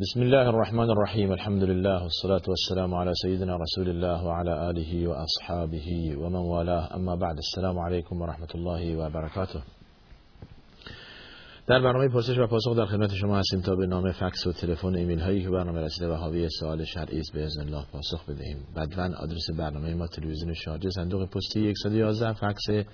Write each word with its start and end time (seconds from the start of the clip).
بسم 0.00 0.22
الله 0.22 0.48
الرحمن 0.48 0.90
الرحیم 0.90 1.32
الحمد 1.32 1.62
لله 1.62 2.02
والصلاة 2.02 2.42
والسلام 2.48 2.94
على 2.94 3.12
سيدنا 3.22 3.56
رسول 3.56 3.88
الله 3.88 4.24
وعلى 4.24 4.70
آله 4.70 5.08
وأصحابه 5.08 6.16
ومن 6.16 6.34
والاه 6.34 6.94
اما 6.94 7.14
بعد 7.16 7.36
السلام 7.36 7.78
عليكم 7.78 8.20
ورحمة 8.20 8.48
الله 8.54 8.96
وبركاته 8.96 9.62
در 11.66 11.80
برنامه 11.80 12.08
پرسش 12.08 12.38
و 12.38 12.46
پاسخ 12.46 12.76
در 12.76 12.86
خدمت 12.86 13.14
شما 13.14 13.38
هستیم 13.38 13.60
تا 13.60 13.76
به 13.76 13.86
نام 13.86 14.12
فکس 14.12 14.46
و 14.46 14.52
تلفن 14.52 14.94
ایمیل 14.94 15.18
هایی 15.18 15.42
که 15.42 15.50
برنامه 15.50 15.80
رسیده 15.80 16.08
و 16.08 16.14
حاوی 16.14 16.48
سوال 16.60 16.84
شرعی 16.84 17.20
است 17.20 17.32
به 17.32 17.44
اذن 17.44 17.60
الله 17.60 17.84
پاسخ 17.92 18.24
بدهیم. 18.28 18.58
بدون 18.76 19.14
آدرس 19.14 19.50
برنامه 19.58 19.94
ما 19.94 20.06
تلویزیون 20.06 20.54
شارجه 20.54 20.90
صندوق 20.90 21.28
پستی 21.28 21.74
111 21.82 22.32
فکس 22.32 22.86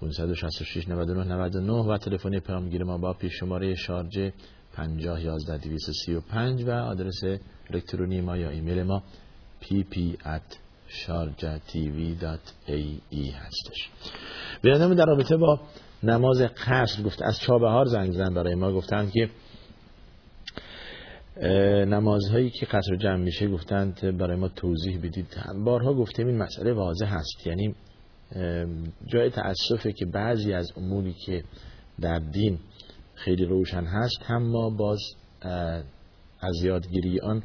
566 0.00 0.88
99 0.88 1.34
99 1.34 1.72
و 1.72 1.98
تلفن 1.98 2.38
پیامگیر 2.38 2.84
ما 2.84 2.98
با 2.98 3.12
پیش 3.12 3.32
شماره 3.40 3.74
شارجه 3.74 4.32
50 4.72 5.20
11 5.20 5.58
235 5.58 6.64
و 6.64 6.70
آدرس 6.70 7.24
الکترونی 7.70 8.20
ما 8.20 8.36
یا 8.36 8.50
ایمیل 8.50 8.82
ما 8.82 9.02
pp 9.62 9.96
at 10.24 10.56
sharjatv.ae 10.88 12.14
هستش. 13.34 13.90
بیادم 14.62 14.94
در 14.94 15.04
رابطه 15.04 15.36
با 15.36 15.60
نماز 16.02 16.40
قصر 16.40 17.02
گفت 17.02 17.22
از 17.22 17.40
چابهار 17.40 17.84
زنگ 17.84 18.12
زن 18.12 18.34
برای 18.34 18.54
ما 18.54 18.72
گفتند 18.72 19.12
که 19.12 19.30
نمازهایی 21.86 22.50
که 22.50 22.66
قصر 22.66 22.96
جمع 22.96 23.16
میشه 23.16 23.48
گفتند 23.48 24.18
برای 24.18 24.36
ما 24.36 24.48
توضیح 24.48 24.98
بدید. 24.98 25.26
بارها 25.64 25.94
گفتیم 25.94 26.26
این 26.26 26.38
مسئله 26.38 26.72
واضح 26.72 27.06
هست 27.06 27.46
یعنی 27.46 27.74
جای 29.06 29.30
تأسفه 29.30 29.92
که 29.92 30.06
بعضی 30.06 30.52
از 30.52 30.72
اموری 30.76 31.14
که 31.26 31.44
در 32.00 32.18
دین 32.18 32.58
خیلی 33.14 33.44
روشن 33.44 33.84
هست. 33.84 34.22
هم 34.22 34.42
ما 34.42 34.70
باز 34.70 34.98
از 36.40 36.62
یادگیری 36.62 37.20
آن 37.20 37.42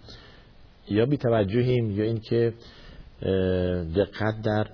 یا 0.89 1.05
بی 1.05 1.17
توجهیم 1.17 1.91
یا 1.91 2.03
اینکه 2.03 2.53
دقت 3.95 4.41
در 4.43 4.67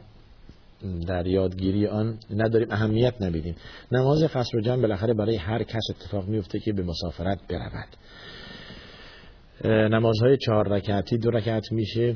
در 1.07 1.27
یادگیری 1.27 1.87
آن 1.87 2.19
نداریم 2.29 2.67
اهمیت 2.71 3.21
نمیدیم. 3.21 3.55
نماز 3.91 4.23
قصر 4.23 4.57
و 4.57 4.61
جمع 4.61 4.81
بالاخره 4.81 5.13
برای 5.13 5.35
هر 5.35 5.63
کس 5.63 5.83
اتفاق 5.89 6.27
میفته 6.27 6.59
که 6.59 6.73
به 6.73 6.83
مسافرت 6.83 7.39
برود. 7.49 7.87
نمازهای 9.91 10.37
چهار 10.37 10.67
رکعتی 10.67 11.17
دو 11.17 11.29
رکعت 11.29 11.71
میشه 11.71 12.15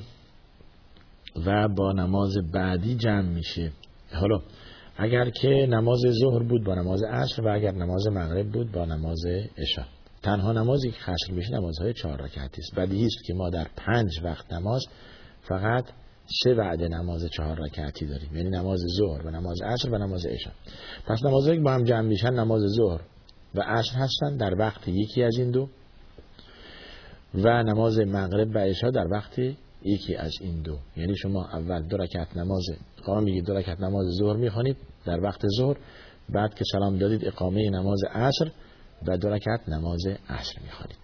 و 1.45 1.67
با 1.67 1.91
نماز 1.91 2.37
بعدی 2.53 2.95
جمع 2.95 3.29
میشه. 3.29 3.71
حالا 4.13 4.41
اگر 4.97 5.29
که 5.29 5.67
نماز 5.69 5.99
ظهر 6.21 6.43
بود 6.43 6.63
با 6.63 6.75
نماز 6.75 7.03
عصر 7.03 7.41
و 7.41 7.55
اگر 7.55 7.71
نماز 7.71 8.07
مغرب 8.07 8.51
بود 8.51 8.71
با 8.71 8.85
نماز 8.85 9.25
عشا 9.57 9.85
تنها 10.23 10.51
نمازی 10.51 10.91
که 10.91 10.97
خشل 10.99 11.35
بشه 11.35 11.53
نمازهای 11.53 11.93
چهار 11.93 12.21
رکعتی 12.21 12.61
است. 12.61 12.75
بدیهی 12.75 13.05
است 13.05 13.23
که 13.25 13.33
ما 13.33 13.49
در 13.49 13.67
پنج 13.75 14.19
وقت 14.23 14.53
نماز 14.53 14.85
فقط 15.41 15.85
سه 16.43 16.53
وعده 16.53 16.87
نماز 16.87 17.25
چهار 17.25 17.59
رکعتی 17.59 18.05
داریم. 18.05 18.35
یعنی 18.35 18.49
نماز 18.49 18.79
ظهر 18.97 19.27
و 19.27 19.29
نماز 19.29 19.61
عصر 19.61 19.89
و 19.89 19.97
نماز 19.97 20.25
عشا 20.25 20.51
پس 21.07 21.25
نمازهایی 21.25 21.57
که 21.57 21.63
با 21.63 21.71
هم 21.71 21.83
جمع 21.83 22.07
میشن 22.07 22.33
نماز 22.33 22.61
ظهر 22.61 23.01
و 23.55 23.61
عصر 23.61 23.95
هستن 23.95 24.37
در 24.37 24.59
وقت 24.59 24.87
یکی 24.87 25.23
از 25.23 25.37
این 25.37 25.51
دو 25.51 25.69
و 27.35 27.63
نماز 27.63 27.99
مغرب 27.99 28.55
و 28.55 28.59
عشا 28.59 28.89
در 28.89 29.07
وقت 29.11 29.39
یکی 29.83 30.15
از 30.15 30.31
این 30.41 30.61
دو. 30.61 30.77
یعنی 30.97 31.15
شما 31.17 31.45
اول 31.45 31.87
دو 31.87 31.97
رکعت 31.97 32.37
نماز 32.37 32.65
اقامه 32.97 33.21
میگید 33.21 33.45
دو 33.45 33.53
رکعت 33.53 33.79
نماز 33.81 34.05
ظهر 34.19 34.37
می‌خوانید 34.37 34.77
در 35.05 35.23
وقت 35.23 35.41
ظهر 35.57 35.77
بعد 36.29 36.55
که 36.55 36.63
سلام 36.71 36.97
دادید 36.97 37.27
اقامه 37.27 37.69
نماز 37.69 38.03
عصر 38.03 38.51
و 39.07 39.17
دو 39.17 39.29
رکعت 39.29 39.69
نماز 39.69 40.05
عصر 40.29 40.61
می‌خوانید. 40.63 40.97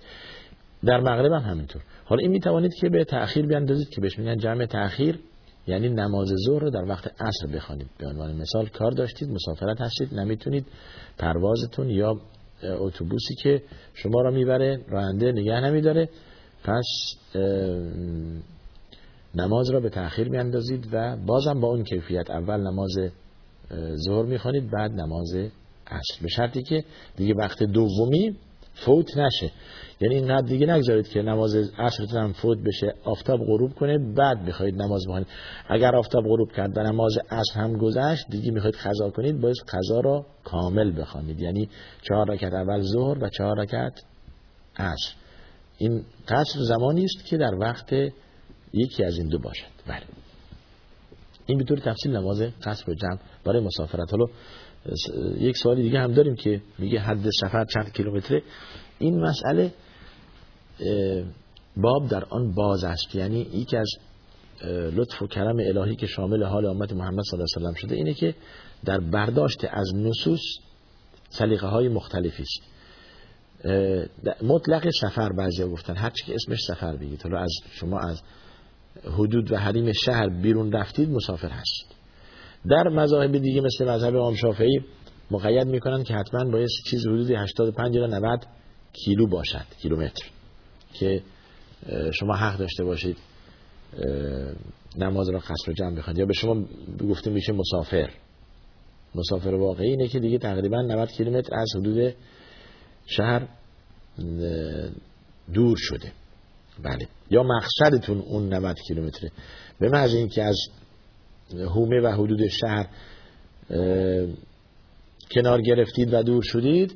در 0.85 0.99
مغرب 0.99 1.31
هم 1.31 1.49
همینطور. 1.51 1.81
حالا 2.05 2.21
این 2.21 2.31
می‌توانید 2.31 2.73
که 2.73 2.89
به 2.89 3.03
تأخیر 3.03 3.45
بیاندازید 3.45 3.89
که 3.89 4.01
بهش 4.01 4.19
میگن 4.19 4.37
جمع 4.37 4.65
تأخیر 4.65 5.19
یعنی 5.67 5.89
نماز 5.89 6.27
ظهر 6.45 6.61
رو 6.61 6.69
در 6.69 6.83
وقت 6.83 7.21
عصر 7.21 7.47
بخوانید. 7.55 7.87
به 7.97 8.07
عنوان 8.07 8.35
مثال 8.35 8.65
کار 8.65 8.91
داشتید 8.91 9.29
مسافرت 9.29 9.81
هستید 9.81 10.13
نمی‌تونید 10.13 10.65
پروازتون 11.17 11.89
یا 11.89 12.21
اتوبوسی 12.63 13.35
که 13.35 13.61
شما 13.93 14.21
را 14.21 14.31
می‌بره 14.31 14.85
راننده 14.87 15.31
نگه 15.31 15.59
نمیداره 15.59 16.09
پس 16.63 16.85
نماز 19.35 19.69
را 19.69 19.79
به 19.79 19.89
تأخیر 19.89 20.29
میاندازید 20.29 20.87
و 20.91 21.17
بازم 21.25 21.59
با 21.59 21.67
اون 21.67 21.83
کیفیت 21.83 22.31
اول 22.31 22.59
نماز 22.59 22.95
ظهر 24.05 24.25
می‌خوانید 24.25 24.71
بعد 24.71 24.91
نماز 24.91 25.33
عصر. 25.87 26.21
به 26.21 26.27
شرطی 26.27 26.63
که 26.63 26.83
دیگه 27.15 27.33
وقت 27.33 27.63
دومی 27.63 28.35
فوت 28.73 29.17
نشه. 29.17 29.51
یعنی 30.01 30.15
اینقدر 30.15 30.47
دیگه 30.47 30.65
نگذارید 30.65 31.07
که 31.07 31.21
نماز 31.21 31.55
عصرتون 31.55 32.21
هم 32.21 32.33
فوت 32.33 32.57
بشه 32.65 32.93
آفتاب 33.03 33.39
غروب 33.39 33.73
کنه 33.73 34.13
بعد 34.13 34.41
می‌خواید 34.41 34.81
نماز 34.81 35.01
بخونید 35.07 35.27
اگر 35.69 35.95
آفتاب 35.95 36.23
غروب 36.23 36.51
کرد 36.51 36.77
و 36.77 36.83
نماز 36.83 37.17
عصر 37.29 37.59
هم 37.59 37.77
گذشت 37.77 38.25
دیگه 38.29 38.51
می‌خواید 38.51 38.75
قضا 38.75 39.09
کنید 39.09 39.41
باید 39.41 39.55
قضا 39.73 39.99
را 39.99 40.25
کامل 40.43 41.01
بخوانید. 41.01 41.41
یعنی 41.41 41.69
چهار 42.01 42.31
رکعت 42.31 42.53
اول 42.53 42.81
ظهر 42.81 43.23
و 43.23 43.29
چهار 43.29 43.59
رکعت 43.59 44.03
عصر. 44.77 45.13
این 45.77 46.03
قصر 46.27 46.59
زمانی 46.59 47.03
است 47.03 47.25
که 47.25 47.37
در 47.37 47.55
وقت 47.55 47.93
یکی 48.73 49.03
از 49.03 49.17
این 49.17 49.27
دو 49.27 49.39
باشد. 49.39 49.71
بله. 49.87 50.03
این 51.45 51.57
به 51.57 51.63
طور 51.63 51.77
تفصیل 51.77 52.11
نماز 52.15 52.41
قصر 52.41 52.91
و 52.91 52.93
جمع 52.93 53.19
برای 53.43 53.63
مسافرت. 53.63 54.11
حالا 54.11 54.25
یک 55.37 55.57
سوالی 55.57 55.81
دیگه 55.81 55.99
هم 55.99 56.13
داریم 56.13 56.35
که 56.35 56.61
میگه 56.79 56.99
حد 56.99 57.29
سفر 57.41 57.65
چند 57.65 57.93
کیلومتره. 57.93 58.43
این 58.99 59.19
مسئله 59.19 59.73
باب 61.77 62.07
در 62.09 62.25
آن 62.25 62.53
باز 62.53 62.83
است. 62.83 63.15
یعنی 63.15 63.39
یکی 63.39 63.77
از 63.77 63.89
لطف 64.95 65.21
و 65.21 65.27
کرم 65.27 65.57
الهی 65.59 65.95
که 65.95 66.07
شامل 66.07 66.43
حال 66.43 66.65
امت 66.65 66.93
محمد 66.93 67.23
صلی 67.23 67.39
الله 67.39 67.45
علیه 67.55 67.67
وسلم 67.67 67.73
شده 67.73 67.95
اینه 67.95 68.13
که 68.13 68.35
در 68.85 68.99
برداشت 68.99 69.65
از 69.65 69.95
نصوص 69.95 70.41
سلیقه 71.29 71.67
های 71.67 71.87
مختلفی 71.87 72.43
است. 72.43 72.73
مطلق 74.43 74.89
سفر 75.01 75.29
بعضی 75.37 75.63
گفتن. 75.63 75.95
هر 75.95 76.09
چی 76.09 76.25
که 76.25 76.35
اسمش 76.35 76.59
سفر 76.67 76.95
بگید. 76.95 77.21
حالا 77.21 77.39
از 77.39 77.51
شما 77.71 77.99
از 77.99 78.21
حدود 79.05 79.51
و 79.51 79.57
حریم 79.57 79.91
شهر 79.91 80.29
بیرون 80.29 80.71
رفتید 80.71 81.09
مسافر 81.09 81.49
هست 81.49 81.95
در 82.69 82.87
مذاهب 82.89 83.37
دیگه 83.37 83.61
مثل 83.61 83.89
مذهب 83.89 84.15
امام 84.15 84.35
شافعی 84.35 84.81
مقید 85.31 85.67
می‌کنن 85.67 86.03
که 86.03 86.13
حتما 86.13 86.51
باید 86.51 86.69
چیز 86.89 87.07
حدود 87.07 87.31
85 87.31 87.95
یا 87.95 88.07
90 88.07 88.45
کیلو 88.93 89.27
باشد 89.27 89.65
کیلومتر. 89.81 90.25
که 90.93 91.21
شما 92.13 92.35
حق 92.35 92.57
داشته 92.57 92.83
باشید 92.83 93.17
نماز 94.97 95.29
را 95.29 95.39
قصر 95.39 95.71
و 95.71 95.73
جمع 95.73 95.95
بخواید. 95.95 96.19
یا 96.19 96.25
به 96.25 96.33
شما 96.33 96.65
گفته 97.09 97.31
میشه 97.31 97.53
مسافر. 97.53 98.09
مسافر 99.15 99.49
واقعی 99.49 99.89
اینه 99.89 100.07
که 100.07 100.19
دیگه 100.19 100.37
تقریبا 100.37 100.81
90 100.81 101.09
کیلومتر 101.09 101.55
از 101.55 101.69
حدود 101.75 102.13
شهر 103.05 103.47
دور 105.53 105.77
شده. 105.77 106.11
بله. 106.83 107.07
یا 107.29 107.43
مقصدتون 107.43 108.19
اون 108.19 108.53
90 108.53 108.79
کیلومتره. 108.87 109.31
به 109.79 109.89
محض 109.89 110.13
اینکه 110.13 110.43
از 110.43 110.57
هومه 111.51 112.01
و 112.01 112.07
حدود 112.07 112.47
شهر 112.47 112.87
کنار 115.31 115.61
گرفتید 115.61 116.13
و 116.13 116.23
دور 116.23 116.43
شدید 116.43 116.95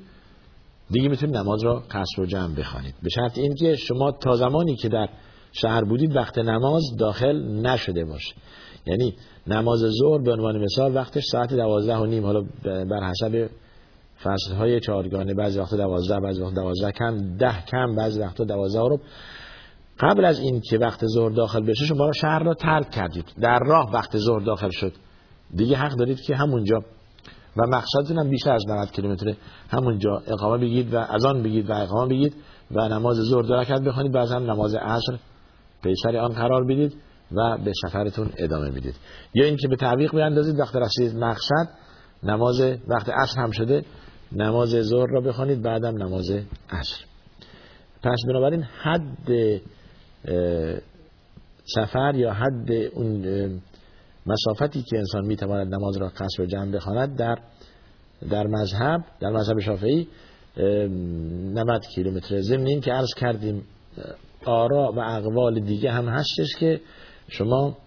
دیگه 0.92 1.10
می‌تونید 1.10 1.38
نماز 1.38 1.64
را 1.64 1.84
قصر 1.92 2.22
و 2.22 2.26
جمع 2.26 2.56
بخوانید. 2.56 2.96
به 3.04 3.10
شرط 3.10 3.38
اینکه 3.38 3.76
شما 3.76 4.12
تا 4.12 4.36
زمانی 4.36 4.76
که 4.76 4.90
در 4.90 5.10
شهر 5.52 5.84
بودید 5.84 6.16
وقت 6.16 6.38
نماز 6.38 6.84
داخل 7.00 7.44
نشده 7.44 8.06
باشه. 8.06 8.36
یعنی 8.86 9.16
نماز 9.48 9.80
ظهر 9.80 10.22
به 10.24 10.32
عنوان 10.32 10.64
مثال 10.64 10.96
وقتش 10.96 11.24
ساعت 11.32 11.54
دوازده 11.54 11.96
و 11.96 12.06
نیم. 12.06 12.26
حالا 12.26 12.42
بر 12.64 13.10
حسب 13.10 13.50
فصل 14.24 14.54
های 14.56 14.80
چهارگانه 14.80 15.34
بعضی 15.34 15.60
وقت 15.60 15.74
دوازده 15.74 16.20
بعضی 16.20 16.42
وقت 16.42 16.54
دوازده 16.54 16.92
کم 16.92 17.38
ده 17.38 17.66
کم 17.66 17.96
بعضی 17.96 18.20
وقت 18.20 18.42
دوازده 18.42 18.80
رو 18.80 19.00
قبل 20.00 20.26
از 20.26 20.40
این 20.40 20.62
که 20.70 20.78
وقت 20.78 21.06
ظهر 21.06 21.30
داخل 21.30 21.66
بشه 21.66 21.86
شما 21.86 22.12
شهر 22.12 22.44
را 22.44 22.54
ترک 22.54 22.90
کردید. 22.90 23.26
در 23.42 23.60
راه 23.60 23.92
وقت 23.94 24.18
ظهر 24.18 24.40
داخل 24.40 24.70
شد. 24.70 24.94
دیگه 25.56 25.78
حق 25.78 25.96
دارید 25.96 26.22
که 26.22 26.36
همونجا 26.36 26.80
و 27.58 27.68
مقصدتون 27.68 28.20
هم 28.20 28.30
بیشتر 28.30 28.52
از 28.52 28.64
90 28.70 28.92
کیلومتر 28.92 29.34
همونجا 29.70 30.22
اقامه 30.28 30.58
بگید 30.58 30.94
و 30.94 30.98
از 30.98 31.26
آن 31.26 31.44
بگید 31.44 31.70
و 31.70 31.74
اقامه 31.74 32.10
بگید 32.10 32.36
و 32.72 32.88
نماز 32.88 33.18
ظهر 33.18 33.42
دو 33.42 33.54
رکعت 33.54 33.82
بخونید. 33.82 34.12
بعد 34.12 34.32
هم 34.32 34.52
نماز 34.52 34.76
عصر 34.76 35.18
پیسر 35.84 36.18
آن 36.18 36.34
قرار 36.34 36.64
بدید 36.64 36.96
و 37.32 37.58
به 37.66 37.72
سفرتون 37.86 38.30
ادامه 38.38 38.72
بدید 38.72 38.96
یا 39.34 39.46
اینکه 39.46 39.68
به 39.68 39.76
تعویق 39.76 40.12
بیاندازید 40.12 40.60
وقت 40.60 40.76
رسید 40.76 41.16
مقصد 41.16 41.70
نماز 42.24 42.62
وقت 42.88 43.10
عصر 43.10 43.42
هم 43.42 43.52
شده 43.52 43.86
نماز 44.32 44.70
ظهر 44.70 45.08
را 45.10 45.22
بخوانید 45.22 45.62
بعدم 45.62 46.04
نماز 46.04 46.30
عصر. 46.70 47.06
پس 48.04 48.18
بنابراین 48.28 48.64
حد 48.64 49.30
سفر 51.76 52.16
یا 52.16 52.34
حد 52.34 52.72
اون 52.72 53.62
مسافتی 54.26 54.84
که 54.84 54.98
انسان 54.98 55.26
می‌تواند 55.26 55.76
نماز 55.76 55.98
را 55.98 56.08
قصر 56.08 56.44
و 56.44 56.46
جمع 56.46 56.72
بخواند 56.72 57.18
در 57.18 57.38
در 58.30 58.48
مذهب 58.48 59.04
در 59.20 59.30
مذهب 59.30 59.60
شافعی 59.60 60.08
90 60.58 61.86
کیلومتر 61.96 62.42
ضمن 62.42 62.68
این 62.68 62.82
که 62.82 62.92
عرض 62.92 63.14
کردیم 63.18 63.64
آرا 64.46 64.92
و 64.96 65.00
اقوال 65.00 65.60
دیگه 65.60 65.92
هم 65.92 66.08
هستش 66.08 66.56
که 66.60 66.82
شما 67.30 67.78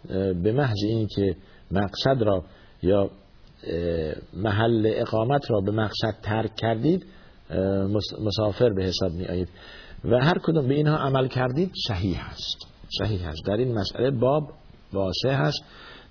به 0.42 0.52
محض 0.52 0.78
این 0.84 1.06
که 1.06 1.36
مقصد 1.70 2.22
را 2.22 2.44
یا 2.82 3.10
محل 4.34 4.92
اقامت 4.94 5.50
را 5.50 5.60
به 5.60 5.72
مقصد 5.72 6.14
ترک 6.22 6.56
کردید 6.56 7.06
مسافر 8.24 8.70
به 8.70 8.84
حساب 8.84 9.12
می 9.12 9.26
آیید 9.26 9.48
و 10.05 10.17
هر 10.25 10.38
کدوم 10.38 10.69
به 10.69 10.75
اینها 10.75 10.97
عمل 10.97 11.29
کردید 11.29 11.73
صحیح 11.88 12.31
هست. 12.31 12.56
صحیح 12.99 13.29
هست. 13.29 13.47
در 13.47 13.56
این 13.56 13.79
مسئله 13.79 14.11
باب 14.11 14.52
واسه 14.93 15.31
هست. 15.31 15.64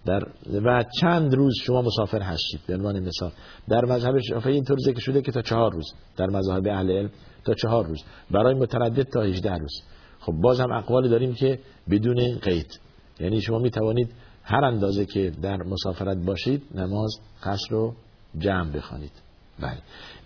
در 0.05 0.23
و 0.63 0.83
چند 1.01 1.35
روز 1.35 1.53
شما 1.63 1.81
مسافر 1.81 2.21
هستید. 2.21 2.59
به 2.67 2.75
عنوان 2.75 2.99
مثال. 2.99 3.31
در 3.69 3.85
مذهب 3.85 4.19
شافعی 4.19 4.53
اینطور 4.53 4.77
ذکر 4.77 4.99
شده 4.99 5.21
که 5.21 5.31
تا 5.31 5.41
چهار 5.41 5.73
روز. 5.73 5.93
در 6.17 6.27
مذهب 6.27 6.67
اهل 6.67 6.91
علم 6.91 7.09
تا 7.45 7.53
چهار 7.53 7.85
روز. 7.85 8.03
برای 8.31 8.53
متردد 8.53 9.03
تا 9.03 9.21
18 9.21 9.53
روز. 9.55 9.81
خب 10.19 10.33
باز 10.33 10.59
هم 10.59 10.71
اقوالی 10.71 11.09
داریم 11.09 11.33
که 11.33 11.59
بدون 11.89 12.37
قید. 12.41 12.79
یعنی 13.19 13.41
شما 13.41 13.59
می 13.59 13.69
توانید 13.69 14.11
هر 14.43 14.65
اندازه 14.65 15.05
که 15.05 15.31
در 15.41 15.57
مسافرت 15.57 16.17
باشید 16.17 16.63
نماز 16.75 17.19
قصر 17.43 17.67
رو 17.69 17.95
جمع 18.37 18.71
بخوانید. 18.71 19.11
بله. 19.59 19.77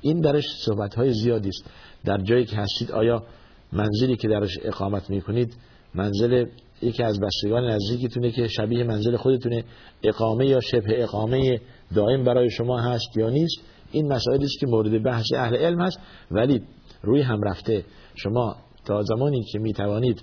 این 0.01 0.21
درش 0.21 0.45
صحبت 0.65 0.95
های 0.95 1.13
زیادی 1.13 1.49
است. 1.49 1.69
در 2.05 2.17
جایی 2.17 2.45
که 2.45 2.55
هستید 2.55 2.91
آیا 2.91 3.23
منزلی 3.73 4.15
که 4.15 4.27
درش 4.27 4.57
اقامت 4.63 5.09
می‌کنید 5.09 5.53
منزل 5.95 6.45
یکی 6.81 7.03
از 7.03 7.19
بستگان 7.19 7.63
نزدیکتونه 7.63 8.31
که 8.31 8.47
شبیه 8.47 8.83
منزل 8.83 9.15
خودتونه 9.15 9.63
اقامه 10.03 10.45
یا 10.45 10.59
شبه 10.59 11.03
اقامه 11.03 11.61
دائم 11.95 12.23
برای 12.23 12.49
شما 12.49 12.79
هست 12.79 13.17
یا 13.17 13.29
نیست. 13.29 13.55
این 13.91 14.13
مسائلی 14.13 14.45
است 14.45 14.59
که 14.59 14.67
مورد 14.67 15.03
بحث 15.03 15.25
اهل 15.35 15.55
علم 15.55 15.81
هست 15.81 15.99
ولی 16.31 16.61
روی 17.01 17.21
هم 17.21 17.41
رفته. 17.43 17.85
شما 18.15 18.55
تا 18.85 19.01
زمانی 19.01 19.43
که 19.43 19.59
می 19.59 19.73
توانید 19.73 20.21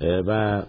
و 0.00 0.62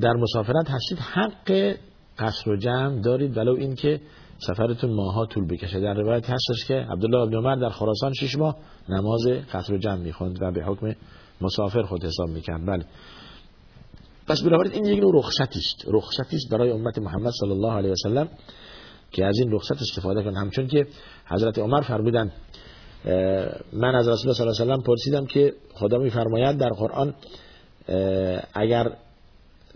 در 0.00 0.12
مسافرت 0.12 0.70
هستید 0.70 0.98
حق 0.98 1.76
قصر 2.18 2.50
و 2.50 2.56
جمع 2.56 3.00
دارید 3.00 3.36
ولو 3.36 3.54
اینکه 3.54 4.00
سفرتون 4.38 4.94
ماها 4.94 5.26
طول 5.26 5.46
بکشه. 5.46 5.80
در 5.80 5.94
روایت 5.94 6.30
هستش 6.30 6.64
که 6.68 6.74
عبدالله 6.74 7.26
بن 7.26 7.36
عمر 7.36 7.54
در 7.54 7.70
خراسان 7.70 8.12
شش 8.12 8.38
ماه 8.38 8.56
نماز 8.88 9.26
قصر 9.52 9.74
و 9.74 9.78
جمع 9.78 9.96
می‌خوند 9.96 10.42
و 10.42 10.50
به 10.50 10.64
حکم 10.64 10.94
مسافر 11.40 11.82
خود 11.82 12.04
حساب 12.04 12.28
می‌کرد. 12.28 12.66
بله. 12.66 12.84
پس 14.28 14.42
بنابراین 14.42 14.72
این 14.72 14.84
یک 14.84 15.02
نوع 15.02 15.12
رخصتی 15.14 15.58
است. 15.58 15.84
رخصتی 15.88 16.36
است 16.36 16.50
برای 16.52 16.70
امت 16.70 16.98
محمد 16.98 17.32
صلی 17.40 17.50
الله 17.50 17.72
علیه 17.72 17.90
و 17.90 17.94
سلم 18.02 18.28
که 19.12 19.24
از 19.24 19.38
این 19.38 19.52
رخصت 19.52 19.82
استفاده 19.82 20.22
کنند. 20.22 20.36
همچون 20.36 20.66
که 20.66 20.86
حضرت 21.26 21.58
عمر 21.58 21.80
فرمودند 21.80 22.32
من 23.72 23.94
از 23.94 24.08
رسول 24.08 24.30
الله 24.30 24.34
صلی 24.34 24.46
الله 24.48 24.62
علیه 24.62 24.74
و 24.74 24.86
پرسیدم 24.86 25.26
که 25.26 25.54
خدا 25.74 25.98
میفرماید 25.98 26.58
در 26.58 26.70
قرآن 26.70 27.14
اگر 28.54 28.92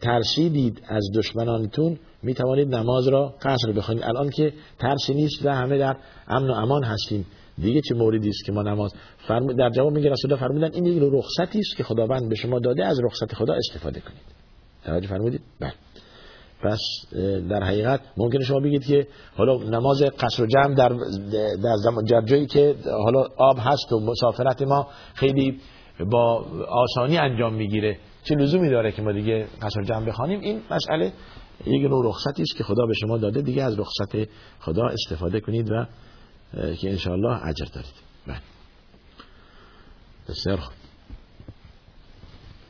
ترسیدید 0.03 0.83
از 0.89 1.03
دشمنانتون 1.15 1.99
می 2.23 2.35
توانید 2.35 2.75
نماز 2.75 3.09
را 3.09 3.35
قصر 3.43 3.73
بخونید 3.73 4.03
الان 4.03 4.31
که 4.31 4.53
ترسی 4.79 5.15
نیست 5.15 5.47
و 5.47 5.55
همه 5.55 5.79
در 5.79 5.97
امن 6.29 6.51
و 6.51 6.53
امان 6.53 6.85
هستیم. 6.85 7.27
دیگه 7.59 7.81
چه 7.81 7.95
موردی 7.95 8.29
است 8.29 8.45
که 8.47 8.53
ما 8.53 8.63
نماز 8.63 8.95
فرم... 9.29 9.47
در 9.47 9.71
جواب 9.71 9.93
میگه 9.93 10.11
رسول 10.11 10.33
الله 10.33 10.47
فرمودن 10.47 10.71
این 10.73 10.87
یک 10.87 11.03
رخصتی 11.13 11.59
است 11.59 11.77
که 11.77 11.85
خداوند 11.85 12.29
به 12.29 12.35
شما 12.35 12.59
داده 12.59 12.87
از 12.87 13.01
رخصت 13.05 13.35
خدا 13.35 13.55
استفاده 13.55 14.01
کنید. 14.01 14.23
توجه 14.85 15.09
فرمودید؟ 15.09 15.41
بله. 15.61 15.73
پس 16.63 16.81
در 17.51 17.63
حقیقت 17.63 18.01
ممکنه 18.17 18.45
شما 18.45 18.61
بگید 18.61 18.85
که 18.85 19.07
حالا 19.37 19.57
نماز 19.57 20.03
قصر 20.03 20.43
و 20.43 20.47
جمع 20.47 20.75
در 20.75 20.89
در, 21.63 21.77
در 22.11 22.27
جایی 22.27 22.47
که 22.47 22.75
حالا 23.05 23.25
آب 23.37 23.57
هست 23.61 23.93
و 23.93 24.01
مسافرت 24.01 24.63
ما 24.63 24.87
خیلی 25.15 25.61
با 26.11 26.47
آسانی 26.69 27.19
انجام 27.19 27.55
می‌گیره 27.55 27.99
چه 28.25 28.35
لزومی 28.35 28.71
داره 28.71 28.93
که 28.93 29.03
ما 29.03 29.13
دیگه 29.13 29.47
قصر 29.63 29.83
جمع 29.83 30.07
بخوانیم؟ 30.07 30.41
این 30.41 30.61
مسئله 30.71 31.13
یک 31.67 31.91
نوع 31.91 32.09
رخصتی 32.09 32.43
است 32.43 32.57
که 32.57 32.65
خدا 32.65 32.87
به 32.87 32.95
شما 32.95 33.19
داده. 33.19 33.43
دیگه 33.43 33.62
از 33.62 33.79
رخصت 33.79 34.29
خدا 34.61 34.89
استفاده 34.89 35.41
کنید 35.41 35.71
و 35.71 35.87
که 36.53 36.91
انشاءالله 36.91 37.47
اجر 37.47 37.65
دارید. 37.65 37.95
بله. 38.27 38.41
بسیار 40.29 40.57
خوب. 40.57 40.75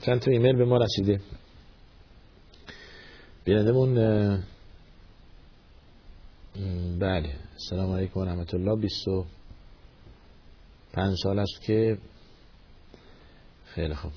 چند 0.01 0.21
تا 0.21 0.31
ایمیل 0.31 0.57
به 0.57 0.65
ما 0.65 0.77
رسیده. 0.77 1.21
بینندمون 3.45 3.95
بله. 6.99 7.37
السلام 7.53 7.93
علیکم 7.93 8.21
و 8.21 8.25
رحمت 8.25 8.55
الله 8.55 8.81
25 8.81 11.17
سال 11.23 11.39
است 11.39 11.63
که 11.63 11.99
خیلی 13.65 13.95
خوب. 13.95 14.13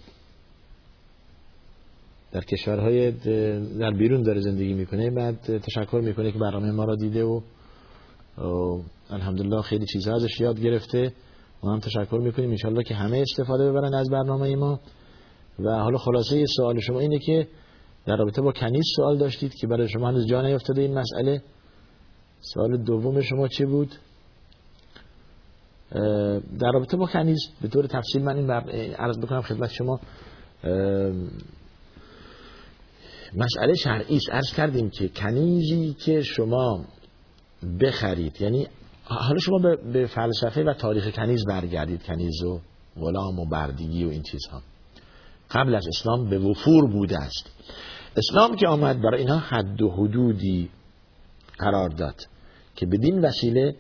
در 2.34 2.42
کشورهای 2.42 3.12
در 3.80 3.92
بیرون 3.92 4.22
داره 4.24 4.42
زندگی 4.42 4.74
می‌کنه 4.74 5.12
بعد 5.12 5.58
تشکر 5.58 6.02
می‌کنه 6.04 6.32
که 6.32 6.40
برنامه 6.40 6.72
ما 6.72 6.84
را 6.84 6.96
دیده 6.96 7.24
و, 7.24 7.42
الحمدلله 9.10 9.62
خیلی 9.62 9.86
چیزها 9.86 10.16
ازش 10.16 10.40
یاد 10.40 10.60
گرفته. 10.60 11.14
ما 11.64 11.74
هم 11.74 11.80
تشکر 11.80 12.18
می‌کنیم. 12.24 12.50
انشالله 12.50 12.84
که 12.84 12.96
همه 12.96 13.18
استفاده 13.18 13.72
ببرن 13.72 13.94
از 13.94 14.10
برنامه 14.10 14.56
ما. 14.56 14.80
و 15.60 15.70
حالا 15.70 15.98
خلاصه 15.98 16.46
سوال 16.58 16.80
شما 16.80 17.00
اینه 17.00 17.20
که 17.20 17.48
در 18.06 18.16
رابطه 18.16 18.42
با 18.42 18.52
کنیز 18.52 18.84
سوال 18.96 19.18
داشتید 19.18 19.54
که 19.54 19.68
برای 19.68 19.88
شما 19.90 20.08
هنوز 20.08 20.28
جا 20.28 20.42
نیفتاده 20.42 20.82
این 20.82 21.00
مسئله. 21.00 21.42
سوال 22.40 22.78
دوم 22.78 23.22
شما 23.22 23.48
چی 23.48 23.66
بود؟ 23.66 23.96
در 26.60 26.72
رابطه 26.74 26.98
با 26.98 27.08
کنیز 27.08 27.40
به 27.62 27.68
طور 27.68 27.88
تفصیل 27.88 28.24
من 28.24 28.38
این 28.38 28.52
عرض 28.94 29.18
بکنم 29.18 29.42
خدمت 29.42 29.70
شما. 29.72 30.00
مسئله 33.36 33.74
شرعی 33.74 34.16
است. 34.16 34.30
عرض 34.32 34.54
کردیم 34.54 34.90
که 34.90 35.10
کنیزی 35.10 35.94
که 35.94 36.22
شما 36.22 36.86
بخرید 37.82 38.42
یعنی 38.42 38.68
حالا 39.04 39.40
شما 39.40 39.60
به 39.94 40.06
فلسفه 40.06 40.64
و 40.64 40.74
تاریخ 40.74 41.16
کنیز 41.16 41.46
برگردید 41.46 42.04
کنیز 42.04 42.44
و 42.44 42.62
غلام 42.96 43.40
و 43.40 43.46
بردگی 43.46 44.06
و 44.06 44.10
این 44.10 44.22
چیزها. 44.22 44.62
قبل 45.52 45.76
از 45.76 45.88
اسلام 45.88 46.30
به 46.30 46.40
وفور 46.40 46.92
بوده 46.92 47.18
است. 47.18 47.52
اسلام 48.18 48.56
که 48.56 48.68
آمد 48.68 49.02
برای 49.02 49.20
اینها 49.20 49.38
حد 49.38 49.82
و 49.82 49.90
حدودی 49.90 50.70
قرار 51.58 51.90
داد 51.90 52.16
که 52.76 52.86
بدین 52.86 53.22
وسیله 53.22 53.76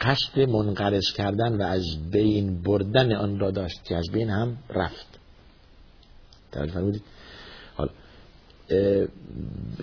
قصد 0.00 0.38
منقرض 0.38 1.12
کردن 1.16 1.56
و 1.56 1.62
از 1.62 2.10
بین 2.10 2.62
بردن 2.62 3.12
آن 3.12 3.38
را 3.38 3.50
داشت 3.50 3.84
که 3.84 3.96
از 3.96 4.04
بین 4.12 4.30
هم 4.30 4.58
رفت. 4.70 5.18
توجه 6.52 6.72
فرمودید 6.72 7.02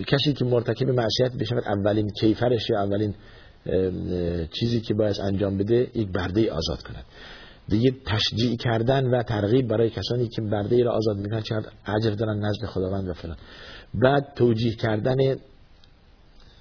کسی 0.06 0.32
که 0.32 0.44
مرتکب 0.44 0.88
معصیت 0.88 1.32
بشود 1.40 1.62
اولین 1.66 2.10
کیفرش 2.20 2.70
یا 2.70 2.82
اولین 2.82 3.14
چیزی 4.60 4.80
که 4.80 4.94
باید 4.94 5.16
انجام 5.20 5.58
بده 5.58 5.90
یک 5.94 6.08
برده 6.08 6.52
آزاد 6.52 6.82
کند. 6.82 7.04
دیگه 7.68 7.94
تشجیع 8.06 8.56
کردن 8.56 9.06
و 9.06 9.22
ترغیب 9.22 9.68
برای 9.68 9.90
کسانی 9.90 10.28
که 10.28 10.42
برده 10.42 10.84
را 10.84 10.92
آزاد 10.92 11.16
می‌کنن 11.16 11.40
چقدر 11.40 11.68
عجر 11.86 12.10
دارن 12.10 12.38
نزد 12.38 12.66
خداوند 12.66 13.08
و 13.08 13.12
فلان. 13.12 13.36
بعد 13.94 14.32
توجیه 14.36 14.74
کردن 14.74 15.16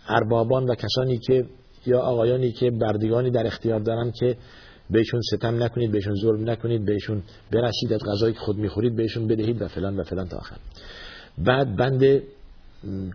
اربابان 0.07 0.65
و 0.65 0.75
کسانی 0.75 1.17
که 1.17 1.45
یا 1.85 1.99
آقایانی 1.99 2.51
که 2.51 2.71
بردگانی 2.71 3.31
در 3.31 3.47
اختیار 3.47 3.79
دارن 3.79 4.11
که 4.11 4.37
بهشون 4.89 5.21
ستم 5.21 5.63
نکنید 5.63 5.91
بهشون 5.91 6.15
ظلم 6.15 6.49
نکنید 6.49 6.85
بهشون 6.85 7.23
برسید 7.51 7.93
از 7.93 8.01
غذایی 8.03 8.33
که 8.33 8.39
خود 8.39 8.57
می‌خورید 8.57 8.95
بهشون 8.95 9.27
بدهید 9.27 9.61
و 9.61 9.67
فلان 9.67 9.99
و 9.99 10.03
فلان 10.03 10.27
تا 10.27 10.37
آخر. 10.37 10.57
بعد 11.37 11.75
بند 11.75 12.21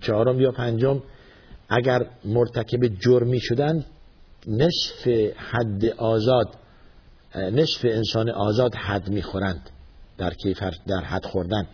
چهارم 0.03 0.41
یا 0.41 0.51
پنجم 0.51 1.03
اگر 1.69 2.07
مرتکب 2.25 2.87
جرمی 3.01 3.41
شدن 3.41 3.85
نصف 4.47 5.09
حد 5.37 5.85
آزاد 5.85 6.49
نصف 7.35 7.85
انسان 7.85 8.31
آزاد 8.31 8.75
حد 8.75 9.09
می‌خورند 9.09 9.71
در 10.19 10.35
کیفر 10.35 10.73
در 10.87 11.01
حد 11.01 11.25
خوردن 11.25 11.67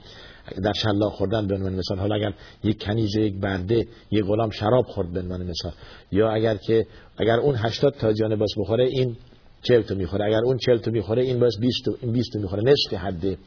در 0.64 0.72
شلا 0.72 1.10
خوردن 1.10 1.46
به 1.46 1.54
عنوان 1.54 1.74
مثال. 1.74 1.98
حالا 1.98 2.14
اگر 2.14 2.32
یک 2.64 2.84
کنیز 2.84 3.16
یک 3.16 3.34
برده 3.40 3.86
یک 4.10 4.24
غلام 4.24 4.50
شراب 4.50 4.84
خورد 4.86 5.12
به 5.12 5.20
عنوان 5.20 5.42
مثال. 5.42 5.72
یا 6.12 6.30
اگر 6.30 6.56
که 6.56 6.86
اگر 7.18 7.36
اون 7.36 7.54
80 7.54 7.94
تا 7.94 8.12
جان 8.12 8.36
باز 8.36 8.50
بخوره 8.58 8.84
این 8.84 9.16
40 9.62 9.82
تا 9.82 9.94
می‌خوره. 9.94 10.24
اگر 10.24 10.40
اون 10.44 10.56
40 10.56 10.78
تا 10.78 10.90
می‌خوره 10.90 11.22
این 11.22 11.40
باز 11.40 11.52
20 11.60 11.88
این 12.00 12.12
20 12.12 12.32
تا 12.32 12.38
می‌خوره. 12.38 12.62
نصف 12.62 12.94
حده 12.94 13.38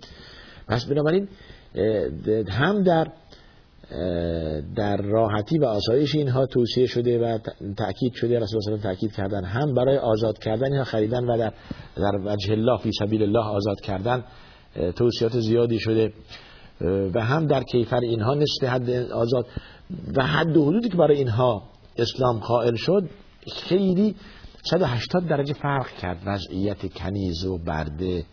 پس 0.67 0.85
بنابراین 0.85 1.27
هم 2.49 2.83
در 2.83 3.07
در 4.75 4.97
راحتی 4.97 5.57
و 5.57 5.65
آسایش 5.65 6.15
اینها 6.15 6.45
توصیه 6.45 6.85
شده 6.85 7.19
و 7.19 7.37
تأکید 7.77 8.13
شده 8.13 8.39
رسول 8.39 8.61
الله 8.67 8.83
تأکید 8.83 9.11
کردن 9.11 9.43
هم 9.43 9.73
برای 9.73 9.97
آزاد 9.97 10.39
کردن 10.39 10.65
اینها 10.65 10.83
خریدن 10.83 11.23
و 11.23 11.37
در 11.37 11.53
در 11.95 12.17
وجه 12.25 12.51
الله 12.51 12.77
فی 12.77 12.91
سبیل 12.99 13.23
الله 13.23 13.45
آزاد 13.45 13.81
کردن 13.81 14.23
توصیات 14.95 15.39
زیادی 15.39 15.79
شده. 15.79 16.13
و 17.13 17.21
هم 17.21 17.47
در 17.47 17.63
کیفر 17.63 17.99
اینها 17.99 18.33
نصف 18.33 18.63
حد 18.63 18.89
آزاد. 19.11 19.45
و 20.15 20.25
حد 20.25 20.57
و 20.57 20.65
حدودی 20.65 20.89
که 20.89 20.97
برای 20.97 21.17
اینها 21.17 21.63
اسلام 21.97 22.39
قائل 22.39 22.75
شد 22.75 23.09
خیلی 23.53 24.15
180 24.63 25.27
درجه 25.27 25.53
فرق 25.53 25.87
کرد. 25.87 26.17
وضعیت 26.25 26.93
کنیز 26.93 27.45
و 27.45 27.57
برده. 27.57 28.23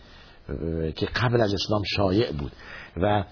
که 0.97 1.07
قبل 1.07 1.41
از 1.41 1.55
اسلام 1.55 1.83
شایع 1.97 2.33
بود 2.33 2.53
و 2.97 3.25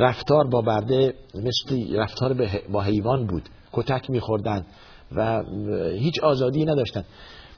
رفتار 0.00 0.48
با 0.50 0.60
برده 0.62 1.14
مثل 1.34 1.96
رفتار 1.96 2.50
با 2.72 2.82
حیوان 2.82 3.26
بود. 3.26 3.48
کتک 3.72 4.10
میخوردن 4.10 4.66
و 5.16 5.42
هیچ 5.98 6.20
آزادی 6.22 6.64
نداشتن. 6.64 7.04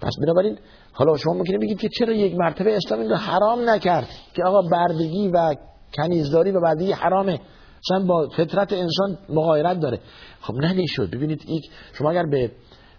پس 0.01 0.13
بنابراین 0.23 0.59
حالا 0.93 1.17
شما 1.17 1.35
ممکنه 1.35 1.59
بگید 1.59 1.79
که 1.79 1.89
چرا 1.99 2.13
یک 2.13 2.35
مرتبه 2.37 2.77
اسلام 2.77 3.01
این 3.01 3.11
رو 3.11 3.17
حرام 3.17 3.71
نکرد 3.71 4.09
که 4.35 4.43
آقا 4.45 4.63
بردگی 4.63 5.29
و 5.29 5.55
کنیزداری 5.97 6.51
و 6.51 6.61
بردگی 6.61 6.93
حرامه؟ 6.93 7.41
اصلا 7.85 8.07
با 8.07 8.29
فطرت 8.37 8.73
انسان 8.73 9.19
مغایرت 9.29 9.81
داره. 9.81 10.01
خب 10.41 10.55
نه 10.55 10.73
نشد 10.73 11.11
ببینید 11.11 11.43
یک 11.49 11.71
شما 11.93 12.11
اگر 12.11 12.27
به 12.31 12.51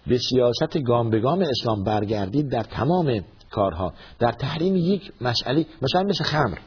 به 0.07 0.17
سیاست 0.17 0.83
گام 0.87 1.09
به 1.09 1.19
گام 1.19 1.41
اسلام 1.41 1.83
برگردید 1.83 2.51
در 2.51 2.63
تمام 2.63 3.21
کارها. 3.51 3.93
در 4.19 4.31
تحریم 4.31 4.75
یک 4.75 5.11
مسئله 5.21 5.65
مثلا 5.81 6.03
مثل 6.03 6.23
خمر. 6.23 6.57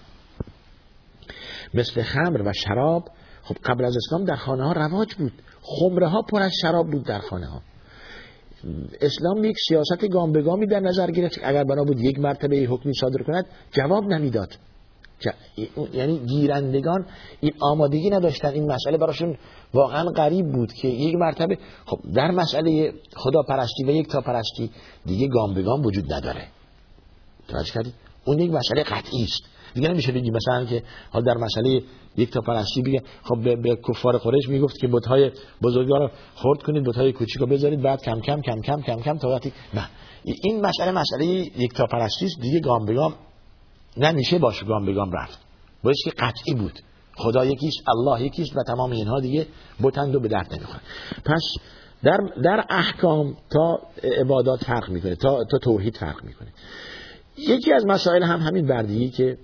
مثل 1.75 2.03
خمر 2.03 2.43
و 2.43 2.53
شراب 2.53 3.09
خب 3.43 3.57
قبل 3.65 3.85
از 3.85 3.97
اسلام 3.97 4.25
در 4.25 4.37
خانه 4.37 4.65
ها 4.65 4.73
رواج 4.73 5.15
بود. 5.15 5.33
خمره 5.63 6.09
ها 6.09 6.23
پر 6.23 6.43
از 6.43 6.53
شراب 6.63 6.91
بود 6.91 7.05
در 7.05 7.19
خانه 7.19 7.47
ها 7.47 7.63
اسلام 9.01 9.45
یک 9.45 9.57
سیاست 9.69 10.09
گام 10.13 10.33
به 10.33 10.43
گامی 10.43 10.67
در 10.67 10.81
نظر 10.81 11.11
گرفت. 11.11 11.39
اگر 11.43 11.65
بنا 11.65 11.85
بود 11.85 12.01
یک 12.01 12.19
مرتبه 12.19 12.57
حکمی 12.57 12.93
صادر 12.95 13.23
کند 13.23 13.47
جواب 13.73 14.05
نمی‌داد. 14.05 14.49
یعنی 15.93 16.19
گیرندگان 16.19 17.07
این 17.41 17.53
آمادگی 17.61 18.11
نداشتن. 18.11 18.49
این 18.49 18.73
مسئله 18.73 18.99
براشون 18.99 19.39
واقعا 19.75 20.05
غریب 20.05 20.53
بود 20.53 20.73
که 20.73 20.89
یک 20.89 21.15
مرتبه 21.15 21.59
خب 21.87 21.99
در 22.15 22.31
مسئله 22.31 22.93
خدا 23.17 23.43
پرستی 23.49 23.85
و 23.85 23.91
یک 23.91 24.09
تا 24.09 24.21
پرستی 24.21 24.71
دیگه 25.07 25.29
گام 25.29 25.55
به 25.55 25.63
گام 25.63 25.87
وجود 25.87 26.13
نداره. 26.13 26.47
توجه 27.50 27.73
کردید 27.73 27.95
اون 28.25 28.38
یک 28.38 28.50
مسئله 28.50 28.83
قطعی 28.83 29.25
است. 29.25 29.42
دیگه 29.75 29.88
نمیشه 29.88 30.12
بگی 30.12 30.30
مثلا 30.30 30.64
که 30.64 30.83
حال 31.11 31.25
در 31.25 31.35
مسئله 31.35 31.83
یک 32.16 32.30
تا 32.30 32.40
پرستی 32.40 32.83
بگه 32.83 33.02
خب 33.23 33.42
به, 33.45 33.57
به 33.57 33.78
کفار 33.88 34.19
قریش 34.19 34.49
می‌گفت 34.49 34.78
که 34.78 34.88
بت‌های 34.88 35.30
بزرگوار 35.62 36.00
رو 36.00 36.11
خرد 36.35 36.62
کنید 36.62 36.85
بت‌های 36.85 37.12
کوچیک 37.12 37.37
رو 37.37 37.47
بذارید 37.47 37.83
بعد 37.83 38.02
کم 38.02 38.21
کم 38.21 38.40
کم 38.40 38.61
کم 38.61 38.83
کم 38.83 39.00
کم 39.00 39.19
تا 39.19 39.28
وقتی 39.28 39.52
نه. 39.75 39.88
این 40.25 40.66
مسئله 40.66 40.92
مسئله 40.92 41.25
یک 41.26 41.73
تا 41.73 41.87
پرستی 41.87 42.25
است. 42.25 42.40
دیگه 42.40 42.61
گام 42.61 42.85
به 42.87 42.95
گام 42.95 43.14
نمیشه 43.97 44.38
باش 44.38 44.64
گام 44.64 44.87
به 44.87 44.92
گام 44.92 45.12
رفت. 45.12 45.38
باید 45.83 45.97
که 46.04 46.11
قطعی 46.11 46.54
بود. 46.54 46.80
خدا 47.16 47.45
یکیش 47.45 47.75
الله 47.88 48.26
یکیش 48.26 48.49
و 48.57 48.62
تمام 48.66 48.90
اینها 48.90 49.21
دیگه 49.21 49.47
بتند 49.83 50.14
و 50.14 50.21
به 50.21 50.28
درد 50.28 50.54
نمی‌خوره. 50.54 50.80
پس 51.25 51.42
در, 52.02 52.19
در 52.45 52.64
احکام 52.71 53.37
تا 53.52 53.78
عبادات 54.21 54.64
فرق 54.64 54.90
می‌کنه 54.90 55.14
تا, 55.14 55.45
تا 55.50 55.59
توحید 55.59 55.97
فرق 55.97 56.25
می‌کنه. 56.25 56.49
یکی 57.49 57.73
از 57.73 57.87
مسائل 57.87 58.23
هم 58.23 58.41
همین 58.41 58.67
بردگی 58.67 59.11
که 59.11 59.39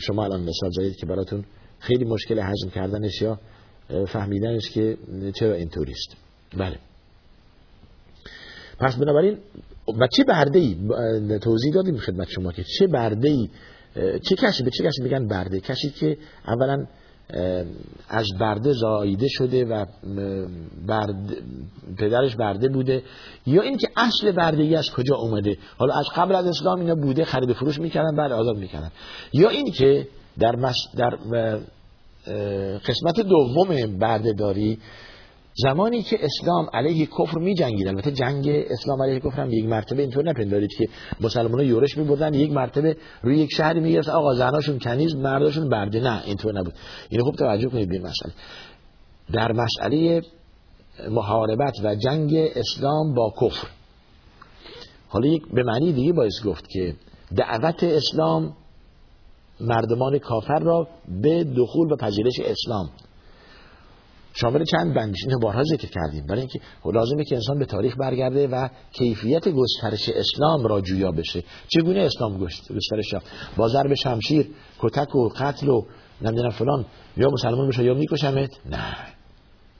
شما 0.00 0.24
الان 0.24 0.40
مثال 0.40 0.70
زدید 0.70 0.96
که 0.96 1.06
براتون 1.06 1.44
خیلی 1.78 2.04
مشکل 2.04 2.40
حجم 2.40 2.70
کردنش 2.74 3.22
یا 3.22 3.38
فهمیدنش 4.06 4.70
که 4.70 4.96
چرا 5.34 5.54
اینطوریست 5.54 6.16
بله. 6.58 6.78
پس 8.78 8.96
بنابراین 8.96 9.38
و 10.00 10.06
چه 10.06 10.24
برده 10.24 10.58
ای 10.58 10.76
توضیح 11.38 11.72
دادیم 11.74 11.96
خدمت 11.96 12.28
شما 12.28 12.52
که 12.52 12.64
چه 12.78 12.86
برده 12.86 13.28
ای 13.28 13.48
چه 14.22 14.36
کسی 14.36 14.62
به 14.62 14.70
چه 14.70 14.84
کسی 14.84 15.02
میگن 15.02 15.28
برده؟ 15.28 15.60
کسی 15.60 15.90
که 15.90 16.18
اولا 16.46 16.86
از 18.08 18.26
برده 18.40 18.72
زاییده 18.72 19.26
شده 19.28 19.64
و 19.64 19.84
برد 20.86 21.36
پدرش 21.98 22.36
برده 22.36 22.68
بوده. 22.68 23.02
یا 23.46 23.62
اینکه 23.62 23.88
اصل 23.96 24.32
بردگی 24.32 24.76
از 24.76 24.90
کجا 24.90 25.16
اومده. 25.16 25.56
حالا 25.78 25.94
از 25.94 26.06
قبل 26.16 26.34
از 26.34 26.46
اسلام 26.46 26.80
اینا 26.80 26.94
بوده 26.94 27.24
خرید 27.24 27.52
فروش 27.52 27.78
می‌کردن 27.80 28.16
بعد 28.16 28.32
آزاد 28.32 28.56
می‌کردن. 28.56 28.90
یا 29.32 29.48
اینکه 29.48 30.08
در, 30.38 30.56
مش... 30.56 30.76
در 30.96 31.18
قسمت 32.88 33.20
دوم 33.20 33.98
بردهداری 33.98 34.78
زمانی 35.62 36.02
که 36.02 36.18
اسلام 36.20 36.66
علیه 36.72 37.06
کفر 37.06 37.38
می 37.38 37.54
جنگید 37.54 37.88
البته 37.88 38.12
جنگ 38.12 38.48
اسلام 38.48 39.02
علیه 39.02 39.20
کفر 39.20 39.42
هم 39.42 39.50
یک 39.50 39.64
مرتبه 39.64 40.02
اینطور 40.02 40.24
نپندارید 40.24 40.70
که 40.78 40.88
مسلمان 41.20 41.66
یورش 41.66 41.98
می 41.98 42.04
بردن 42.04 42.34
یک 42.34 42.52
مرتبه 42.52 42.96
روی 43.22 43.38
یک 43.38 43.52
شهری 43.52 43.80
می 43.80 43.92
گرفت 43.92 44.08
آقا 44.08 44.34
زناشون 44.34 44.78
کنیز 44.78 45.14
مرداشون 45.14 45.68
برده. 45.68 46.00
نه 46.00 46.22
اینطور 46.24 46.58
نبود. 46.58 46.74
اینو 47.08 47.24
خوب 47.24 47.34
توجه 47.34 47.68
کنید 47.68 47.88
به 47.88 47.98
مسئله. 47.98 48.32
در 49.32 49.52
مسئله 49.52 50.22
محاربت 51.10 51.74
و 51.84 51.94
جنگ 51.94 52.34
اسلام 52.34 53.14
با 53.14 53.34
کفر. 53.40 53.68
حالا 55.08 55.26
یک 55.26 55.42
به 55.52 55.62
معنی 55.62 55.92
دیگه 55.92 56.12
باید 56.12 56.32
گفت 56.46 56.68
که 56.68 56.94
دعوت 57.36 57.84
اسلام 57.84 58.56
مردمان 59.60 60.18
کافر 60.18 60.58
را 60.58 60.88
به 61.22 61.44
دخول 61.44 61.92
و 61.92 61.96
پذیرش 61.96 62.40
اسلام 62.40 62.90
شامل 64.32 64.64
چند 64.64 64.94
بندش 64.94 65.18
اینو 65.24 65.38
بارها 65.38 65.62
ذکر 65.62 65.88
کردیم. 65.88 66.26
برای 66.26 66.40
اینکه 66.40 66.60
لازمه 66.84 67.24
که 67.24 67.34
انسان 67.34 67.58
به 67.58 67.64
تاریخ 67.64 67.94
برگرده 68.00 68.46
و 68.46 68.68
کیفیت 68.92 69.48
گسترش 69.48 70.08
اسلام 70.08 70.66
را 70.66 70.80
جویا 70.80 71.12
بشه. 71.12 71.44
چگونه 71.68 72.00
اسلام 72.00 72.38
گسترش 72.76 73.12
یافت؟ 73.12 73.26
با 73.56 73.68
ضرب 73.68 73.94
شمشیر 73.94 74.50
کتک 74.78 75.14
و 75.14 75.28
قتل 75.28 75.68
و 75.68 75.82
نمی‌دونم 76.22 76.50
فلان. 76.50 76.86
یا 77.16 77.30
مسلمان 77.30 77.68
بشه 77.68 77.84
یا 77.84 77.94
میکشمت؟ 77.94 78.50
نه. 78.70 78.96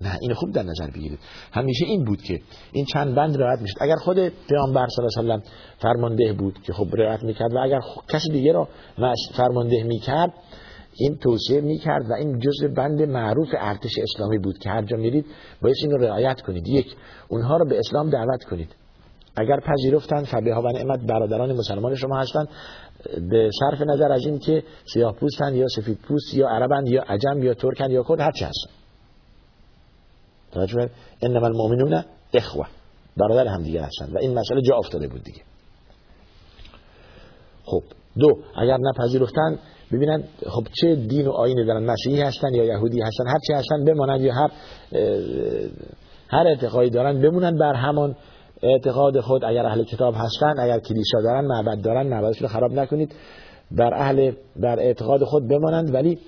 نه 0.01 0.19
این 0.21 0.35
خوب 0.35 0.53
در 0.53 0.63
نظر 0.63 0.91
بگیرید. 0.91 1.19
همیشه 1.53 1.85
این 1.85 2.05
بود 2.05 2.23
که 2.23 2.41
این 2.73 2.85
چند 2.85 3.15
بند 3.15 3.43
رعایت 3.43 3.61
می‌شد. 3.61 3.77
اگر 3.81 3.97
خود 3.97 4.17
پیامبر 4.29 4.87
صلی 4.89 5.07
الله 5.19 5.35
علیه 5.35 5.45
و 5.45 5.49
فرمانده 5.79 6.33
بود 6.33 6.63
که 6.63 6.73
خب 6.73 6.87
رعایت 6.93 7.23
می‌کرد 7.23 7.55
و 7.55 7.59
اگر 7.59 7.79
کسی 8.09 8.33
دیگه 8.33 8.53
را 8.53 8.69
فرمانده 9.37 9.83
می‌کرد 9.83 10.33
این 10.99 11.17
توصیه 11.17 11.61
می‌کرد 11.61 12.11
و 12.11 12.13
این 12.13 12.39
جزء 12.39 12.69
بند 12.69 13.03
معروف 13.03 13.49
ارتش 13.59 13.93
اسلامی 14.03 14.39
بود 14.39 14.59
که 14.59 14.71
هر 14.71 14.83
جا 14.83 14.97
میرید 14.97 15.27
باید 15.63 15.77
این 15.83 15.93
رعایت 15.93 16.41
کنید. 16.41 16.69
یک 16.69 16.87
اونها 17.29 17.57
رو 17.57 17.69
به 17.69 17.79
اسلام 17.79 18.11
دعوت 18.11 18.45
کنید. 18.45 18.75
اگر 19.37 19.61
پذیرفتن 19.61 20.25
فبه 20.25 20.55
ها 20.55 20.63
و 20.63 20.69
نعمت 20.69 21.01
برادران 21.01 21.53
مسلمان 21.53 21.95
شما 21.95 22.19
هستند 22.19 22.49
به 23.31 23.51
صرف 23.61 23.81
نظر 23.81 24.13
از 24.13 24.27
این 24.27 24.39
که 24.39 24.63
سیاه 24.95 25.13
پوستن 25.13 25.55
یا 25.55 25.67
سفید 25.69 25.99
پوست 25.99 26.35
یا 26.35 26.49
عربن 26.49 26.87
یا 26.87 27.03
عجم 27.03 27.43
یا 27.43 27.55
ترکن 27.55 27.91
یا 27.91 28.03
کرد 28.03 28.21
هر 28.21 28.33
چی 28.33 28.45
هستن 28.45 28.71
توجه 30.53 30.91
انما 31.23 31.47
المؤمنون 31.47 32.05
اخوه 32.35 32.67
برادر 33.17 33.47
هم 33.47 33.63
دیگه 33.63 33.83
هستن 33.83 34.13
و 34.13 34.19
این 34.19 34.39
مسئله 34.39 34.63
جا 34.63 34.77
افتاده 34.77 35.09
بود 35.09 35.23
دیگه. 35.23 35.43
خب 37.65 37.83
دو 38.19 38.29
اگر 38.57 38.77
نپذیرفتن 38.81 39.59
ببینن 39.93 40.25
خب 40.47 40.63
چه 40.81 40.95
دین 40.95 41.27
و 41.27 41.31
آینه 41.31 41.65
دارن 41.65 41.85
مسیحی 41.85 42.21
هستن 42.21 42.55
یا 42.55 42.65
یهودی 42.65 43.01
هستن 43.01 43.27
هر 43.27 43.39
چی 43.47 43.53
هستن 43.53 43.85
بمانند 43.85 44.21
یا 44.21 44.35
هر 44.35 44.51
هر 46.29 46.47
اعتقادی 46.47 46.91
دارن 46.91 47.21
بمونن 47.21 47.59
بر 47.59 47.75
همان 47.75 48.17
اعتقاد 48.63 49.21
خود 49.21 49.45
اگر 49.45 49.67
اهل 49.67 49.85
کتاب 49.85 50.15
هستن 50.17 50.55
اگر 50.61 50.79
کلیسا 50.79 51.21
دارن 51.23 51.45
معبد 51.45 51.83
دارن 51.83 52.07
معبدشون 52.07 52.49
خراب 52.49 52.73
نکنید 52.73 53.15
بر 53.71 53.95
اهل 53.95 54.33
بر 54.57 54.79
اعتقاد 54.79 55.25
خود 55.25 55.49
بمانند. 55.49 55.95
ولی 55.95 56.19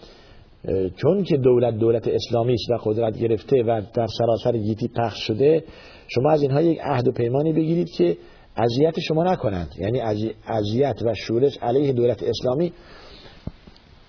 چون 0.97 1.23
که 1.23 1.37
دولت 1.37 1.75
دولت 1.75 2.09
اسلامی 2.09 2.55
است 2.55 2.71
و 2.71 2.91
قدرت 2.91 3.19
گرفته 3.19 3.63
و 3.63 3.83
در 3.95 4.07
سراسر 4.19 4.59
گیتی 4.59 4.89
پخش 4.97 5.27
شده 5.27 5.65
شما 6.09 6.31
از 6.31 6.43
اینها 6.43 6.63
یک 6.63 6.79
عهد 6.83 7.09
و 7.09 7.13
پیمانی 7.13 7.53
بگیرید 7.53 7.91
که 7.91 8.17
اذیت 8.57 9.01
شما 9.01 9.25
نکنند. 9.25 9.69
یعنی 9.79 10.01
اذیت 10.49 11.03
و 11.07 11.15
شورش 11.15 11.59
علیه 11.63 11.93
دولت 11.93 12.23
اسلامی 12.23 12.73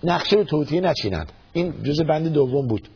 نقشه 0.04 0.36
به 0.36 0.44
توطیه 0.44 0.82
نچینند. 0.82 1.32
این 1.54 1.84
جز 1.84 2.02
بند 2.02 2.28
دوم 2.28 2.68
بود. 2.68 2.90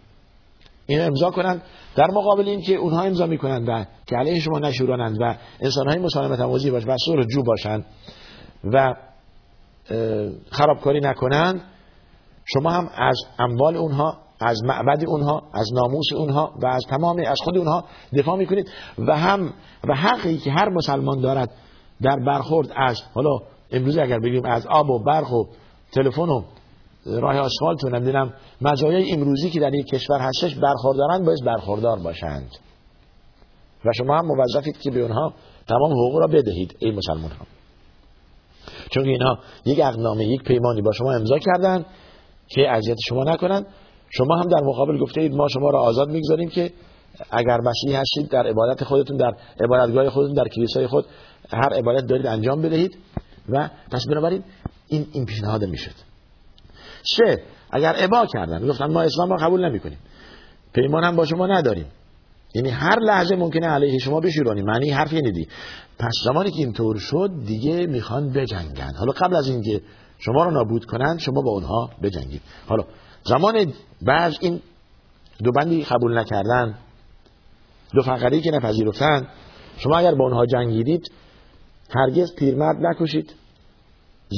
این 0.87 1.01
امضا 1.01 1.29
کنند. 1.31 1.61
در 1.95 2.07
مقابل 2.11 2.47
این 2.47 2.61
که 2.61 2.75
اونها 2.75 3.01
امضا 3.01 3.25
می‌کنند 3.25 3.69
و 3.69 3.85
که 4.07 4.15
علیه 4.15 4.39
شما 4.39 4.59
نشورانند 4.59 5.17
و 5.21 5.35
انسان 5.59 5.89
های 5.89 5.99
مسالمت 5.99 6.39
اموزی 6.39 6.71
باش 6.71 6.83
و 6.87 6.95
سور 7.05 7.23
جو 7.23 7.43
باشند 7.43 7.85
و 8.63 8.93
خرابکاری 10.51 10.99
نکنند 10.99 11.61
شما 12.45 12.69
هم 12.69 12.89
از 12.95 13.17
اموال 13.39 13.77
اونها 13.77 14.17
از 14.39 14.63
معبد 14.63 15.03
اونها 15.07 15.43
از 15.53 15.73
ناموس 15.73 16.13
اونها 16.15 16.53
و 16.61 16.67
از 16.67 16.81
تمام 16.89 17.19
از 17.27 17.37
خود 17.43 17.57
اونها 17.57 17.85
دفاع 18.17 18.37
می‌کنید 18.37 18.69
و 18.97 19.17
هم 19.17 19.53
و 19.87 19.95
حقی 19.95 20.37
که 20.37 20.51
هر 20.51 20.69
مسلمان 20.69 21.21
دارد 21.21 21.51
در 22.01 22.15
برخورد 22.27 22.71
از 22.75 23.01
حالا 23.13 23.39
امروز 23.71 23.97
اگر 23.97 24.19
بگیم 24.19 24.45
از 24.45 24.67
آب 24.67 24.89
و 24.89 25.03
برق 25.03 25.33
و 25.33 25.45
تلفن 25.91 26.29
و 26.29 26.43
راه 27.05 27.37
آسفالت 27.37 27.83
و 27.83 27.89
نمی‌دونم 27.89 28.33
مزایای 28.61 29.11
امروزی 29.11 29.49
که 29.49 29.59
در 29.59 29.73
یک 29.73 29.85
کشور 29.85 30.19
هستش 30.19 30.55
برخوردارن 30.55 31.25
باید 31.25 31.45
برخوردار 31.45 31.99
باشند. 31.99 32.49
و 33.85 33.89
شما 33.97 34.17
هم 34.17 34.25
موظفید 34.25 34.77
که 34.77 34.91
به 34.91 35.01
اونها 35.01 35.33
تمام 35.67 35.91
حقوق 35.91 36.19
را 36.19 36.27
بدهید 36.27 36.77
ای 36.79 36.91
مسلمان 36.91 37.31
ها 37.31 37.45
چون 38.89 39.05
اینها 39.05 39.39
یک 39.65 39.79
اقنامه 39.79 40.25
یک 40.25 40.43
پیمانی 40.43 40.81
با 40.81 40.91
شما 40.91 41.13
امضا 41.13 41.39
کردن 41.39 41.85
که 42.47 42.69
اذیت 42.69 42.97
شما 43.07 43.23
نکنن. 43.23 43.65
شما 44.09 44.35
هم 44.35 44.47
در 44.47 44.63
مقابل 44.63 44.97
گفته 44.97 45.21
اید 45.21 45.33
ما 45.33 45.47
شما 45.47 45.69
را 45.69 45.81
آزاد 45.81 46.09
می‌گذاریم 46.09 46.49
که 46.49 46.71
اگر 47.31 47.57
مسیحی 47.61 47.95
هستید 47.95 48.29
در 48.29 48.47
عبادت 48.47 48.83
خودتون 48.83 49.17
در 49.17 49.31
عبادتگاه 49.63 50.09
خودتون 50.09 50.33
در 50.33 50.47
کلیسای 50.47 50.87
خود 50.87 51.05
هر 51.49 51.73
عبادت 51.73 52.05
دارید 52.05 52.27
انجام 52.27 52.61
بدهید 52.61 52.97
و 53.49 53.69
پس 53.91 54.05
بنابراین 54.09 54.43
این 54.87 55.07
این 55.13 55.25
پیشنهاد 55.25 55.63
می‌شد. 55.65 56.04
سه 57.17 57.43
اگر 57.71 57.95
ابا 57.97 58.25
کردن. 58.25 58.67
گفتن 58.67 58.91
ما 58.91 59.01
اسلام 59.01 59.29
را 59.29 59.37
قبول 59.37 59.69
نمی‌کنیم. 59.69 59.97
پیمان 60.73 61.03
هم 61.03 61.15
با 61.15 61.25
شما 61.25 61.47
نداریم. 61.47 61.85
یعنی 62.55 62.69
هر 62.69 62.99
لحظه 62.99 63.35
ممکنه 63.35 63.67
علیه 63.67 63.99
شما 63.99 64.19
بشورانی. 64.19 64.61
معنی 64.61 64.91
حرف 64.91 65.13
اینه 65.13 65.31
دی. 65.31 65.47
پس 65.99 66.13
زمانی 66.25 66.51
که 66.51 66.57
اینطور 66.57 66.99
شد 66.99 67.31
دیگه 67.45 67.85
می‌خوان 67.87 68.33
بجنگن. 68.33 68.91
حالا 68.99 69.11
قبل 69.11 69.35
از 69.35 69.47
اینکه 69.47 69.81
شما 70.19 70.43
رو 70.43 70.51
نابود 70.51 70.85
کنند 70.85 71.19
شما 71.19 71.41
با 71.41 71.51
اونها 71.51 71.89
بجنگید. 72.03 72.41
حالا 72.67 72.83
زمان 73.23 73.73
بعض 74.01 74.37
این 74.41 74.61
دو 75.43 75.51
بندی 75.51 75.83
قبول 75.83 76.17
نکردن 76.17 76.75
دو 77.93 78.01
فقری 78.01 78.41
که 78.41 78.51
نپذیرفتن 78.51 79.27
شما 79.77 79.97
اگر 79.97 80.15
با 80.15 80.23
اونها 80.23 80.45
جنگیدید 80.45 81.11
هرگز 81.95 82.35
پیرمرد 82.35 82.77
نکشید 82.81 83.33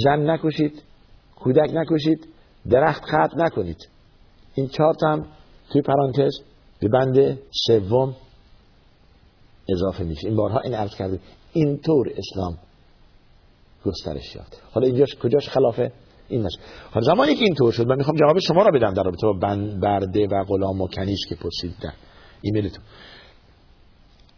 زن 0.04 0.30
نکشید 0.30 0.84
کودک 1.36 1.70
نکشید 1.74 2.28
درخت 2.70 3.04
خط 3.04 3.32
نکنید. 3.38 3.90
این 4.56 4.68
چهار 4.68 4.94
هم 5.04 5.26
توی 5.70 5.82
پرانتز 5.82 6.40
به 6.80 6.88
بند 6.88 7.40
سوم 7.68 8.16
اضافه 9.70 10.04
میشه. 10.04 10.28
این 10.28 10.36
بارها 10.38 10.60
این 10.60 10.74
عرض 10.74 10.96
کرده 10.96 11.20
اینطور 11.54 12.08
اسلام 12.18 12.58
گسترش 13.86 14.36
یافت. 14.36 14.62
حالا 14.72 14.88
اینجاش 14.88 15.16
کجاش 15.16 15.50
خلافه؟ 15.50 15.92
این 16.28 16.42
نشه 16.42 16.60
حالا 16.92 17.06
زمانی 17.06 17.36
که 17.36 17.44
اینطور 17.44 17.72
شد 17.72 17.88
من 17.88 17.96
می‌خوام 17.98 18.18
جواب 18.18 18.40
شما 18.40 18.64
را 18.64 18.72
بدم 18.72 18.94
در 18.94 19.04
رابطه 19.04 19.28
با 19.28 19.34
برده 19.82 20.28
و 20.28 20.44
غلام 20.44 20.82
و 20.82 20.88
کنیز 20.88 21.20
که 21.30 21.36
پرسید 21.36 21.76
در 21.82 21.94
ایمیلتون. 22.42 22.84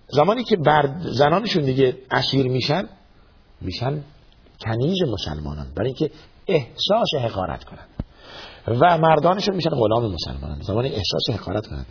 زمانی 0.08 0.44
که 0.44 0.58
برد 0.58 1.02
زنانشون 1.02 1.64
دیگه 1.64 1.98
اسیر 2.12 2.48
میشن 2.48 2.90
میشن 3.62 4.04
کنیز 4.66 4.98
مسلمانان. 5.14 5.68
برای 5.76 5.88
اینکه 5.88 6.12
احساس 6.48 7.16
حقارت 7.22 7.64
کنن. 7.64 7.86
و 8.70 8.98
مردانشون 8.98 9.56
میشن 9.56 9.70
غلام 9.70 10.14
مسلمانان. 10.14 10.62
زمانی 10.62 10.88
احساس 10.88 11.30
حقارت 11.30 11.68
کنن 11.68 11.86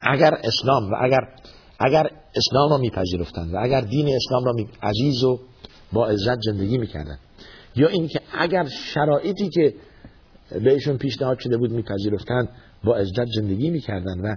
اگر 0.00 0.34
اسلام 0.44 0.92
و 0.92 0.94
اگر 1.00 1.20
اگر 1.78 2.10
اسلام 2.36 2.70
را 2.70 2.78
میپذیرفتند 2.78 3.54
و 3.54 3.56
اگر 3.62 3.80
دین 3.80 4.16
اسلام 4.16 4.44
را 4.44 4.52
می... 4.52 4.68
عزیز 4.82 5.24
و 5.24 5.40
با 5.92 6.06
عزت 6.06 6.40
زندگی 6.40 6.78
می‌کردن. 6.78 7.18
یا 7.76 7.88
اینکه 7.88 8.20
اگر 8.38 8.64
شرایطی 8.94 9.48
که 9.48 9.74
بهشون 10.50 10.98
پیشنهاد 10.98 11.38
شده 11.38 11.56
بود 11.56 11.70
میپذیرفتند 11.70 12.48
با 12.84 12.96
عزت 12.96 13.26
زندگی 13.34 13.70
می‌کردن 13.70 14.20
و 14.20 14.36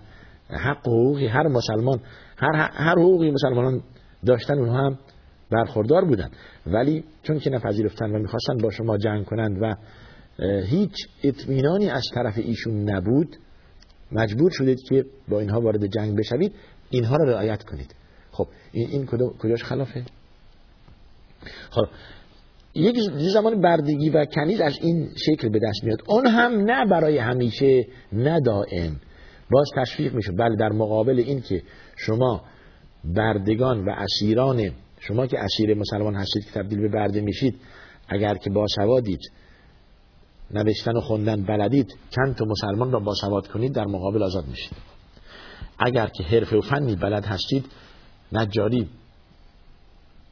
حق 0.49 0.87
و 0.87 0.91
حقوقی 0.91 1.27
هر 1.27 1.47
مسلمان 1.47 1.99
هر 2.37 2.69
هر 2.73 2.95
حقوقی 2.99 3.31
مسلمانان 3.31 3.83
داشتن 4.25 4.59
اونها 4.59 4.77
هم 4.77 4.99
برخوردار 5.51 6.05
بودن. 6.05 6.29
ولی 6.67 7.03
چون 7.23 7.39
که 7.39 7.49
نپذیرفتن 7.49 8.11
و 8.11 8.19
می‌خواستن 8.19 8.57
با 8.57 8.71
شما 8.71 8.97
جنگ 8.97 9.25
کنند 9.25 9.57
و 9.61 9.75
هیچ 10.65 10.95
اطمینانی 11.23 11.89
از 11.89 12.03
طرف 12.13 12.37
ایشون 12.37 12.89
نبود 12.89 13.35
مجبور 14.11 14.51
شدید 14.51 14.77
که 14.89 15.05
با 15.27 15.39
اینها 15.39 15.61
وارد 15.61 15.85
جنگ 15.85 16.17
بشوید 16.17 16.53
اینها 16.89 17.15
را 17.15 17.25
رعایت 17.25 17.63
کنید. 17.63 17.95
خب 18.31 18.47
این, 18.71 18.89
این 18.89 19.05
کجاش 19.39 19.63
خلافه؟ 19.63 20.03
خب 21.69 21.85
یک 22.75 22.97
زمان 23.33 23.61
بردگی 23.61 24.09
و 24.09 24.25
کنیز 24.25 24.61
از 24.61 24.77
این 24.81 25.09
شکل 25.25 25.49
به 25.49 25.59
دست 25.59 25.83
میاد. 25.83 25.99
اون 26.07 26.27
هم 26.27 26.51
نه 26.51 26.85
برای 26.85 27.17
همیشه 27.17 27.87
نه 28.13 28.39
دائم. 28.39 28.99
باز 29.51 29.67
تشویق 29.77 30.13
میشه 30.13 30.31
بله 30.31 30.55
در 30.55 30.69
مقابل 30.69 31.19
این 31.19 31.41
که 31.41 31.61
شما 31.97 32.43
بردگان 33.15 33.85
و 33.85 33.89
اسیران 33.97 34.71
شما 34.99 35.27
که 35.27 35.39
اسیر 35.39 35.73
مسلمان 35.73 36.15
هستید 36.15 36.45
که 36.45 36.51
تبدیل 36.51 36.79
به 36.81 36.89
برده 36.89 37.21
میشید 37.21 37.61
اگر 38.07 38.35
که 38.35 38.49
باسوادید 38.49 39.19
نوشتن 40.51 40.97
و 40.97 41.01
خوندن 41.01 41.43
بلدید 41.43 41.95
چند 42.15 42.35
تا 42.35 42.45
مسلمان 42.45 42.91
را 42.91 42.99
باسواد 42.99 43.47
کنید 43.47 43.73
در 43.73 43.85
مقابل 43.85 44.23
آزاد 44.23 44.47
میشید. 44.47 44.77
اگر 45.79 46.07
که 46.07 46.23
حرف 46.23 46.53
و 46.53 46.61
فنی 46.61 46.95
بلد 46.95 47.25
هستید 47.25 47.65
نجاری 48.31 48.89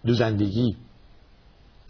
دوزندگی 0.06 0.76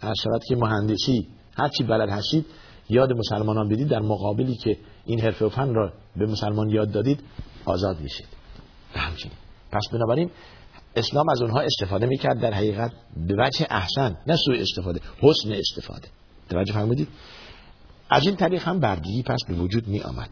هر 0.00 0.14
شود 0.22 0.42
که 0.48 0.56
مهندسی 0.56 1.28
هرچی 1.52 1.84
بلد 1.84 2.08
هستید 2.08 2.46
یاد 2.88 3.12
مسلمانان 3.12 3.68
بدید 3.68 3.88
در 3.88 4.00
مقابلی 4.00 4.56
که 4.56 4.76
این 5.04 5.20
حرف 5.20 5.42
و 5.42 5.48
فن 5.48 5.74
را 5.74 5.92
به 6.16 6.26
مسلمان 6.26 6.70
یاد 6.70 6.90
دادید 6.90 7.20
آزاد 7.64 8.00
میشید. 8.00 8.26
همچنین. 8.94 9.34
پس 9.72 9.88
بنابراین 9.92 10.30
اسلام 10.98 11.28
از 11.28 11.42
اونها 11.42 11.60
استفاده 11.60 12.06
می‌کرد 12.06 12.40
در 12.40 12.52
حقیقت 12.54 12.92
به 13.16 13.34
وجه 13.38 13.66
احسن 13.70 14.16
نه 14.26 14.36
سوی 14.36 14.60
استفاده 14.60 15.00
حسن 15.20 15.52
استفاده. 15.52 16.08
توجه 16.48 16.72
فرمودید؟ 16.72 17.08
از 18.10 18.26
این 18.26 18.36
طریق 18.36 18.62
هم 18.62 18.80
بردگی 18.80 19.22
پس 19.22 19.38
به 19.48 19.54
وجود 19.54 19.88
می 19.88 20.00
آمد 20.00 20.30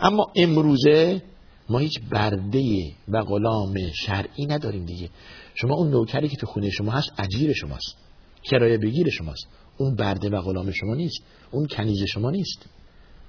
اما 0.00 0.26
امروزه 0.36 1.22
ما 1.68 1.78
هیچ 1.78 2.00
برده 2.10 2.92
و 3.08 3.22
غلام 3.22 3.74
شرعی 4.06 4.46
نداریم 4.46 4.84
دیگه. 4.84 5.08
شما 5.54 5.74
اون 5.74 5.90
نوکری 5.90 6.28
که 6.28 6.36
تو 6.36 6.46
خونه 6.46 6.70
شما 6.70 6.92
هست 6.92 7.12
اجیر 7.18 7.52
شماست. 7.52 7.96
کرایه 8.42 8.78
بگیر 8.78 9.10
شماست. 9.10 9.46
اون 9.78 9.94
برده 9.94 10.30
و 10.30 10.40
غلام 10.40 10.70
شما 10.70 10.94
نیست. 10.94 11.22
اون 11.50 11.66
کنیز 11.66 12.04
شما 12.04 12.30
نیست. 12.30 12.66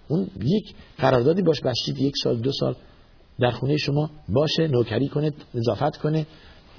اون 0.07 0.29
یک 0.41 0.75
قراردادی 0.97 1.41
باش 1.41 1.61
بستید 1.61 1.97
یک 1.97 2.13
سال 2.23 2.39
دو 2.39 2.51
سال 2.51 2.75
در 3.39 3.51
خونه 3.51 3.77
شما 3.77 4.09
باشه 4.29 4.67
نوکری 4.67 5.07
کنه 5.07 5.31
نظافت 5.53 5.97
کنه. 5.97 6.25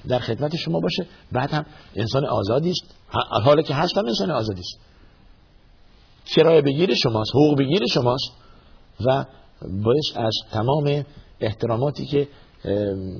در 0.07 0.19
خدمت 0.19 0.55
شما 0.55 0.79
باشه. 0.79 1.05
بعد 1.31 1.51
هم 1.51 1.65
انسان 1.95 2.25
آزادی 2.25 2.69
است. 2.69 2.95
حالا 3.43 3.61
که 3.61 3.73
هست 3.73 3.97
هم 3.97 4.05
انسان 4.05 4.31
آزادی 4.31 4.59
است. 4.59 4.79
کرایه 6.25 6.61
بگیر 6.61 6.93
شماست 6.93 7.31
حقوق 7.35 7.59
بگیر 7.59 7.81
شماست 7.93 8.31
و 9.05 9.25
باعث 9.61 10.15
از 10.15 10.33
تمام 10.51 11.05
احتراماتی 11.39 12.05
که 12.05 12.27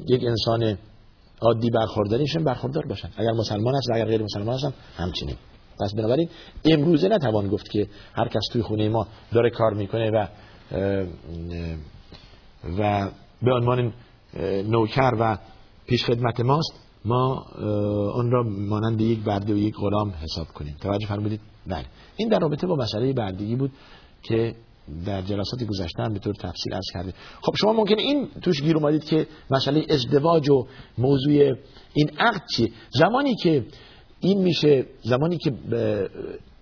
یک 0.08 0.24
انسان 0.24 0.78
عادی 1.42 1.70
برخورداریشون 1.70 2.44
برخوردار 2.44 2.86
باشن. 2.86 3.10
اگر 3.18 3.32
مسلمان 3.32 3.76
است 3.76 3.90
و 3.90 3.94
اگر 3.94 4.06
غیر 4.06 4.24
مسلمان 4.24 4.56
هستن 4.56 4.74
همچنین. 4.98 5.36
پس 5.80 5.94
بنابراین 5.98 6.30
امروزه 6.66 7.08
نتوان 7.08 7.48
گفت 7.48 7.70
که 7.70 7.88
هر 8.14 8.28
کس 8.28 8.42
توی 8.52 8.62
خونه 8.62 8.90
ما 8.90 9.08
داره 9.34 9.50
کار 9.50 9.74
می‌کنه 9.74 10.12
و 10.12 10.28
و 12.80 13.12
به 13.42 13.54
عنوان 13.54 13.94
نوکر 14.70 15.12
و 15.20 15.38
پیش 15.88 16.06
خدمت 16.06 16.40
ماست. 16.40 16.74
ما 17.06 17.46
اون 18.16 18.32
را 18.32 18.44
مانند 18.44 19.02
یک 19.02 19.20
برده 19.20 19.54
و 19.54 19.58
یک 19.58 19.76
غلام 19.76 20.14
حساب 20.24 20.48
کنیم. 20.48 20.76
توجه 20.82 21.08
فرمودید؟ 21.08 21.42
بله. 21.68 21.86
این 22.18 22.30
در 22.30 22.40
رابطه 22.40 22.68
با 22.68 22.76
مسئله 22.76 23.14
بردگی 23.14 23.56
بود 23.56 23.72
که 24.24 24.56
در 25.06 25.22
جلسات 25.22 25.64
گذشته 25.64 26.04
هم 26.04 26.14
به 26.14 26.20
طور 26.20 26.34
تفصیل 26.34 26.74
عرض 26.74 26.86
کرده. 26.94 27.14
خب 27.42 27.54
شما 27.56 27.74
ممکنه 27.74 28.02
این 28.02 28.28
توش 28.42 28.62
گیر 28.62 28.78
اومدید 28.78 29.04
که 29.04 29.28
مسئله 29.52 29.86
ازدواج 29.90 30.50
و 30.50 30.68
موضوع 30.98 31.56
این 31.94 32.10
عقد 32.20 32.42
چیه 32.56 32.72
زمانی 32.90 33.36
که 33.36 33.66
این 34.20 34.42
میشه 34.42 34.86
زمانی 35.04 35.38
که 35.38 35.52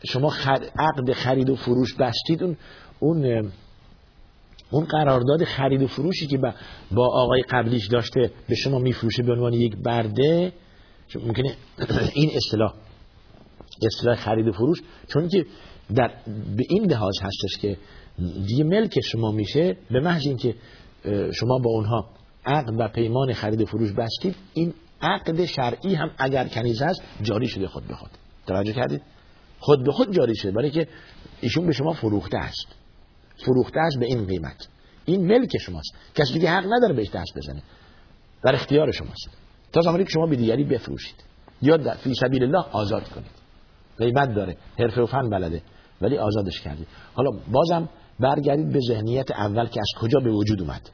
شما 0.05 0.33
عقد 0.79 1.13
خرید 1.13 1.49
و 1.49 1.55
فروش 1.55 1.95
بستید 1.95 2.43
اون 2.43 2.57
اون 2.99 3.51
اون 4.73 4.85
قرارداد 4.85 5.43
خرید 5.43 5.81
و 5.81 5.87
فروشی 5.87 6.27
که 6.27 6.37
با 6.91 7.07
آقای 7.13 7.41
قبلیش 7.41 7.87
داشته 7.87 8.31
به 8.49 8.55
شما 8.55 8.79
میفروشه 8.79 9.23
به 9.23 9.31
عنوان 9.31 9.53
یک 9.53 9.75
برده 9.75 10.53
ممکنه 11.15 11.55
این 12.15 12.31
اصطلاح 12.35 12.73
اصطلاح 13.81 14.15
خرید 14.15 14.47
و 14.47 14.51
فروش 14.51 14.77
چون 15.07 15.27
که 15.27 15.45
در 15.95 16.11
به 16.57 16.63
این 16.69 16.91
لحاظ 16.91 17.13
هستش 17.21 17.61
که 17.61 17.77
دیگه 18.47 18.63
ملک 18.63 18.99
شما 18.99 19.31
میشه 19.31 19.77
به 19.91 19.99
محض 19.99 20.27
اینکه 20.27 20.55
شما 21.33 21.59
با 21.63 21.71
اونها 21.71 22.09
عقد 22.45 22.73
و 22.77 22.87
پیمان 22.87 23.33
خرید 23.33 23.61
و 23.61 23.65
فروش 23.65 23.91
بستید 23.91 24.35
این 24.53 24.73
عقد 25.01 25.45
شرعی 25.45 25.95
هم 25.95 26.11
اگر 26.17 26.47
کنیز 26.47 26.81
هست 26.81 27.01
جاری 27.21 27.47
شده 27.47 27.67
خود 27.67 27.87
به 27.87 27.95
خود. 27.95 28.09
توجه 28.47 28.73
کردید؟ 28.73 29.01
خود 29.59 29.83
به 29.83 29.91
خود 29.91 30.15
جاری 30.15 30.35
شده 30.35 30.51
برای 30.51 30.71
که 30.71 30.87
ایشون 31.41 31.65
به 31.65 31.73
شما 31.73 31.93
فروخته 31.93 32.37
است. 32.37 32.82
فروخته 33.37 33.79
است 33.79 33.99
به 33.99 34.05
این 34.05 34.25
قیمت. 34.25 34.67
این 35.05 35.27
ملک 35.27 35.57
شماست. 35.57 35.93
کسی 36.15 36.33
دیگه 36.33 36.49
حق 36.49 36.65
نداره 36.65 36.93
بهش 36.93 37.09
دست 37.09 37.37
بزنه. 37.37 37.61
در 38.43 38.53
اختیار 38.53 38.91
شماست. 38.91 39.29
تا 39.71 39.81
زمانی 39.81 40.03
که 40.03 40.09
شما 40.09 40.25
به 40.25 40.35
دیگری 40.35 40.63
بفروشید. 40.63 41.15
یا 41.61 41.77
در 41.77 41.95
فی 41.95 42.13
سبیل 42.13 42.43
الله 42.43 42.65
آزاد 42.71 43.09
کنید. 43.09 43.31
قیمت 43.97 44.35
داره. 44.35 44.57
حرفه 44.79 45.01
و 45.01 45.05
فن 45.05 45.29
بلده. 45.29 45.61
ولی 46.01 46.17
آزادش 46.17 46.61
کردید 46.61 46.87
حالا 47.13 47.29
بازم 47.51 47.89
برگردید 48.19 48.73
به 48.73 48.79
ذهنیت 48.87 49.31
اول 49.31 49.65
که 49.65 49.79
از 49.79 50.01
کجا 50.01 50.19
به 50.19 50.31
وجود 50.31 50.61
اومد. 50.61 50.89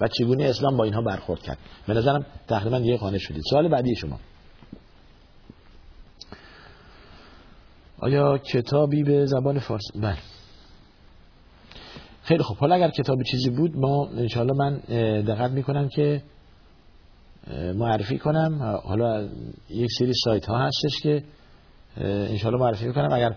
و 0.00 0.08
چگونه 0.08 0.44
اسلام 0.44 0.76
با 0.76 0.84
اینها 0.84 1.02
برخورد 1.02 1.42
کرد. 1.42 1.58
به 1.86 1.94
نظرم 1.94 2.26
تقریبا 2.48 2.78
یه 2.78 2.96
خانه 2.96 3.18
شدید. 3.18 3.42
سوال 3.50 3.68
بعدی 3.68 3.94
شما. 3.96 4.18
آیا 7.98 8.38
کتابی 8.38 9.02
به 9.02 9.26
زبان 9.26 9.58
فارسی؟ 9.58 10.00
بله. 10.00 10.18
خیلی 12.22 12.42
خوب. 12.42 12.56
حالا 12.56 12.74
اگر 12.74 12.90
کتاب 12.90 13.22
چیزی 13.22 13.50
بود 13.50 13.76
ما 13.76 14.08
انشاءالله 14.08 14.54
من 14.54 14.78
دقت 15.22 15.50
می‌کنم 15.50 15.88
که 15.88 16.22
معرفی 17.74 18.18
کنم. 18.18 18.62
حالا 18.84 19.28
یک 19.68 19.90
سری 19.98 20.12
سایت 20.24 20.46
ها 20.46 20.58
هستش 20.58 21.00
که 21.02 21.24
انشالله 21.96 22.58
معرفی 22.58 22.86
می‌کنم. 22.86 23.12
اگر 23.12 23.36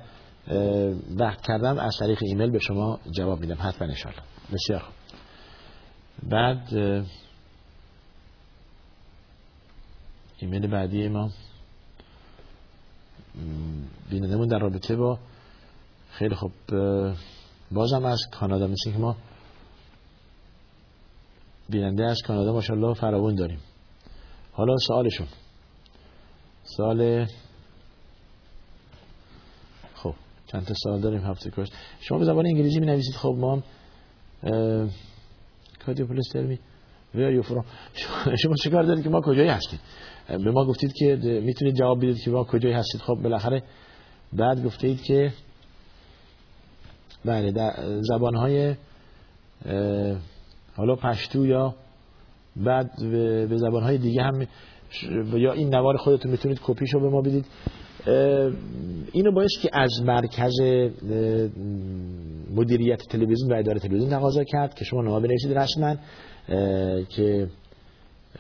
وقت 1.18 1.42
کردم 1.42 1.80
از 1.80 1.98
طریق 2.00 2.20
ایمیل 2.22 2.52
به 2.52 2.60
شما 2.60 3.00
جواب 3.12 3.40
میدم. 3.40 3.58
حتما 3.60 3.88
انشالله 3.88 4.22
بسیار 4.54 4.80
خوب. 4.80 4.94
بعد 6.30 6.74
ایمیل 10.40 10.68
بعدی 10.68 11.08
ما. 11.08 11.30
بینندمون 14.10 14.48
در 14.48 14.60
رابطه 14.60 14.96
با 14.96 15.20
خیلی 16.12 16.36
خوب 16.36 16.52
بازم 17.72 18.06
از 18.06 18.22
کانادا 18.32 18.68
مثل 18.68 18.92
که 18.92 18.98
ما 18.98 19.16
بیننده 21.70 22.06
از 22.06 22.22
کانادا 22.28 22.54
ماشاءالله 22.54 22.94
فراون 22.94 23.36
داریم. 23.36 23.60
حالا 24.52 24.76
سوالشون. 24.88 25.28
سال 26.64 27.26
خب 29.96 30.14
چند 30.48 30.66
تا 30.66 30.74
سوال 30.84 31.02
داریم 31.02 31.20
هفته 31.20 31.52
کش 31.52 31.68
شما 32.00 32.18
به 32.18 32.26
زبان 32.26 32.46
انگلیسی 32.46 32.80
می 32.80 32.86
نویسید 32.86 33.16
خب 33.16 33.36
ما 33.40 33.54
هم 33.54 33.64
کادیو 35.86 36.08
پلیس 36.08 36.26
ترمی 36.34 36.60
شما 38.44 38.56
چیکار 38.64 38.84
دارید 38.84 39.04
که 39.04 39.10
ما 39.10 39.22
کجایی 39.22 39.50
هستید 39.50 39.80
به 40.28 40.52
ما 40.52 40.66
گفتید 40.66 40.94
که 40.94 41.16
می‌تونید 41.44 41.76
جواب 41.76 41.98
بدید 41.98 42.22
که 42.22 42.32
ما 42.32 42.44
کجایی 42.44 42.74
هستید. 42.76 43.02
خب 43.02 43.14
بالاخره 43.24 43.64
بعد 44.34 44.66
گفتید 44.66 45.02
که 45.02 45.34
بله 47.26 47.52
در 47.52 47.74
زبانهای 48.02 48.76
حالا 50.76 50.96
پشتو 50.96 51.46
یا 51.46 51.76
بعد 52.56 52.92
به 53.50 53.58
زبانهای 53.58 53.98
دیگه 53.98 54.24
هم 54.24 54.48
یا 55.34 55.54
این 55.54 55.76
نوار 55.76 55.98
خودتون 55.98 56.32
می‌تونید 56.32 56.60
کپیشو 56.64 57.00
به 57.00 57.10
ما 57.10 57.22
بدید. 57.22 57.46
اینو 59.12 59.32
باید 59.32 59.50
که 59.62 59.70
از 59.74 59.92
مرکز 60.06 60.54
مدیریت 62.56 63.02
تلویزیون 63.10 63.52
و 63.52 63.56
اداره 63.56 63.80
تلویزیون 63.80 64.10
تقاضا 64.10 64.44
کرد 64.44 64.74
که 64.74 64.86
شما 64.86 65.02
نامه 65.02 65.20
بنویسید 65.20 65.58
رسما 65.58 65.96
که 67.10 67.48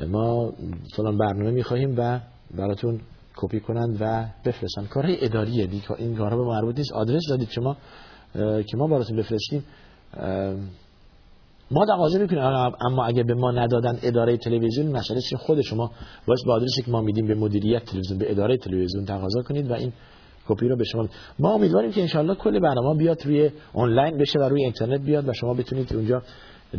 ما 0.07 0.53
فلان 0.95 1.17
برنامه 1.17 1.51
می‌خواهیم 1.51 1.95
و 1.97 2.19
براتون 2.57 2.99
کپی 3.35 3.59
کنند 3.59 3.97
و 3.99 4.25
بفرستن 4.45 4.85
کارهای 4.85 5.25
اداریه 5.25 5.69
این 5.97 6.15
کارها 6.15 6.37
به 6.37 6.43
مربوط 6.43 6.77
نیست. 6.77 6.93
آدرس 6.93 7.21
دادید 7.29 7.49
شما. 7.49 7.77
که 8.33 8.77
ما 8.77 8.87
براتون 8.87 9.17
بفرستیم 9.17 9.63
ما 11.71 11.85
تقاضا 11.85 12.19
می‌کنیم. 12.19 12.41
اما 12.41 13.05
اگه 13.05 13.23
به 13.23 13.33
ما 13.33 13.51
ندادن 13.51 13.99
اداره 14.03 14.37
تلویزیون 14.37 14.87
مسئله 14.87 15.21
چیه؟ 15.21 15.37
خود 15.37 15.61
شما 15.61 15.91
باید 16.27 16.39
با 16.47 16.53
آدرسی 16.53 16.81
که 16.81 16.91
ما 16.91 17.01
میدیم 17.01 17.27
به 17.27 17.35
مدیریت 17.35 17.85
تلویزیون 17.85 18.19
به 18.19 18.31
اداره 18.31 18.57
تلویزیون 18.57 19.05
تقاضا 19.05 19.41
کنید 19.41 19.71
و 19.71 19.73
این 19.73 19.93
کپی 20.47 20.67
رو 20.67 20.77
به 20.77 20.83
شما 20.83 21.07
ما 21.39 21.53
امیدواریم 21.53 21.91
که 21.91 22.01
انشالله 22.01 22.35
کل 22.35 22.59
برنامه 22.59 22.97
بیاد 22.97 23.25
روی 23.25 23.51
آنلاین 23.73 24.17
بشه 24.17 24.39
و 24.39 24.43
روی 24.43 24.63
اینترنت 24.63 25.01
بیاد 25.01 25.29
و 25.29 25.33
شما 25.33 25.53
بتونید 25.53 25.93
اونجا 25.93 26.21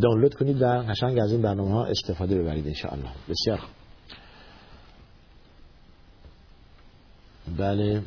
دانلود 0.02 0.35
کنید 0.35 0.62
و 0.62 0.66
قشنگ 0.66 1.18
از 1.18 1.32
این 1.32 1.42
برنامه 1.42 1.70
ها 1.70 1.85
استفاده 1.85 2.42
ببرید 2.42 2.66
انشالله 2.66 3.11
بسیار 3.28 3.59
خوب. 3.59 3.70
بله. 7.59 8.02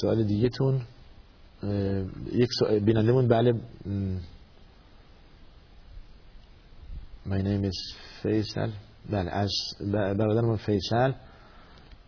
سوال 0.00 0.22
دیگه 0.22 0.48
تون 0.48 0.80
یک 2.32 2.48
بینندمون 2.84 3.28
بله. 3.28 3.52
My 7.26 7.40
name 7.42 7.64
is 7.64 7.96
فیصل 8.22 8.70
بله 9.10 9.30
از 9.30 9.52
برادرم 9.92 10.56
فیصل 10.56 11.12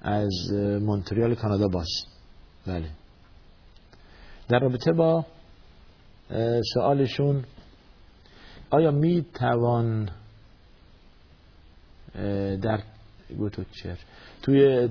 از 0.02 0.52
مونتریال 0.80 1.34
کانادا 1.34 1.68
باز. 1.68 1.88
بله. 2.66 2.90
در 4.48 4.58
رابطه 4.58 4.92
با 4.92 5.26
سوالشون 6.74 7.44
آیا 8.70 8.90
می 8.90 9.26
توان 9.34 10.10
در 12.62 12.82
گوتوچر 13.38 13.98
توی 14.42 14.88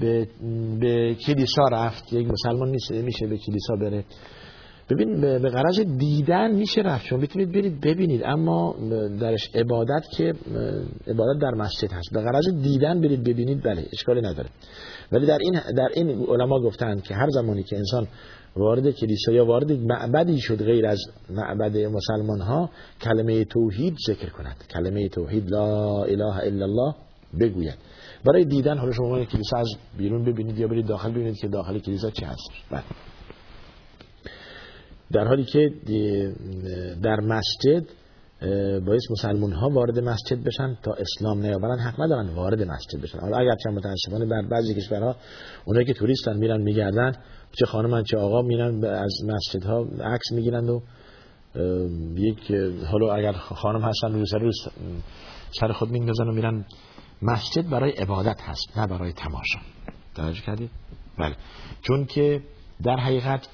به, 0.00 0.28
به 0.80 1.14
کلیسا 1.26 1.62
رفت 1.72 2.12
یک 2.12 2.28
مسلمان 2.30 2.70
نیست 2.70 2.90
میشه 2.90 3.26
به 3.26 3.38
کلیسا 3.38 3.76
بره. 3.80 4.04
ببین 4.90 5.20
به 5.20 5.48
غرض 5.48 5.80
دیدن 5.80 6.54
میشه 6.54 6.80
رفت 6.80 7.06
شما 7.06 7.18
می‌تونید 7.18 7.52
برید 7.52 7.80
ببینید. 7.80 8.22
اما 8.24 8.76
درش 9.20 9.50
عبادت 9.54 10.08
که 10.16 10.34
عبادت 11.06 11.40
در 11.42 11.50
مسجد 11.50 11.92
هست. 11.92 12.12
به 12.12 12.20
غرض 12.20 12.62
دیدن 12.62 13.00
برید 13.00 13.24
ببینید 13.24 13.62
بله 13.62 13.86
اشکالی 13.92 14.20
نداره. 14.20 14.48
ولی 15.12 15.26
در 15.26 15.38
این 15.38 15.52
در 15.76 15.88
این 15.94 16.26
علما 16.28 16.60
گفتند 16.60 17.02
که 17.02 17.14
هر 17.14 17.28
زمانی 17.30 17.62
که 17.62 17.76
انسان 17.76 18.06
وارد 18.56 18.90
کلیسا 18.90 19.32
یا 19.32 19.44
وارد 19.44 19.72
معبدی 19.72 20.40
شد 20.40 20.62
غیر 20.64 20.86
از 20.86 21.00
معبد 21.30 21.76
مسلمان 21.76 22.40
ها 22.40 22.70
کلمه 23.00 23.44
توحید 23.44 23.96
ذکر 24.08 24.30
کند. 24.30 24.56
کلمه 24.74 25.08
توحید 25.08 25.50
لا 25.50 26.02
اله 26.04 26.36
الا 26.36 26.64
الله 26.64 26.94
بگوید. 27.40 27.74
برای 28.26 28.44
دیدن 28.44 28.78
حالا 28.78 28.92
شما 28.92 29.24
کلیسا 29.24 29.58
از 29.58 29.68
بیرون 29.98 30.24
ببینید 30.24 30.58
یا 30.58 30.68
برید 30.68 30.86
داخل 30.86 31.10
ببینید 31.10 31.36
که 31.36 31.48
داخل 31.48 31.78
کلیسا 31.78 32.10
چه 32.10 32.26
هست. 32.26 32.50
بله. 32.70 32.82
در 35.12 35.26
حالی 35.26 35.44
که 35.44 35.70
در 37.02 37.20
مسجد 37.20 37.84
باید 38.86 39.00
مسلمان 39.10 39.52
ها 39.52 39.68
وارد 39.68 39.98
مسجد 39.98 40.44
بشن 40.44 40.76
تا 40.82 40.92
اسلام 40.92 41.40
نیاورن 41.40 41.78
حق 41.78 42.00
ندارن 42.00 42.28
وارد 42.28 42.62
مسجد 42.62 43.02
بشن. 43.02 43.18
حالا 43.18 43.36
اگر 43.36 43.56
چند 43.64 43.74
متاسفانه 43.74 44.26
بر 44.26 44.42
بعضی 44.48 44.74
کشورها 44.74 45.16
اونایی 45.64 45.86
که 45.86 45.92
توریستن 45.92 46.36
میرن 46.36 46.62
میگردن 46.62 47.12
چه 47.52 47.66
خانم 47.66 48.02
چه 48.02 48.18
آقا 48.18 48.42
میرن 48.42 48.84
از 48.84 49.14
مسجد 49.26 49.64
ها 49.64 49.86
عکس 50.00 50.32
می‌گیرند 50.32 50.70
و 50.70 50.82
یک 52.16 52.52
حالا 52.90 53.14
اگر 53.14 53.32
خانم 53.32 53.82
هستن 53.82 54.12
روی 54.12 54.26
سر 54.26 54.38
روز 54.38 54.56
سر 55.60 55.72
خود 55.72 55.90
میندازن 55.90 56.24
و 56.24 56.32
میرن 56.32 56.64
مسجد 57.22 57.70
برای 57.70 57.90
عبادت 57.90 58.40
هست 58.40 58.78
نه 58.78 58.86
برای 58.86 59.12
تماشا. 59.12 59.58
توجه 60.14 60.40
کردید؟ 60.40 60.70
بله. 61.18 61.36
چون 61.82 62.04
که 62.04 62.42
در 62.82 62.96
حقیقت 62.96 63.48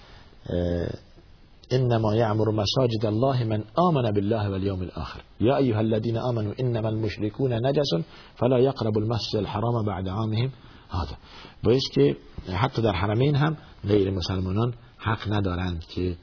انما 1.71 2.15
يعمر 2.15 2.51
مساجد 2.51 3.07
الله 3.07 3.45
من 3.45 3.65
آمن 3.79 4.11
بالله 4.13 4.51
واليوم 4.51 4.83
الآخر 4.83 5.21
يا 5.41 5.57
أيها 5.57 5.81
الذين 5.81 6.17
آمنوا 6.17 6.55
إنما 6.61 6.89
المشركون 6.89 7.67
نجس 7.67 8.05
فلا 8.35 8.59
يقرب 8.59 8.99
المسجد 8.99 9.37
الحرام 9.37 9.85
بعد 9.87 10.09
عامهم 10.09 10.53
هذا. 10.91 11.17
باید 11.63 11.83
که 11.93 12.17
حتی 12.53 12.83
در 12.83 12.93
حرمین 12.93 13.35
هم 13.35 13.57
غیر 13.89 14.11
مسلمانان 14.11 14.75
حق 14.99 15.33
ندارند 15.33 15.85
که 15.85 16.17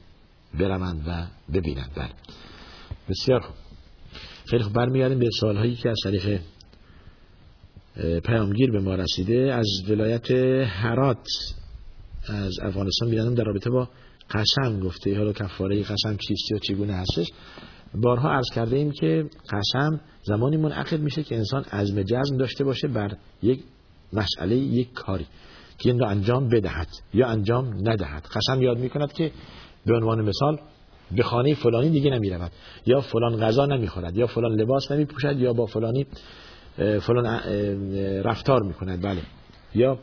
بروند 0.58 1.02
و 1.08 1.26
ببینند. 1.52 1.90
بله. 1.96 2.10
بسیار 3.08 3.40
خوب. 3.40 3.54
خیلی 4.46 4.62
خوب. 4.62 4.72
برمیگردیم 4.72 5.18
به 5.18 5.28
سوال 5.40 5.56
هایی 5.56 5.76
که 5.76 5.90
از 5.90 5.96
طریق 6.04 6.40
پیامگیر 8.24 8.70
به 8.70 8.80
ما 8.80 8.94
رسیده 8.94 9.54
از 9.54 9.66
ولایت 9.88 10.30
هرات. 10.66 11.26
از 12.28 12.52
افغانستان 12.62 13.10
بیانم 13.10 13.34
در 13.34 13.44
رابطه 13.44 13.70
با 13.70 13.88
قسم 14.30 14.80
گفته. 14.80 15.18
حالا 15.18 15.32
کفاره 15.32 15.82
قسم 15.82 16.16
چیستی 16.16 16.54
و 16.54 16.58
چگونه 16.58 16.94
هستش؟ 16.94 17.26
بارها 17.94 18.30
عرض 18.30 18.50
کرده 18.54 18.76
ایم 18.76 18.90
که 18.90 19.24
قسم 19.50 20.00
زمانی 20.22 20.56
منعقد 20.56 21.00
میشه 21.00 21.22
که 21.22 21.36
انسان 21.36 21.62
عزم 21.62 22.02
جزم 22.02 22.36
داشته 22.36 22.64
باشه 22.64 22.88
بر 22.88 23.16
یک 23.42 23.60
مسئله 24.12 24.56
یک 24.56 24.92
کاری 24.92 25.26
که 25.78 25.90
این 25.90 26.04
انجام 26.04 26.48
بدهد 26.48 26.88
یا 27.14 27.26
انجام 27.26 27.74
ندهد. 27.88 28.26
قسم 28.34 28.62
یاد 28.62 28.78
می‌کند 28.78 29.12
که 29.12 29.32
به 29.86 29.94
عنوان 29.96 30.20
مثال 30.20 30.58
به 31.16 31.22
خانه 31.22 31.54
فلانی 31.54 31.90
دیگه 31.90 32.10
نمی 32.10 32.30
رود 32.30 32.52
یا 32.86 33.00
فلان 33.00 33.36
غذا 33.36 33.66
نمی 33.66 33.88
خورد 33.88 34.16
یا 34.16 34.26
فلان 34.26 34.52
لباس 34.52 34.90
نمی 34.90 35.04
پوشد 35.04 35.38
یا 35.38 35.52
با 35.52 35.66
فلانی 35.66 36.06
فلان 36.80 37.26
رفتار 38.22 38.62
می 38.62 38.72
کند 38.72 39.02
بله. 39.02 39.20
یا 39.74 39.98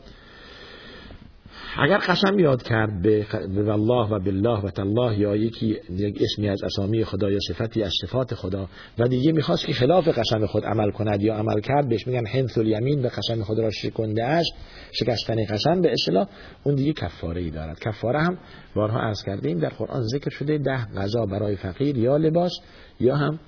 اگر 1.76 1.98
قسم 1.98 2.38
یاد 2.38 2.62
کرد 2.62 3.02
به 3.02 3.72
الله 3.72 4.08
و 4.08 4.18
بالله 4.18 4.60
و 4.60 4.70
تالله 4.70 5.18
یا 5.18 5.36
یکی 5.36 5.76
یک 5.90 6.22
اسمی 6.22 6.48
از 6.48 6.62
اسامی 6.62 7.04
خدا 7.04 7.30
یا 7.30 7.38
صفتی 7.48 7.82
از 7.82 7.92
صفات 8.02 8.34
خدا 8.34 8.68
و 8.98 9.08
دیگه 9.08 9.32
می‌خواست 9.32 9.66
که 9.66 9.72
خلاف 9.72 10.08
قسم 10.08 10.46
خود 10.46 10.64
عمل 10.64 10.90
کند 10.90 11.22
یا 11.22 11.34
عمل 11.34 11.60
کرد 11.60 11.88
بهش 11.88 12.06
میگن 12.06 12.26
حنث 12.26 12.58
الیمین 12.58 13.02
به 13.02 13.08
قسم 13.08 13.42
خود 13.42 13.58
را 13.58 13.70
شکنده 13.70 14.24
است 14.24 14.52
شکستن 14.92 15.44
قسم 15.44 15.80
به 15.80 15.92
اصطلاح 15.92 16.26
اون 16.64 16.74
دیگه 16.74 16.92
کفاره 16.92 17.40
ای 17.40 17.50
دارد. 17.50 17.78
کفاره 17.78 18.20
هم 18.20 18.38
بارها 18.74 19.00
عرض 19.00 19.22
کردیم 19.26 19.58
در 19.58 19.68
قرآن 19.68 20.02
ذکر 20.02 20.30
شده 20.30 20.58
ده 20.58 20.84
غذا 20.96 21.26
برای 21.26 21.56
فقیر 21.56 21.98
یا 21.98 22.16
لباس 22.16 22.52
یا 23.00 23.16
هم 23.16 23.38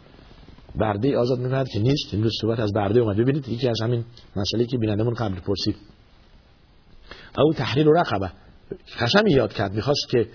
برده 0.74 1.18
آزاد 1.18 1.38
می‌کند 1.38 1.68
که 1.68 1.78
نیست. 1.78 2.14
امروز 2.14 2.32
صحبت 2.40 2.60
از 2.60 2.72
برده 2.72 3.00
اومد. 3.00 3.16
ببینید 3.16 3.48
یکی 3.48 3.68
از 3.68 3.80
همین 3.82 4.04
مسئله 4.36 4.66
که 4.66 4.78
بینندمون 4.78 5.14
قبل 5.14 5.40
پرسید. 5.40 5.76
او 7.38 7.52
تحریر 7.52 7.88
و 7.88 7.92
رقبه. 7.92 8.30
قسم 9.00 9.26
یاد 9.26 9.52
کرد. 9.52 9.74
می‌خواست 9.74 10.08
که 10.10 10.26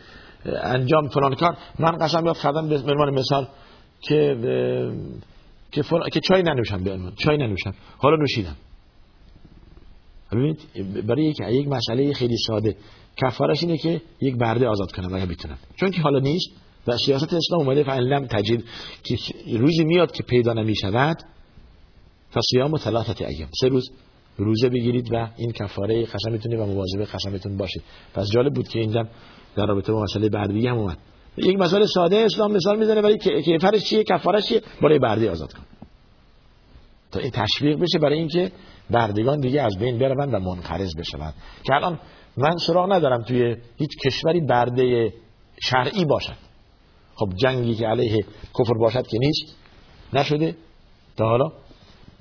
انجام 0.46 1.08
فلان 1.08 1.36
کار. 1.36 1.58
من 1.80 1.92
قسم 1.92 2.26
یاد 2.26 2.38
کردم 2.38 2.70
به 2.70 2.76
عنوان 2.76 3.14
مثال 3.14 3.48
که 4.02 4.38
که, 5.72 5.82
فر... 5.82 6.10
که 6.10 6.20
چای 6.20 6.44
ننوشم 6.44 6.84
به 6.84 6.94
عنوان. 6.94 7.14
چای 7.16 7.38
ننوشم. 7.38 7.74
حالا 7.98 8.16
نوشیدم. 8.16 8.56
ببینید 10.32 10.60
برای 11.08 11.24
یک 11.24 11.40
یک 11.40 11.68
مسئله 11.68 12.14
خیلی 12.14 12.38
ساده. 12.48 12.76
کفارش 13.18 13.64
اینه 13.64 13.78
که 13.78 14.02
یک 14.22 14.36
برده 14.36 14.68
آزاد 14.68 14.92
کنم 14.92 15.14
اگه 15.14 15.26
بتونم. 15.26 15.58
چون 15.76 15.92
که 15.92 16.02
حالا 16.02 16.20
نیست 16.20 16.50
و 16.88 16.98
سیاست 16.98 17.34
اسلام 17.34 17.62
اومده 17.62 17.84
فعلا 17.84 18.28
تجید 18.30 18.66
که 19.04 19.18
روزی 19.58 19.84
میاد 19.84 20.12
که 20.12 20.24
پیدا 20.24 20.54
نمی 20.54 20.76
شود 20.76 21.18
فصیام 22.34 22.74
و 22.74 22.78
ثلاثت 22.78 23.22
ایام. 23.22 23.50
سه 23.62 23.68
روز 23.68 23.92
روزه 24.38 24.70
بگیرید 24.70 25.14
و 25.14 25.30
این 25.38 25.52
کفاره 25.52 26.06
قسمتونه 26.06 26.58
و 26.58 26.66
مواظب 26.66 27.04
قسمتون 27.14 27.58
باشید. 27.58 27.84
پس 28.14 28.28
جالب 28.34 28.54
بود 28.54 28.68
که 28.68 28.80
این 28.80 28.92
در 29.56 29.66
رابطه 29.66 29.92
با 29.92 30.02
مسئله 30.02 30.30
بردگی 30.30 30.68
هم 30.68 30.78
اومد. 30.78 30.98
یک 31.38 31.60
مسئله 31.60 31.86
ساده 31.86 32.18
اسلام 32.18 32.52
مثال 32.52 32.80
می‌زنه 32.80 33.02
ولی 33.02 33.18
کیفرش 33.18 33.84
چیه 33.84 34.04
کفارش 34.04 34.46
چیه؟ 34.46 34.62
برای 34.82 35.00
برده 35.00 35.32
آزاد 35.32 35.54
کن. 35.54 35.64
تا 37.12 37.20
این 37.20 37.32
تشویق 37.32 37.80
بشه 37.80 38.00
برای 38.00 38.20
اینکه 38.20 38.52
بردگان 38.90 39.40
دیگه 39.40 39.62
از 39.62 39.78
بین 39.78 40.00
بروند 40.00 40.34
و 40.34 40.40
منقرض 40.40 40.96
بشوند. 40.98 41.34
که 41.64 41.74
الان 41.74 42.00
من 42.38 42.58
سراغ 42.58 42.94
ندارم 42.94 43.24
توی 43.24 43.56
هیچ 43.78 43.90
کشوری 44.06 44.42
برده 44.42 45.14
شرعی 45.62 46.06
باشد 46.06 46.45
خب 47.16 47.30
جنگی 47.36 47.76
که 47.76 47.88
علیه 47.88 48.26
کفر 48.60 48.74
باشد 48.74 49.08
که 49.08 49.18
نیست 49.20 49.56
نشده. 50.14 50.56
تا 51.18 51.30
حالا. 51.30 51.52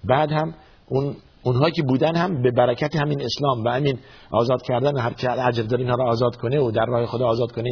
بعد 0.05 0.33
هم 0.33 0.55
اون 0.89 1.17
اونهایی 1.43 1.73
که 1.73 1.83
بودن 1.83 2.17
هم 2.17 2.43
به 2.43 2.51
برکت 2.51 2.97
همین 2.97 3.23
اسلام 3.23 3.65
و 3.65 3.69
همین 3.69 3.99
آزاد 4.31 4.63
کردن 4.63 4.99
هر 4.99 5.13
که 5.13 5.29
عجر 5.29 5.63
داره 5.63 5.83
اینها 5.83 5.97
را 5.97 6.11
آزاد 6.11 6.37
کنه 6.37 6.61
و 6.61 6.71
در 6.71 6.85
راه 6.87 7.07
خدا 7.07 7.27
آزاد 7.27 7.53
کنه 7.53 7.71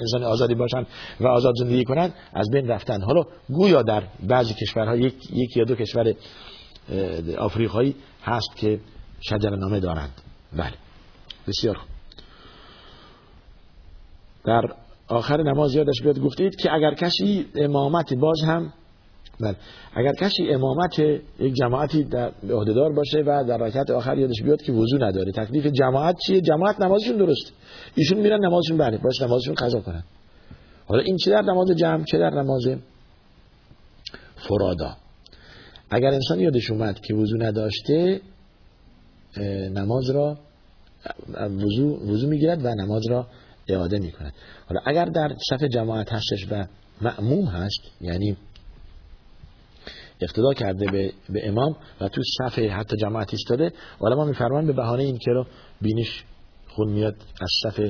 انسان 0.00 0.24
آزادی 0.24 0.54
باشن 0.54 0.86
و 1.20 1.26
آزاد 1.26 1.54
زندگی 1.58 1.84
کنن 1.84 2.12
از 2.32 2.50
بین 2.50 2.68
رفتن. 2.68 3.02
حالا 3.02 3.22
گویا 3.48 3.82
در 3.82 4.02
بعضی 4.22 4.54
کشورها 4.54 4.96
یک, 4.96 5.14
یک 5.32 5.56
یا 5.56 5.64
دو 5.64 5.74
کشور 5.74 6.14
آفریقایی 7.38 7.94
هست 8.22 8.56
که 8.56 8.80
شجرنامه 9.20 9.80
دارند. 9.80 10.12
بله. 10.52 10.74
بسیار 11.48 11.78
در 14.44 14.62
آخر 15.08 15.42
نماز 15.42 15.74
یادش 15.74 16.02
بیاد 16.02 16.18
گفتید 16.18 16.56
که 16.56 16.72
اگر 16.72 16.94
کسی 16.94 17.46
امامت 17.54 18.14
باز 18.14 18.40
هم 18.46 18.72
بله 19.40 19.56
اگر 19.94 20.12
کسی 20.12 20.48
امامت 20.48 20.98
یک 21.38 21.54
جماعتی 21.54 22.04
در 22.04 22.32
عهدهدار 22.50 22.92
باشه 22.92 23.18
و 23.18 23.44
در 23.48 23.56
رکعت 23.56 23.90
آخر 23.90 24.18
یادش 24.18 24.42
بیاد 24.42 24.62
که 24.62 24.72
وضو 24.72 24.98
نداره. 24.98 25.32
تکلیف 25.32 25.66
جماعت 25.66 26.16
چیه؟ 26.26 26.40
جماعت 26.40 26.80
نمازشون 26.80 27.16
درست. 27.16 27.52
ایشون 27.94 28.18
میرن 28.18 28.44
نمازشون 28.44 28.78
بله 28.78 28.98
باش 28.98 29.22
نمازشون 29.22 29.54
قضا 29.54 29.80
کنن. 29.80 30.04
حالا 30.86 31.02
این 31.02 31.16
چه 31.16 31.30
در 31.30 31.42
نماز 31.42 31.70
جمع 31.70 32.04
چه 32.04 32.18
در 32.18 32.30
نماز 32.30 32.68
فرادا؟ 34.36 34.96
اگر 35.90 36.08
انسان 36.08 36.40
یادش 36.40 36.70
اومد 36.70 37.00
که 37.00 37.14
وضو 37.14 37.36
نداشته 37.36 38.20
نماز 39.74 40.10
را 40.10 40.36
وضو 41.38 42.10
وضو 42.10 42.28
می‌گیرد 42.28 42.64
و 42.64 42.74
نماز 42.74 43.02
را 43.10 43.26
اعاده 43.68 43.98
می‌کند 43.98 44.32
حالا 44.68 44.80
اگر 44.86 45.04
در 45.04 45.36
صف 45.50 45.62
جماعت 45.62 46.12
هستش 46.12 46.46
و 46.50 46.66
معموم 47.00 47.46
هست 47.46 47.80
یعنی 48.00 48.36
اقتدا 50.20 50.52
کرده 50.52 50.86
به, 50.86 51.12
به 51.28 51.48
امام 51.48 51.76
و 52.00 52.08
تو 52.08 52.22
صف 52.38 52.58
حتی 52.58 52.96
جماعت 52.96 53.32
ایستاده 53.32 53.72
علما 54.00 54.24
میفرمان 54.24 54.66
به 54.66 54.72
بهانه 54.72 55.02
این 55.02 55.18
که 55.18 55.30
رو 55.30 55.46
بینش 55.80 56.24
خون 56.68 56.90
میاد 56.90 57.14
از 57.40 57.50
صف 57.62 57.80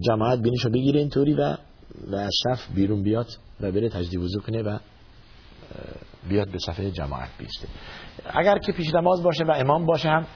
جماعت 0.00 0.38
بینش 0.38 0.64
رو 0.64 0.70
بگیره 0.70 1.00
اینطوری 1.00 1.34
و 1.34 1.56
و 2.06 2.16
از 2.16 2.34
صف 2.44 2.74
بیرون 2.74 3.02
بیاد 3.02 3.26
و 3.60 3.72
بره 3.72 3.88
تجدید 3.88 4.20
وضو 4.20 4.40
کنه 4.40 4.62
و 4.62 4.78
بیاد 6.28 6.50
به 6.52 6.58
صفحه 6.58 6.90
جماعت 6.90 7.28
بیسته. 7.38 7.68
اگر 8.26 8.58
که 8.58 8.72
پیش 8.72 8.94
نماز 8.94 9.22
باشه 9.22 9.44
و 9.44 9.50
امام 9.50 9.86
باشه 9.86 10.08
هم 10.08 10.26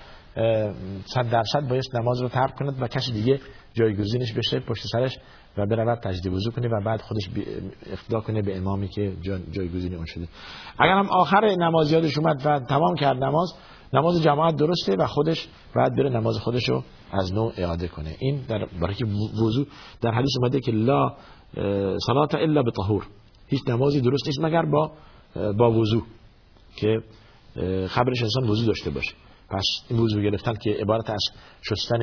صد 1.04 1.30
درصد 1.30 1.68
باید 1.68 1.84
نماز 1.94 2.22
رو 2.22 2.28
ترک 2.28 2.54
کند 2.54 2.82
و 2.82 2.86
کسی 2.86 3.12
دیگه 3.12 3.40
جایگزینش 3.74 4.32
بشه 4.32 4.60
پشت 4.60 4.82
سرش 4.92 5.18
و 5.56 5.66
برود 5.66 5.98
تجدید 5.98 6.32
وضو 6.32 6.50
کنه 6.50 6.68
و 6.68 6.84
بعد 6.84 7.00
خودش 7.00 7.28
اقتدا 7.86 8.20
کنه 8.20 8.42
به 8.42 8.56
امامی 8.56 8.88
که 8.88 9.16
جایگزین 9.50 9.94
اون 9.94 10.04
شده. 10.04 10.28
اگر 10.78 10.92
هم 10.92 11.08
آخر 11.10 11.54
نماز 11.58 11.92
یادش 11.92 12.18
اومد 12.18 12.42
و 12.44 12.60
تمام 12.60 12.94
کرد 12.94 13.24
نماز 13.24 13.54
نماز 13.92 14.22
جماعت 14.22 14.56
درسته 14.56 14.96
و 14.96 15.06
خودش 15.06 15.48
بعد 15.76 15.96
بره 15.96 16.10
نماز 16.10 16.38
خودش 16.38 16.68
رو 16.68 16.82
از 17.12 17.32
نوع 17.32 17.52
اعاده 17.56 17.88
کنه. 17.88 18.16
این 18.18 18.40
در 18.48 18.66
برای 18.82 18.94
که 18.94 19.04
وضو 19.44 19.66
در 20.00 20.10
حدیث 20.10 20.30
اومده 20.38 20.60
که 20.60 20.72
لا 20.72 21.16
صلات 22.06 22.34
الا 22.34 22.62
به 22.62 22.70
طهور 22.70 23.06
هیچ 23.46 23.60
نمازی 23.68 24.00
درست 24.00 24.26
نیست 24.26 24.40
مگر 24.40 24.62
با 24.62 24.92
با 25.58 25.70
وضو 25.70 26.02
که 26.76 27.02
خبرش 27.88 28.22
انسان 28.22 28.48
وضو 28.48 28.66
داشته 28.66 28.90
باشه. 28.90 29.12
پس 29.50 29.64
این 29.88 30.00
وضو 30.00 30.20
گرفتن 30.20 30.54
که 30.54 30.70
عبارت 30.70 31.10
از 31.10 31.24
شستن 31.62 31.98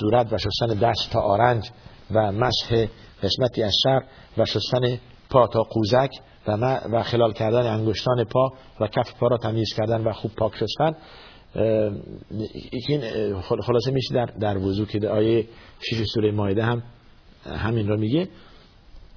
صورت 0.00 0.32
و 0.32 0.38
شستن 0.38 0.66
دست 0.66 1.10
تا 1.12 1.20
آرنج 1.20 1.70
و 2.10 2.32
مسح 2.32 2.86
قسمتی 3.22 3.62
از 3.62 3.74
سر 3.82 4.02
و 4.38 4.44
شستن 4.44 4.98
پا 5.30 5.46
تا 5.46 5.62
قوزک 5.62 6.10
و, 6.46 6.80
و 6.92 7.02
خلال 7.02 7.32
کردن 7.32 7.66
انگشتان 7.66 8.24
پا 8.24 8.52
و 8.80 8.86
کف 8.86 9.14
پا 9.14 9.26
را 9.26 9.36
تمیز 9.36 9.74
کردن 9.76 10.04
و 10.04 10.12
خوب 10.12 10.30
پاک 10.34 10.52
شستن. 10.56 10.96
این 12.72 13.40
خلاصه 13.40 13.90
میشه 13.90 14.14
در, 14.14 14.26
در 14.26 14.58
وضو 14.58 14.86
که 14.86 15.08
آیه 15.08 15.46
شیش 15.80 16.08
سوره 16.14 16.32
مایده 16.32 16.64
هم 16.64 16.82
همین 17.46 17.88
را 17.88 17.96
میگه. 17.96 18.28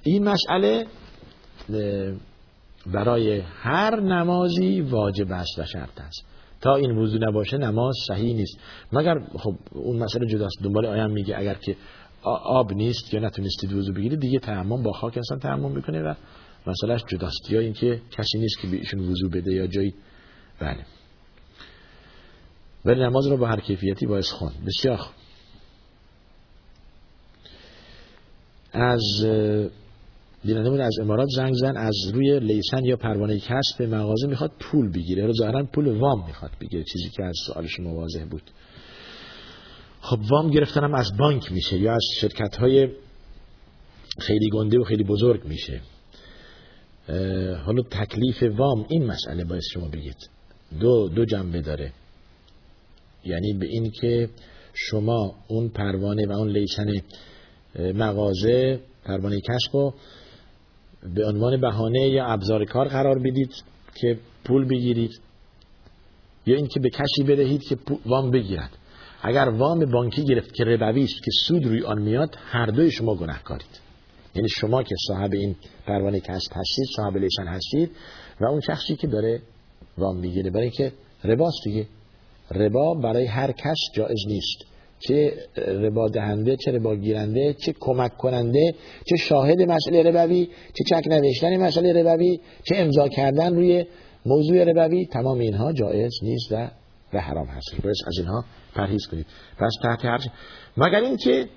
این 0.02 0.28
مسئله 0.28 0.86
برای 2.86 3.40
هر 3.40 4.00
نمازی 4.00 4.80
واجب 4.80 5.32
است 5.32 5.58
و 5.58 5.64
شرط 5.64 6.00
است. 6.00 6.33
تا 6.64 6.74
این 6.74 6.98
وضو 6.98 7.18
نباشه 7.18 7.58
نماز 7.58 7.94
صحیح 8.08 8.34
نیست. 8.34 8.58
مگر 8.92 9.20
خب 9.38 9.54
اون 9.72 9.98
مسئله 9.98 10.26
جداست. 10.26 10.62
دنبال 10.62 10.86
آیه 10.86 11.06
میگه 11.06 11.38
اگر 11.38 11.54
که 11.54 11.76
آب 12.44 12.72
نیست 12.72 13.14
یا 13.14 13.20
نتونستید 13.20 13.72
وضو 13.72 13.92
بگیرید 13.92 14.20
دیگه 14.20 14.38
تیمم 14.38 14.82
با 14.82 14.92
خاک 14.92 15.16
انسان 15.16 15.38
تیمم 15.38 15.72
می‌کنه 15.72 16.02
و 16.02 16.14
مسئلهش 16.66 17.04
جداست. 17.08 17.50
یا 17.50 17.60
اینکه 17.60 18.00
کسی 18.10 18.38
نیست 18.38 18.60
که 18.60 18.68
بهشون 18.68 19.00
وضو 19.00 19.28
بده 19.28 19.52
یا 19.52 19.66
جایی. 19.66 19.94
بله. 20.60 20.86
ولی 22.84 23.00
نماز 23.00 23.26
رو 23.26 23.36
با 23.36 23.46
هر 23.46 23.60
کیفیتی 23.60 24.06
باعث 24.06 24.30
خون. 24.30 24.52
بسیار 24.66 24.96
خوب. 24.96 25.14
از 28.72 29.02
بینندمون 30.44 30.80
از 30.80 30.92
امارات 31.00 31.28
زنگ 31.36 31.54
زن 31.54 31.76
از 31.76 31.94
روی 32.14 32.40
لیسن 32.40 32.84
یا 32.84 32.96
پروانه 32.96 33.38
کسب 33.38 33.78
به 33.78 33.86
مغازه 33.86 34.26
می‌خواد 34.26 34.52
پول 34.60 34.92
بگیره. 34.92 35.26
رو 35.26 35.32
ظاهرا 35.32 35.64
پول 35.64 35.86
وام 35.86 36.26
می‌خواد 36.26 36.50
بگیره 36.60 36.84
چیزی 36.92 37.10
که 37.16 37.24
از 37.24 37.34
سوال 37.46 37.66
شما 37.66 38.06
بود. 38.30 38.50
خب 40.00 40.18
وام 40.30 40.50
گرفتنم 40.50 40.94
از 40.94 41.16
بانک 41.18 41.52
میشه 41.52 41.78
یا 41.78 41.94
از 41.94 42.04
شرکت 42.20 42.56
های 42.56 42.88
خیلی 44.20 44.50
گنده 44.52 44.78
و 44.78 44.84
خیلی 44.84 45.04
بزرگ 45.04 45.44
میشه. 45.44 45.80
حالا 47.64 47.82
تکلیف 47.90 48.42
وام 48.42 48.86
این 48.88 49.06
مسئله 49.06 49.44
باید 49.44 49.62
شما 49.72 49.88
بگید. 49.88 50.30
دو, 50.80 51.08
دو 51.08 51.24
جنبه 51.24 51.60
داره. 51.60 51.92
یعنی 53.24 53.52
به 53.52 53.66
این 53.66 53.90
که 54.00 54.28
شما 54.74 55.34
اون 55.48 55.68
پروانه 55.68 56.26
و 56.26 56.32
اون 56.32 56.48
لیسن 56.48 56.92
مغازه 57.78 58.80
پروانه 59.04 59.40
کسب 59.40 59.94
به 61.14 61.26
عنوان 61.26 61.60
بهانه 61.60 62.08
یا 62.08 62.26
ابزار 62.26 62.64
کار 62.64 62.88
قرار 62.88 63.18
بدید 63.18 63.52
که 64.00 64.18
پول 64.44 64.68
بگیرید 64.68 65.20
یا 66.46 66.56
اینکه 66.56 66.80
به 66.80 66.90
کشی 66.90 67.22
بدهید 67.22 67.62
که 67.62 67.76
وام 68.06 68.30
بگیرد. 68.30 68.70
اگر 69.22 69.48
وام 69.48 69.90
بانکی 69.90 70.24
گرفت 70.24 70.54
که 70.54 70.64
ربوی 70.64 71.04
است 71.04 71.22
که 71.24 71.30
سود 71.46 71.64
روی 71.66 71.82
آن 71.82 72.02
میاد 72.02 72.36
هر 72.38 72.66
دوی 72.66 72.90
شما 72.90 73.14
گناهکارید. 73.14 73.80
یعنی 74.34 74.48
شما 74.48 74.82
که 74.82 74.94
صاحب 75.06 75.32
این 75.32 75.56
پروانه 75.86 76.20
کسب 76.20 76.52
هستید 76.52 76.86
صاحب 76.96 77.16
لیسن 77.16 77.46
هستید 77.46 77.90
و 78.40 78.44
اون 78.44 78.60
شخصی 78.60 78.96
که 78.96 79.06
داره 79.06 79.42
وام 79.98 80.16
می‌گیره 80.16 80.50
برای 80.50 80.70
که 80.70 80.92
رباست 81.24 81.64
دیگه. 81.64 81.86
ربا 82.50 82.94
برای 82.94 83.26
هر 83.26 83.52
کس 83.52 83.76
جایز 83.94 84.18
نیست. 84.26 84.73
چه 85.08 85.32
ربا 85.56 86.08
دهنده 86.08 86.56
چه 86.56 86.72
ربا 86.72 86.96
گیرنده 86.96 87.54
چه 87.54 87.74
کمک 87.80 88.16
کننده 88.16 88.74
چه 89.06 89.16
شاهد 89.16 89.62
مسئله 89.62 90.02
ربوی 90.02 90.46
چه 90.46 90.84
چک 90.90 91.08
نوشتن 91.08 91.56
مسئله 91.56 91.92
ربوی 91.92 92.40
چه 92.68 92.76
امضا 92.76 93.08
کردن 93.08 93.54
روی 93.54 93.84
موضوع 94.26 94.64
ربوی 94.64 95.06
تمام 95.06 95.38
اینها 95.38 95.72
جایز 95.72 96.12
نیست 96.22 96.52
و 96.52 96.70
و 97.12 97.20
حرام 97.20 97.46
هست. 97.46 97.82
باید 97.82 97.96
از 98.06 98.18
اینها 98.18 98.44
پرهیز 98.74 99.06
کنید. 99.06 99.26
پس 99.58 99.72
تحت 99.82 100.04
هر 100.04 100.18
مگر 100.76 101.00
اینکه 101.00 101.48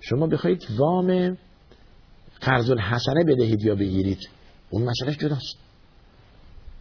شما 0.00 0.26
بخواید 0.26 0.66
وام 0.78 1.38
قرض 2.40 2.70
الحسنه 2.70 3.24
بدهید 3.24 3.62
یا 3.62 3.74
بگیرید 3.74 4.18
اون 4.70 4.82
مسئله 4.82 5.14
جداست. 5.14 5.56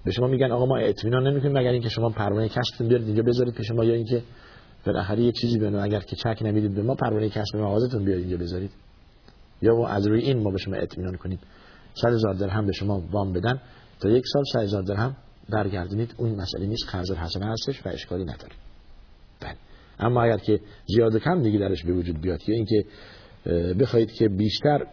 به 0.06 0.12
شما 0.12 0.28
میگن 0.28 0.51
آقا 0.51 0.65
ما 0.65 0.78
اطمینان 0.78 1.28
نمی‌کنیم 1.28 1.58
مگر 1.58 1.69
اینکه 1.69 1.89
شما 1.89 2.10
پروانه 2.10 2.49
کسبتون 2.49 2.88
بیارید 2.88 3.08
اینجا 3.08 3.23
بذارید 3.23 3.54
پیش 3.54 3.71
ما 3.71 3.86
یا 3.86 3.93
اینکه 3.93 4.21
بالاخره 4.86 5.24
یه 5.24 5.32
چیزی 5.32 5.60
بنو 5.60 5.84
اگر 5.84 6.00
که 6.00 6.15
چک 6.15 6.38
نمی‌دید 6.41 6.76
به 6.76 6.82
ما 6.82 6.95
پروانه 6.95 7.30
کسب 7.30 7.56
مغازتون 7.56 8.06
بیارید 8.06 8.24
اینجا 8.24 8.38
بذارید. 8.38 8.71
یا 9.62 9.88
از 9.88 10.08
روی 10.08 10.21
این 10.21 10.43
ما 10.43 10.52
به 10.52 10.58
شما 10.58 10.76
اطمینان 10.76 11.15
کنیم. 11.17 11.39
صد 11.93 12.13
هزار 12.13 12.34
درهم 12.34 12.65
به 12.65 12.71
شما 12.71 13.04
وام 13.12 13.34
بدن. 13.34 13.62
تا 14.00 14.10
یک 14.10 14.24
سال 14.34 14.43
3000 14.54 14.84
درهم 14.84 15.15
برگردونید. 15.50 16.13
اون 16.17 16.36
مسئله 16.36 16.65
نیست. 16.65 16.89
قرض 16.91 17.12
حسنه 17.12 17.45
هستش 17.52 17.86
و 17.86 17.89
اشکالی 17.89 18.24
نداره. 18.24 18.54
بله. 19.41 19.56
اما 20.00 20.24
اگر 20.24 20.38
که 20.38 20.60
زیاد 20.86 21.15
و 21.15 21.19
کم 21.19 21.41
دیگه 21.41 21.60
درش 21.60 21.84
به 21.84 21.93
وجود 21.93 22.21
بیاد 22.21 22.50
یا 22.50 22.56
اینکه 22.56 22.86
بخواید 23.80 24.12
که 24.12 24.30
بیشتر 24.30 24.86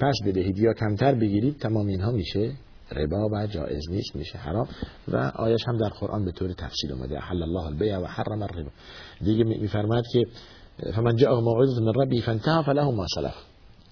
پس 0.00 0.14
بدهید 0.26 0.58
یا 0.58 0.72
کمتر 0.72 1.14
بگیرید 1.14 1.58
تمام 1.58 1.86
اینها 1.86 2.10
میشه. 2.10 2.52
ربا 2.92 3.28
و 3.28 3.46
جایز 3.46 3.90
نیست 3.90 4.16
میشه 4.16 4.38
حرام. 4.38 4.68
و 5.08 5.16
آیش 5.34 5.60
هم 5.68 5.78
در 5.78 5.88
قرآن 5.88 6.24
به 6.24 6.32
طور 6.32 6.52
تفصیل 6.52 6.92
اومده 6.92 7.18
حل 7.18 7.42
الله 7.42 7.66
البیع 7.66 7.98
و 7.98 8.04
حرم 8.04 8.42
الربا. 8.42 8.70
دیگه 9.20 9.44
میفرماد 9.44 10.04
که 10.12 10.24
فمن 10.94 11.16
جاءه 11.16 11.40
موعظه 11.40 11.80
من 11.80 11.92
ربی 12.02 12.20
فانتهى 12.20 12.62
فله 12.62 12.84
ما 12.84 13.06
سلف. 13.14 13.34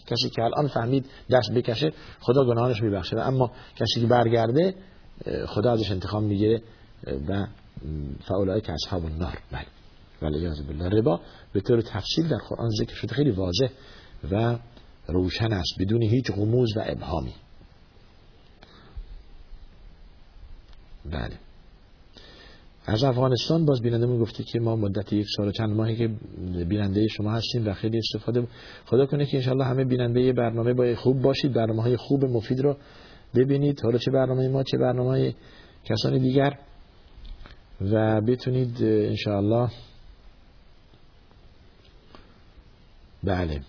کسی 0.07 0.30
که 0.30 0.42
الان 0.42 0.68
فهمید 0.68 1.07
دست 1.30 1.52
بکشه 1.52 1.92
خدا 2.20 2.44
گناهانش 2.44 2.83
میبخشه. 2.83 3.20
اما 3.20 3.50
کسی 3.76 4.00
که 4.00 4.07
برگرده 4.07 4.74
خدا 5.46 5.72
ازش 5.72 5.90
انتخاب 5.90 6.22
می‌گیره 6.22 6.62
و 7.28 7.46
فاولای 8.24 8.61
که 8.61 8.72
اصحاب 8.72 9.04
النار. 9.04 9.38
بله. 9.52 9.66
ولی 10.22 10.48
بالله. 10.66 10.88
ربا 10.88 11.20
به 11.52 11.61
طور 11.61 11.80
تفصیل 11.80 12.28
در 12.28 12.38
قرآن 12.48 12.70
ذکر 12.80 12.94
شده 12.94 13.14
خیلی 13.14 13.30
واضح 13.30 13.68
و 14.30 14.59
روشن 15.09 15.52
است 15.52 15.74
بدون 15.80 16.02
هیچ 16.02 16.30
غموز 16.30 16.76
و 16.76 16.83
ابهامی. 16.87 17.35
بله. 21.04 21.38
از 22.86 23.04
افغانستان 23.04 23.64
باز 23.64 23.82
بیننده 23.82 24.06
می 24.06 24.18
گفته 24.18 24.44
که 24.44 24.60
ما 24.60 24.76
مدت 24.76 25.12
یک 25.12 25.26
سال 25.36 25.48
و 25.48 25.52
چند 25.52 25.70
ماهی 25.70 25.96
که 25.96 26.08
بیننده 26.68 27.06
شما 27.08 27.32
هستیم 27.32 27.66
و 27.66 27.72
خیلی 27.72 27.98
استفاده 27.98 28.46
خدا 28.86 29.06
کنه 29.06 29.26
که 29.26 29.36
انشالله 29.36 29.64
همه 29.64 29.84
بیننده 29.84 30.32
برنامه 30.32 30.72
با 30.72 30.94
خوب 30.94 31.22
باشید 31.22 31.52
برنامه 31.52 31.82
های 31.82 31.96
خوب 31.96 32.24
مفید 32.24 32.60
رو 32.60 32.76
ببینید. 33.34 33.80
حالا 33.82 33.98
چه 33.98 34.10
برنامه 34.10 34.48
ما 34.48 34.62
چه 34.62 34.78
برنامه 34.78 35.08
های 35.08 35.34
کسان 35.84 36.18
دیگر. 36.18 36.58
و 37.80 38.20
بتونید 38.20 38.76
انشاءالله. 38.82 39.68
بله. 43.24 43.60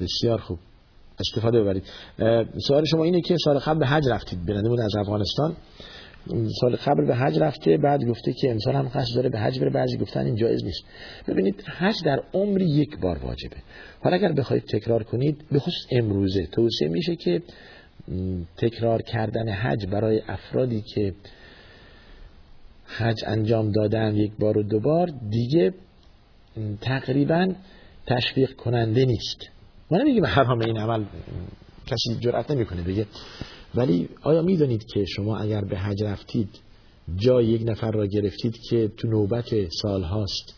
بسیار 0.00 0.38
خوب. 0.38 0.58
استفاده 1.20 1.62
ببرید. 1.62 1.84
سوال 2.68 2.84
شما 2.84 3.04
اینه 3.04 3.20
که 3.20 3.36
سال 3.44 3.58
قبل 3.58 3.78
به 3.78 3.86
حج 3.86 4.08
رفتید. 4.08 4.46
برنده 4.46 4.68
بود 4.68 4.80
از 4.80 4.96
افغانستان. 4.96 5.56
سال 6.60 6.76
قبل 6.76 7.06
به 7.06 7.16
حج 7.16 7.38
رفته 7.38 7.76
بعد 7.76 8.04
گفته 8.04 8.32
که 8.32 8.50
انسان 8.50 8.74
هم 8.74 8.88
قصد 8.88 9.14
داره 9.14 9.28
به 9.28 9.38
حج 9.38 9.60
بره 9.60 9.70
بعضی 9.70 9.96
گفتن 9.96 10.26
این 10.26 10.34
جایز 10.34 10.64
نیست. 10.64 10.84
ببینید 11.28 11.64
حج 11.78 11.94
در 12.04 12.22
عمری 12.34 12.64
یک 12.64 12.98
بار 12.98 13.18
واجبه. 13.18 13.56
حالا 14.00 14.16
اگر 14.16 14.32
بخواید 14.32 14.64
تکرار 14.64 15.02
کنید 15.02 15.44
به 15.52 15.58
خصوص 15.58 15.86
امروزه 15.90 16.46
توصیه 16.46 16.88
میشه 16.88 17.16
که 17.16 17.42
تکرار 18.56 19.02
کردن 19.02 19.48
حج 19.48 19.86
برای 19.86 20.22
افرادی 20.28 20.82
که 20.94 21.14
حج 22.86 23.24
انجام 23.26 23.70
دادن 23.70 24.16
یک 24.16 24.32
بار 24.38 24.58
و 24.58 24.62
دو 24.62 24.80
بار 24.80 25.10
دیگه 25.30 25.74
تقریبا 26.80 27.54
تشویق 28.06 28.56
کننده 28.56 29.04
نیست. 29.04 29.38
ما 29.90 29.98
نمیگیم 29.98 30.26
حرام 30.26 30.60
این 30.60 30.78
عمل 30.78 31.04
کسی 31.86 32.20
جرأت 32.20 32.50
نمی‌کنه 32.50 32.82
بگه 32.82 33.06
ولی 33.76 34.08
آیا 34.22 34.42
می‌دانید 34.42 34.84
که 34.84 35.04
شما 35.04 35.38
اگر 35.38 35.64
به 35.64 35.78
حج 35.78 36.02
رفتید 36.02 36.48
جای 37.16 37.46
یک 37.46 37.62
نفر 37.64 37.90
را 37.90 38.06
گرفتید 38.06 38.56
که 38.70 38.88
تو 38.96 39.08
نوبت 39.08 39.68
سال 39.82 40.02
هاست 40.02 40.54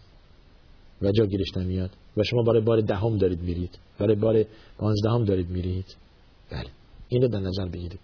و 1.02 1.12
جا 1.12 1.26
گیرش 1.26 1.57
نمیاد 1.57 1.90
و 2.16 2.22
شما 2.22 2.42
برای 2.42 2.61
بار 2.61 2.81
دهم 2.81 3.18
دارید 3.18 3.40
میرید 3.40 3.79
برای 3.98 4.14
بار 4.14 4.44
پانزدهم 4.79 5.24
دارید 5.24 5.50
میرید؟ 5.50 5.96
بله 6.50 6.70
این 7.09 7.22
رو 7.22 7.29
در 7.29 7.40
نظر 7.40 7.68
بگیرید. 7.68 8.00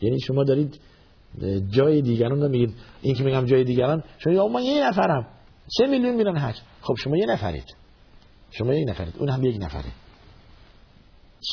یعنی 0.00 0.20
شما 0.20 0.44
دارید 0.44 0.80
جای 1.70 2.02
دیگران 2.02 2.40
رو 2.42 2.48
میگید. 2.48 2.74
این 3.02 3.14
که 3.14 3.24
میگم 3.24 3.44
جای 3.44 3.64
دیگران 3.64 4.04
شما 4.18 4.48
من 4.48 4.62
یه 4.62 4.88
نفرم. 4.88 5.26
سه 5.78 5.86
میلیون 5.86 6.16
میرن 6.16 6.36
حج. 6.36 6.56
خب 6.82 6.94
شما 6.94 7.16
یه 7.16 7.26
نفرید. 7.26 7.76
شما 8.50 8.74
یک 8.74 8.88
نفرید. 8.88 9.14
اون 9.18 9.28
هم 9.28 9.44
یک 9.44 9.56
نفره. 9.60 9.92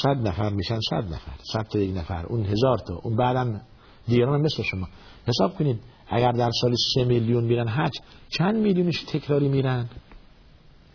صد 0.04 0.28
نفر 0.28 0.50
میشن 0.50 0.80
صد 0.90 1.04
نفر 1.04 1.32
صد 1.54 1.64
تا 1.64 1.80
یک 1.80 1.98
نفر 1.98 2.26
اون 2.26 2.46
هزار 2.46 2.78
تا 2.78 2.96
اون 3.04 3.16
بعدم 3.16 3.62
دیگران 4.08 4.42
مثل 4.42 4.64
شما. 4.64 4.88
حساب 5.28 5.58
کنید 5.58 5.80
اگر 6.10 6.32
در 6.32 6.50
سال 6.62 6.74
سه 6.94 7.04
میلیون 7.04 7.44
میرن 7.44 7.68
حج 7.68 8.00
چند 8.30 8.56
میلیونش 8.56 9.04
تکراری 9.04 9.48
میرن؟ 9.48 9.90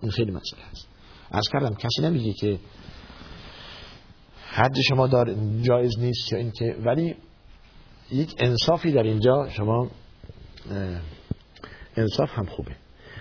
این 0.00 0.10
خیلی 0.10 0.30
مسئله 0.30 0.62
هست 0.70 0.88
از 1.30 1.48
کردم 1.52 1.74
کسی 1.74 2.02
نمیگه 2.02 2.32
که 2.32 2.58
حج 4.52 4.80
شما 4.88 5.06
دار 5.06 5.34
جایز 5.62 5.98
نیست 5.98 6.32
یا 6.32 6.38
اینکه 6.38 6.76
ولی 6.84 7.16
یک 8.10 8.34
انصافی 8.38 8.92
در 8.92 9.02
اینجا 9.02 9.48
شما 9.48 9.90
انصاف 11.96 12.30
هم 12.32 12.46
خوبه. 12.46 12.76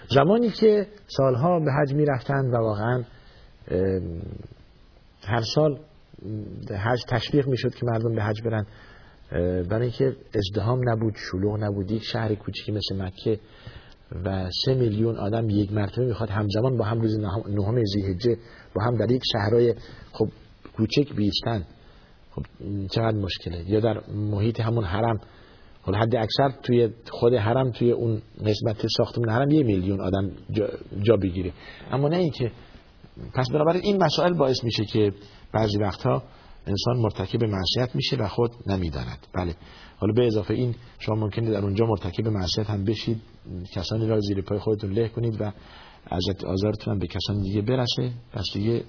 زمانی 0.10 0.50
که 0.50 0.88
سالها 1.08 1.60
به 1.60 1.72
حج 1.72 1.94
می 1.94 2.06
رفتن 2.06 2.46
و 2.46 2.58
واقعا 2.58 3.04
هر 5.26 5.42
سال 5.42 5.80
حج 6.70 7.04
تشویق 7.08 7.48
می 7.48 7.58
شد 7.58 7.76
که 7.76 7.86
مردم 7.86 8.16
به 8.16 8.24
حج 8.24 8.42
برن. 8.46 8.66
برای 9.64 9.82
اینکه 9.82 10.16
ازدهام 10.36 10.90
نبود 10.90 11.14
شلوغ 11.32 11.64
نبود. 11.64 11.92
یک 11.92 12.04
شهر 12.04 12.36
کوچیکی 12.36 12.72
مثل 12.72 13.02
مکه 13.02 13.40
و 14.26 14.50
سه 14.66 14.76
میلیون 14.76 15.18
آدم 15.18 15.50
یک 15.50 15.74
مرتبه 15.74 16.06
می‌خواد 16.06 16.30
همزمان 16.30 16.78
با 16.78 16.86
هم 16.86 17.02
روز 17.02 17.20
نهم 17.48 17.84
زیهجه 17.84 18.38
با 18.76 18.84
هم 18.84 18.98
در 18.98 19.12
یک 19.12 19.22
شهرهای 19.32 19.76
خب 20.12 20.28
کوچک 20.78 21.14
بیستن. 21.16 21.66
خب 22.32 22.44
چقدر 22.92 23.18
مشکله؟ 23.18 23.70
یا 23.70 23.80
در 23.80 24.02
محیط 24.10 24.60
همون 24.60 24.84
حرم. 24.84 25.20
حالا 25.82 25.98
حد 25.98 26.16
اکثر 26.16 26.50
توی 26.64 26.90
خود 27.10 27.34
حرم 27.34 27.72
توی 27.72 27.92
اون 27.92 28.22
قسمت 28.46 28.88
ساختمون 28.98 29.30
حرم 29.30 29.52
یه 29.52 29.64
میلیون 29.64 30.02
آدم 30.02 30.32
جا, 30.52 30.68
جا 31.04 31.18
بگیره. 31.18 31.54
اما 31.92 32.08
نه 32.08 32.18
اینکه 32.18 32.52
پس 33.34 33.50
بنابراین 33.50 33.84
این 33.84 34.04
مسائل 34.04 34.34
باعث 34.34 34.64
میشه 34.64 34.86
که 34.86 35.14
بعضی 35.54 35.78
وقتها 35.78 36.24
انسان 36.68 36.98
مرتکب 36.98 37.44
معصیت 37.44 37.96
میشه 37.96 38.16
و 38.16 38.28
خود 38.28 38.52
نمی‌داند. 38.68 39.28
بله. 39.34 39.56
حالا 39.98 40.14
به 40.14 40.28
اضافه 40.28 40.54
این 40.54 40.76
شما 41.00 41.16
ممکنه 41.16 41.52
در 41.52 41.60
اونجا 41.60 41.86
مرتکب 41.86 42.28
معصیت 42.28 42.70
هم 42.70 42.84
بشید. 42.84 43.22
کسانی 43.76 44.08
را 44.08 44.20
زیر 44.20 44.42
پای 44.42 44.60
خودتون 44.60 44.92
له 44.92 45.10
کنید 45.10 45.42
و 45.42 45.52
از 46.08 46.24
آزارتون 46.48 46.94
هم 46.94 47.00
به 47.00 47.08
کسان 47.08 47.42
دیگه 47.42 47.62
برسه. 47.62 48.12
پس 48.34 48.46
دیگه 48.54 48.84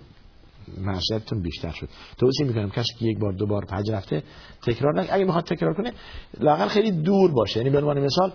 معصیتتون 0.78 1.42
بیشتر 1.42 1.70
شد. 1.70 1.88
توصیه 2.18 2.46
می‌کنم 2.46 2.70
کسی 2.70 2.94
که 2.98 3.06
یک 3.06 3.18
بار 3.18 3.32
دو 3.32 3.46
بار 3.46 3.64
حج 3.72 3.90
رفته 3.90 4.22
تکرار 4.62 5.00
نکنه 5.00 5.14
اگه 5.14 5.24
می‌خواد 5.24 5.44
تکرار 5.44 5.74
کنه 5.74 5.92
لاقل 6.40 6.68
خیلی 6.68 6.90
دور 6.90 7.32
باشه. 7.32 7.58
یعنی 7.58 7.70
به 7.70 7.78
عنوان 7.78 8.00
مثال 8.00 8.32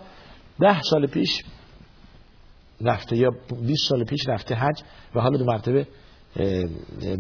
ده 0.60 0.82
سال 0.82 1.08
پیش 1.08 1.44
رفته 2.82 3.18
یا 3.18 3.30
20 3.62 3.90
سال 3.90 4.04
پیش 4.04 4.20
رفته 4.28 4.56
حج 4.56 4.82
و 5.16 5.22
حالا 5.22 5.38
دو 5.38 5.46
مرتبه 5.46 5.88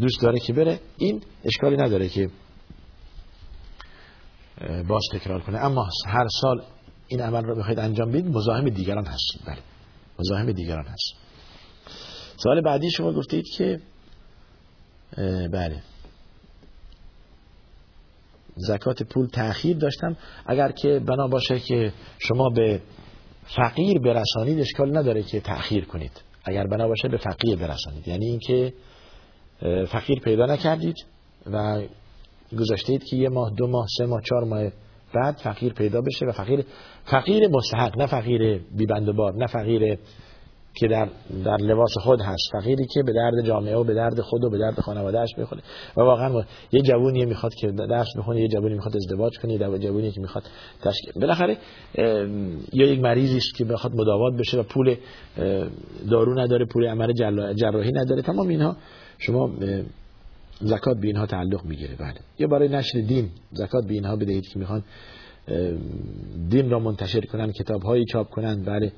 دوست 0.01 0.21
داره 0.21 0.39
که 0.39 0.53
بره. 0.53 0.79
این 0.97 1.21
اشکالی 1.43 1.77
نداره 1.77 2.09
که 2.09 2.29
باز 4.87 5.01
تکرار 5.13 5.41
کنه. 5.41 5.57
اما 5.57 5.89
هر 6.07 6.27
سال 6.41 6.63
این 7.07 7.21
عمل 7.21 7.43
رو 7.43 7.55
بخواید 7.55 7.79
انجام 7.79 8.09
بدید 8.09 8.27
مزاحم 8.27 8.69
دیگران 8.69 9.05
هست. 9.05 9.45
بله 9.47 9.59
مزاحم 10.19 10.51
دیگران 10.51 10.85
هست. 10.85 11.13
سوال 12.37 12.61
بعدی 12.61 12.91
شما 12.91 13.13
گفتید 13.13 13.45
که 13.57 13.79
بله. 15.51 15.83
زکات 18.55 19.03
پول 19.03 19.27
تأخیر 19.27 19.77
داشتم. 19.77 20.17
اگر 20.45 20.71
که 20.71 20.99
بنا 20.99 21.27
باشه 21.27 21.59
که 21.59 21.93
شما 22.19 22.49
به 22.49 22.81
فقیر 23.55 23.99
برسانید 23.99 24.59
اشکال 24.59 24.97
نداره 24.97 25.23
که 25.23 25.39
تأخیر 25.39 25.85
کنید. 25.85 26.11
اگر 26.43 26.67
بنا 26.67 26.87
باشه 26.87 27.07
به 27.07 27.17
فقیر 27.17 27.55
برسانید. 27.55 28.07
یعنی 28.07 28.25
اینکه 28.25 28.73
فقیر 29.87 30.19
پیدا 30.19 30.45
نکردید 30.45 30.95
و 31.51 31.81
گذاشتید 32.59 33.03
که 33.03 33.15
یه 33.17 33.29
ماه 33.29 33.51
دو 33.57 33.67
ماه 33.67 33.85
سه 33.97 34.05
ماه 34.05 34.21
چهار 34.21 34.43
ماه 34.43 34.71
بعد 35.13 35.35
فقیر 35.37 35.73
پیدا 35.73 36.01
بشه 36.01 36.25
و 36.25 36.31
فقیر 36.31 36.65
فقیر 37.05 37.47
مستحق 37.47 37.97
نه 37.97 38.05
فقیر 38.05 38.61
بیبندبار 38.77 39.35
نه 39.35 39.47
فقیر 39.47 39.97
که 40.75 40.87
در, 40.87 41.09
در 41.45 41.57
لباس 41.57 41.93
خود 42.03 42.21
هست. 42.21 42.51
فقیری 42.51 42.87
که 42.93 43.03
به 43.03 43.13
درد 43.13 43.45
جامعه 43.45 43.75
و 43.75 43.83
به 43.83 43.93
درد 43.93 44.21
خود 44.21 44.43
و 44.43 44.49
به 44.49 44.57
درد 44.57 44.79
خانوادهش 44.79 45.29
بخوره 45.37 45.61
و 45.97 46.01
واقعا 46.01 46.43
یه 46.71 46.81
جوونی 46.81 47.25
می‌خواد 47.25 47.53
که 47.53 47.67
درس 47.71 48.07
بخونه 48.17 48.41
یه 48.41 48.47
جوونی 48.47 48.73
می‌خواد 48.73 48.95
ازدواج 48.95 49.39
کنه 49.39 49.53
یه 49.53 49.79
جوونی 49.79 50.11
که 50.11 50.21
می‌خواد 50.21 50.43
تشکیل 50.81 51.13
بالاخره 51.15 51.57
یا 52.73 52.87
یک 52.87 52.99
مریضی 52.99 53.39
که 53.57 53.65
بخواد 53.65 53.95
مداوات 53.95 54.33
بشه 54.33 54.59
و 54.59 54.63
پول 54.63 54.95
دارو 56.09 56.39
نداره 56.39 56.65
پول 56.65 56.87
عمل 56.87 57.13
جراحی 57.53 57.91
نداره. 57.91 58.21
تمام 58.21 58.47
اینها 58.47 58.75
شما 59.17 59.51
زکات 60.61 60.97
به 60.97 61.07
اینها 61.07 61.25
تعلق 61.25 61.65
می‌گیره. 61.65 61.95
بله. 61.95 62.15
یا 62.39 62.47
برای 62.47 62.69
نشر 62.69 62.99
دین 62.99 63.29
زکات 63.51 63.87
به 63.87 63.93
اینها 63.93 64.15
بدهید 64.15 64.47
که 64.47 64.59
می‌خوان 64.59 64.83
دین 66.49 66.69
را 66.69 66.79
منتشر 66.79 67.21
کنن 67.21 67.51
کتاب 67.51 67.81
هایی 67.81 68.05
چاپ 68.05 68.29
کنن. 68.29 68.63
بله. 68.63 68.91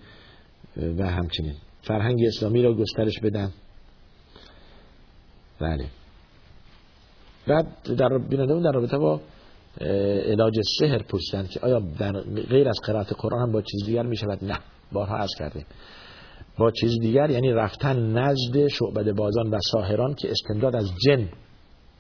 و 0.78 1.10
همچنین. 1.10 1.56
فرهنگ 1.82 2.20
اسلامی 2.28 2.62
را 2.62 2.74
گسترش 2.74 3.20
بدن. 3.20 3.52
بله. 5.60 5.86
بعد 7.48 7.68
در 7.98 8.18
بیننده 8.18 8.60
در 8.60 8.72
رابطه 8.72 8.98
با 8.98 9.22
علاج 10.26 10.54
سحر 10.80 10.98
پرسیدن 10.98 11.48
که 11.48 11.60
آیا 11.60 11.82
غیر 12.50 12.70
از 12.70 12.80
قرائت 12.84 13.14
قرآن 13.14 13.42
هم 13.42 13.52
با 13.52 13.62
چیز 13.62 13.86
دیگر 13.86 14.04
می 14.04 14.18
شود 14.18 14.44
نه. 14.44 14.60
بارها 14.92 15.18
عرض 15.18 15.32
کردیم. 15.40 15.66
با 16.58 16.72
چیز 16.72 17.00
دیگر 17.02 17.30
یعنی 17.30 17.52
رفتن 17.52 18.18
نزد 18.18 18.68
شعبد 18.68 19.12
بازان 19.12 19.50
و 19.50 19.60
ساهران 19.72 20.14
که 20.14 20.32
استمداد 20.32 20.76
از 20.76 20.90
جن 21.08 21.30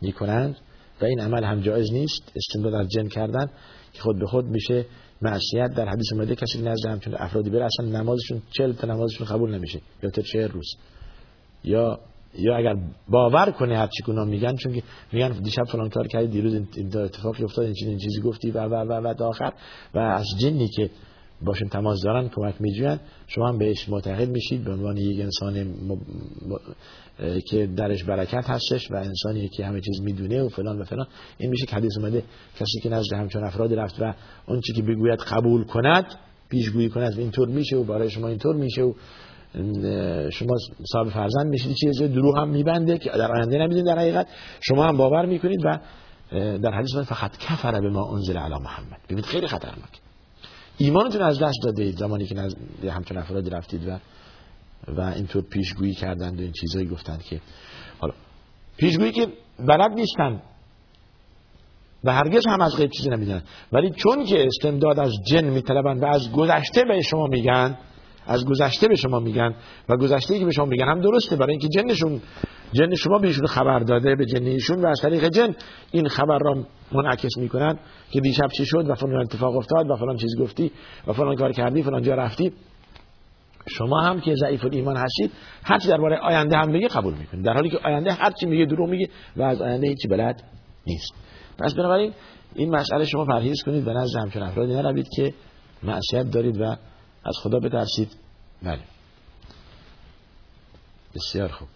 می 0.01 0.11
کنند 0.11 0.57
و 1.01 1.05
این 1.05 1.19
عمل 1.19 1.43
هم 1.43 1.61
جایز 1.61 1.93
نیست. 1.93 2.31
استمداد 2.35 2.73
از 2.73 2.87
جن 2.87 3.07
کردن 3.07 3.49
که 3.93 4.01
خود 4.01 4.19
به 4.19 4.25
خود 4.25 4.45
میشه 4.45 4.85
معصیت 5.21 5.73
در 5.75 5.89
حدیث 5.89 6.13
اومده 6.13 6.35
کسی 6.35 6.61
نزد 6.61 6.85
همچون 6.85 7.15
افرادی 7.15 7.49
بره 7.49 7.65
اصلا 7.65 7.85
نمازشون 7.85 8.41
چل 8.51 8.73
تا 8.73 8.87
نمازشون 8.87 9.27
قبول 9.27 9.55
نمیشه. 9.55 9.81
یا 10.03 10.09
تا 10.09 10.21
چه 10.21 10.47
روز. 10.47 10.75
یا 11.63 11.99
یا 12.37 12.57
اگر 12.57 12.75
باور 13.09 13.51
کنه 13.51 13.77
هر 13.77 13.87
چی 13.87 14.03
کنم 14.03 14.27
میگن 14.27 14.55
چون 14.55 14.73
که 14.73 14.83
میگن 15.11 15.29
دیشب 15.29 15.63
فلان 15.63 15.89
کار 15.89 16.07
کردی 16.07 16.27
دیروز 16.27 16.53
این 16.53 16.97
اتفاقی 16.97 17.43
افتاد 17.43 17.65
این 17.65 17.97
چیزی 17.97 18.21
گفتی 18.21 18.51
و 18.51 18.59
و 18.59 18.75
و 18.75 19.07
و 19.07 19.23
آخر. 19.23 19.53
و 19.93 19.99
از 19.99 20.25
جنی 20.39 20.67
که 20.67 20.89
باشون 21.45 21.69
تماس 21.69 22.01
دارن 22.03 22.29
کمک 22.29 22.55
میجوین 22.59 22.99
شما 23.27 23.49
هم 23.49 23.57
بهش 23.57 23.89
معتقد 23.89 24.29
میشید 24.29 24.63
به 24.63 24.71
عنوان 24.71 24.97
یک 24.97 25.19
انسان 25.19 25.63
م... 25.63 25.97
که 27.49 27.67
درش 27.67 28.03
برکت 28.03 28.49
هستش 28.49 28.91
و 28.91 28.95
انسانی 28.95 29.49
که 29.49 29.65
همه 29.65 29.81
چیز 29.81 30.01
می‌دونه 30.01 30.43
و 30.43 30.49
فلان 30.49 30.81
و 30.81 30.83
فلان. 30.83 31.07
این 31.37 31.49
میشه 31.49 31.65
که 31.65 31.75
حدیث 31.75 31.97
اومده 31.97 32.23
کسی 32.59 32.79
که 32.83 32.89
نزد 32.89 33.13
همچون 33.13 33.43
افراد 33.43 33.73
رفت 33.73 34.01
و 34.01 34.13
اون 34.47 34.61
چی 34.61 34.73
که 34.73 34.81
بگوید 34.81 35.19
قبول 35.19 35.63
کند 35.63 36.05
پیشگویی 36.49 36.89
کند 36.89 37.19
اینطور 37.19 37.47
میشه 37.47 37.75
و 37.75 37.83
برای 37.83 38.09
شما 38.09 38.27
اینطور 38.27 38.55
میشه 38.55 38.81
و 38.81 38.93
شما 40.29 40.55
صاحب 40.91 41.09
فرزند 41.09 41.47
میشید. 41.47 41.75
چیز 41.75 42.01
دروغ 42.01 42.37
هم 42.37 42.49
میبنده 42.49 42.97
که 42.97 43.09
در 43.09 43.31
آینده 43.31 43.57
نمیدین 43.57 43.83
در 43.83 43.99
حقیقت. 43.99 44.27
شما 44.61 44.87
هم 44.87 44.97
باور 44.97 45.25
می‌کنید 45.25 45.65
و 45.65 45.79
در 46.57 46.71
حدیث 46.71 46.95
من 46.95 47.03
فقط 47.03 47.37
کفر 47.37 47.81
به 47.81 47.89
ما 47.89 48.15
انزل 48.15 48.37
علی 48.37 48.59
محمد. 48.63 48.99
ببینید 49.05 49.25
خیلی 49.25 49.47
خطرناک 49.47 50.01
ایمانتون 50.81 51.21
از 51.21 51.39
دست 51.39 51.57
داده 51.63 51.83
اید 51.83 51.97
زمانی 51.97 52.25
که 52.25 52.35
نزد 52.35 52.57
همچون 52.85 53.17
افرادی 53.17 53.49
رفتید 53.49 53.87
و 53.87 53.99
و 54.87 55.01
اینطور 55.01 55.43
پیشگویی 55.43 55.93
کردند 55.93 56.39
و 56.39 56.41
این 56.41 56.51
چیزایی 56.51 56.87
گفتند 56.87 57.23
که 57.23 57.41
حالا 57.99 58.13
پیشگویی 58.77 59.11
که 59.11 59.27
بلد 59.59 59.91
نیستن. 59.91 60.41
و 62.03 62.13
هرگز 62.13 62.47
هم 62.47 62.61
از 62.61 62.77
غیب 62.77 62.89
چیزی 62.89 63.09
نمی‌دونن. 63.09 63.41
ولی 63.71 63.89
چون 63.89 64.25
که 64.25 64.45
استمداد 64.45 64.99
از 64.99 65.11
جن 65.25 65.45
میطلبند 65.49 66.03
و 66.03 66.05
از 66.05 66.31
گذشته 66.31 66.83
به 66.83 67.01
شما 67.01 67.27
میگن 67.27 67.77
از 68.27 68.45
گذشته 68.45 68.87
به 68.87 68.95
شما 68.95 69.19
میگن 69.19 69.55
و 69.89 69.97
گذشته 69.97 70.39
که 70.39 70.45
به 70.45 70.51
شما 70.51 70.65
میگن 70.65 70.85
هم 70.87 71.01
درسته. 71.01 71.35
برای 71.35 71.51
اینکه 71.51 71.67
جنشون 71.67 72.21
جن 72.73 72.95
شما 72.95 73.17
بهشون 73.17 73.47
خبر 73.47 73.79
داده 73.79 74.15
به 74.15 74.25
جنیشون 74.25 74.81
و 74.81 74.87
از 74.87 74.99
طریق 75.01 75.29
جن 75.29 75.55
این 75.91 76.07
خبر 76.07 76.37
را 76.41 76.65
منعکس 76.91 77.37
می‌کنن 77.37 77.79
که 78.11 78.21
دیشب 78.21 78.47
چی 78.57 78.65
شد 78.65 78.89
و 78.89 78.95
فلان 78.95 79.21
اتفاق 79.21 79.55
افتاد 79.55 79.89
و 79.89 79.95
فلان 79.95 80.17
چیز 80.17 80.39
گفتی 80.39 80.71
و 81.07 81.13
فلان 81.13 81.35
کار 81.35 81.51
کردی 81.51 81.83
فلان 81.83 82.01
جا 82.01 82.15
رفتی. 82.15 82.53
شما 83.67 84.01
هم 84.01 84.21
که 84.21 84.35
ضعیف 84.35 84.65
ایمان 84.71 84.97
هستید 84.97 85.31
هر 85.63 85.79
چی 85.79 85.87
درباره 85.87 86.17
آینده 86.17 86.57
هم 86.57 86.71
بگه 86.71 86.87
قبول 86.87 87.13
می‌کنید 87.13 87.45
در 87.45 87.53
حالی 87.53 87.69
که 87.69 87.77
آینده 87.77 88.13
هر 88.13 88.31
چی 88.31 88.45
میگه 88.45 88.65
دروغ 88.65 88.89
میگه 88.89 89.09
و 89.37 89.43
از 89.43 89.61
آینده 89.61 89.87
هیچی 89.87 90.07
بلد 90.07 90.43
نیست. 90.87 91.13
پس 91.59 91.73
بنابراین 91.73 92.13
این 92.55 92.75
مسئله 92.75 93.05
شما 93.05 93.25
پرهیز 93.25 93.63
کنید 93.65 93.87
و 93.87 93.91
نزد 93.91 94.17
همچون 94.19 94.43
افرادی 94.43 94.73
نروید 94.73 95.07
که 95.15 95.33
معصیت 95.83 96.31
دارید 96.31 96.61
و 96.61 96.63
از 97.25 97.37
خدا 97.43 97.59
بترسید. 97.59 98.17
بله. 98.63 98.79
بسیار 101.15 101.47
خوب. 101.47 101.67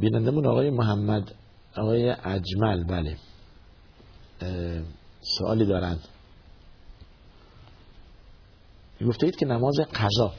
بینندمون 0.00 0.46
آقای 0.46 0.70
محمد 0.70 1.34
آقای 1.76 2.10
اجمل 2.10 2.84
بله. 2.84 3.16
سوالی 5.20 5.66
دارند. 5.66 6.00
گفته 9.06 9.30
که 9.30 9.46
نماز 9.46 9.80
قضا. 9.94 10.32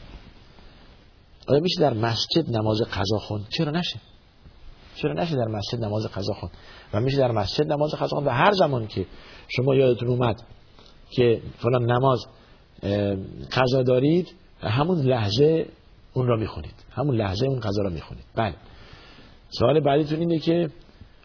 آیا 1.48 1.60
میشه 1.60 1.82
در 1.82 1.94
مسجد 1.94 2.50
نماز 2.50 2.82
قضا 2.82 3.18
خون 3.18 3.46
چرا 3.50 3.72
نشه؟ 3.72 4.00
چرا 4.96 5.14
نشه 5.14 5.36
در 5.36 5.48
مسجد 5.48 5.84
نماز 5.84 6.06
قضا 6.08 6.34
خون 6.34 6.50
و 6.94 7.00
میشه 7.00 7.18
در 7.18 7.32
مسجد 7.32 7.72
نماز 7.72 7.92
قضا 7.96 8.08
خون 8.08 8.24
و 8.24 8.30
هر 8.30 8.52
زمان 8.52 8.88
که 8.88 9.06
شما 9.48 9.76
یادتون 9.76 10.08
اومد 10.08 10.44
که 11.12 11.42
فلان 11.58 11.92
نماز 11.92 12.26
قضا 13.52 13.84
دارید 13.84 14.28
همون 14.62 15.02
لحظه 15.02 15.70
اون 16.14 16.28
را 16.28 16.38
می‌خونید. 16.38 16.76
همون 16.92 17.16
لحظه 17.16 17.46
اون 17.46 17.60
قضا 17.60 17.82
را 17.82 17.90
می‌خونید. 17.90 18.26
بله. 18.36 18.56
سوال 19.60 19.80
بعدیتون 19.80 20.20
اینه 20.20 20.40
که 20.40 20.70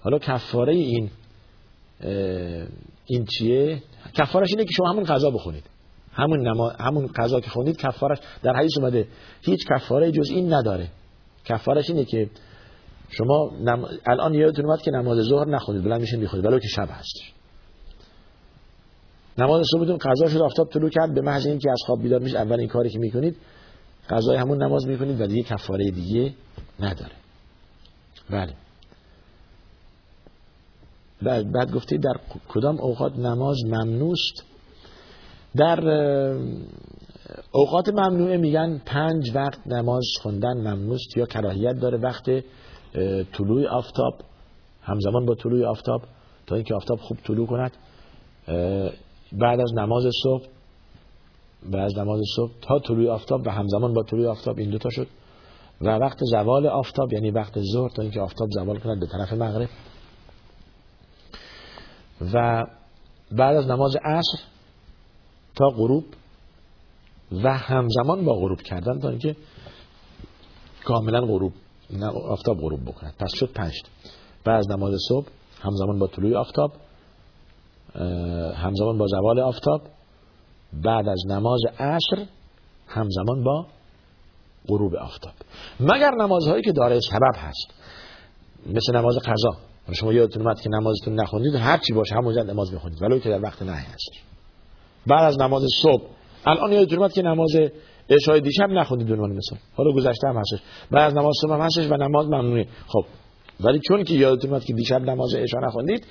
حالا 0.01 0.18
کفاره 0.18 0.72
این 0.72 1.11
این 3.07 3.24
چیه؟ 3.24 3.83
کفارش 4.14 4.49
اینه 4.51 4.64
که 4.64 4.70
شما 4.77 4.91
همون 4.91 5.05
قضا 5.05 5.31
بخونید. 5.31 5.64
همون 6.12 6.49
نما... 6.49 6.68
همون 6.68 7.07
قضا 7.07 7.41
که 7.41 7.51
خوندید 7.51 7.77
کفارش 7.77 8.18
در 8.43 8.57
حدیث 8.57 8.79
اومده. 8.79 9.09
هیچ 9.43 9.66
کفاره 9.66 10.12
جز 10.12 10.31
این 10.31 10.53
نداره. 10.53 10.89
کفارش 11.45 11.91
اینه 11.91 12.05
که 12.05 12.31
شما 13.11 13.51
نم... 13.61 13.85
الان 14.07 14.35
یادتون 14.35 14.64
اومد 14.64 14.83
که 14.83 14.91
نماز 14.91 15.18
ظهر 15.18 15.49
نخونید 15.49 15.85
بلند 15.85 16.01
میشین 16.01 16.20
می‌خونید 16.20 16.47
ولو 16.47 16.59
که 16.59 16.68
شب 16.68 16.89
هستش 16.91 17.33
نماز 19.39 19.66
صبحتون 19.72 19.97
قضا 19.97 20.29
شد 20.29 20.43
آفتاب 20.43 20.70
طلوع 20.70 20.91
کرد 20.91 21.14
به 21.14 21.20
محض 21.20 21.47
اینکه 21.47 21.70
از 21.70 21.79
خواب 21.87 22.03
بیدار 22.03 22.20
میشه 22.20 22.39
اول 22.39 22.61
این 22.61 22.68
کاری 22.68 22.91
که 22.91 22.99
می‌کنید 22.99 23.37
قضای 24.11 24.37
همون 24.37 24.62
نماز 24.62 24.87
می‌کنید 24.87 25.20
و 25.20 25.27
دیگه 25.27 25.43
کفاره 25.43 25.91
دیگه 25.91 26.35
نداره. 26.81 27.12
بله. 28.31 28.53
بعد, 31.22 31.53
بعد 31.53 31.72
گفتید 31.72 32.03
در 32.03 32.20
کدام 32.49 32.81
اوقات 32.81 33.18
نماز 33.18 33.57
ممنوست؟ 33.66 34.45
در 35.57 35.81
اوقات 37.53 37.89
ممنوعه 37.89 38.37
میگن 38.37 38.81
پنج 38.87 39.33
وقت 39.35 39.66
نماز 39.66 40.05
خوندن 40.22 40.57
ممنوست 40.57 41.16
یا 41.16 41.27
کراهیت 41.27 41.72
داره 41.81 41.99
وقت 41.99 42.24
طلوع 43.33 43.68
آفتاب 43.68 44.14
همزمان 44.83 45.27
با 45.27 45.35
طلوع 45.35 45.66
آفتاب 45.66 46.03
تا 46.47 46.55
اینکه 46.55 46.74
آفتاب 46.74 46.99
خوب 46.99 47.18
طلوع 47.24 47.47
کند. 47.47 47.72
بعد 49.33 49.61
از 49.61 49.72
نماز 49.74 50.05
صبح 50.22 50.47
بعد 51.72 51.85
از 51.85 51.99
نماز 51.99 52.20
صبح 52.37 52.53
تا 52.61 52.79
طلوع 52.79 53.11
آفتاب 53.11 53.47
و 53.47 53.51
همزمان 53.51 53.95
با 53.95 54.03
طلوع 54.03 54.29
آفتاب 54.29 54.59
این 54.59 54.70
دوتا 54.70 54.91
شد. 54.91 55.07
و 55.81 55.89
وقت 55.89 56.18
زوال 56.24 56.66
آفتاب 56.66 57.12
یعنی 57.12 57.31
وقت 57.31 57.61
ظهر 57.72 57.89
تا 57.89 58.03
اینکه 58.03 58.20
آفتاب 58.20 58.49
زوال 58.51 58.79
کند 58.79 59.01
به 59.01 59.07
طرف 59.07 59.33
مغرب. 59.33 59.68
و 62.35 62.64
بعد 63.33 63.57
از 63.57 63.66
نماز 63.66 63.97
عصر 63.97 64.39
تا 65.57 65.68
غروب 65.68 66.05
و 67.33 67.57
همزمان 67.57 68.24
با 68.24 68.33
غروب 68.33 68.61
کردن 68.61 69.01
تا 69.01 69.09
اینکه 69.09 69.37
کاملا 70.85 71.20
غروب 71.20 71.53
آفتاب 72.29 72.61
غروب 72.61 72.85
بکند. 72.85 73.14
پس 73.18 73.31
شد 73.35 73.53
پنج. 73.53 73.72
بعد 74.45 74.59
از 74.59 74.70
نماز 74.70 74.95
صبح 75.09 75.27
همزمان 75.61 75.99
با 75.99 76.07
طلوع 76.07 76.37
آفتاب 76.37 76.72
همزمان 78.55 78.99
با 78.99 79.07
زوال 79.07 79.41
آفتاب. 79.41 79.83
بعد 80.72 81.09
از 81.09 81.22
نماز 81.29 81.61
عصر 81.79 82.27
همزمان 82.87 83.45
با 83.45 83.66
غروب 84.68 84.96
آفتاب. 84.96 85.32
مگر 85.80 86.10
نمازهایی 86.10 86.62
که 86.62 86.72
داره 86.72 87.00
سبب 87.00 87.34
هست. 87.36 87.74
مثل 88.66 88.96
نماز 88.96 89.18
قضا. 89.18 89.56
شما 89.92 90.12
یادتون 90.12 90.42
اومد 90.42 90.60
که 90.60 90.68
نمازتون 90.68 91.20
نخوندید 91.20 91.54
هر 91.54 91.78
چی 91.78 91.92
باشه 91.92 92.14
همون 92.14 92.38
نماز 92.38 92.74
بخونید. 92.74 93.02
ولو 93.02 93.18
که 93.18 93.28
در 93.28 93.42
وقت 93.42 93.62
نهی 93.62 93.84
هست. 93.84 94.10
بعد 95.06 95.24
از 95.24 95.38
نماز 95.40 95.62
صبح. 95.82 96.02
الان 96.46 96.72
یادتون 96.72 96.98
اومد 96.98 97.12
که 97.12 97.22
نماز 97.22 97.50
عشای 98.10 98.40
دیشب 98.40 98.70
نخوندید 98.70 99.12
عنوان 99.12 99.32
مثال. 99.32 99.58
حالا 99.76 99.92
گذشته 99.92 100.28
هم 100.28 100.36
هستش. 100.36 100.58
بعد 100.90 101.06
از 101.06 101.14
نماز 101.14 101.34
صبح 101.42 101.52
هم 101.52 101.60
هستش 101.60 101.90
و 101.90 101.96
نماز 101.96 102.26
ممنوعه. 102.26 102.66
خب. 102.86 103.04
ولی 103.60 103.80
چون 103.88 104.04
که 104.04 104.14
یادتون 104.14 104.50
اومد 104.50 104.64
که 104.64 104.72
دیشب 104.72 105.02
نماز 105.02 105.34
عشا 105.34 105.58
نخوندید 105.58 106.06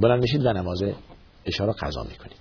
بلند 0.00 0.20
میشید 0.20 0.46
و 0.46 0.52
نماز 0.52 0.82
عشا 1.46 1.64
را 1.64 1.72
قضا 1.72 2.02
می‌کنید. 2.02 2.40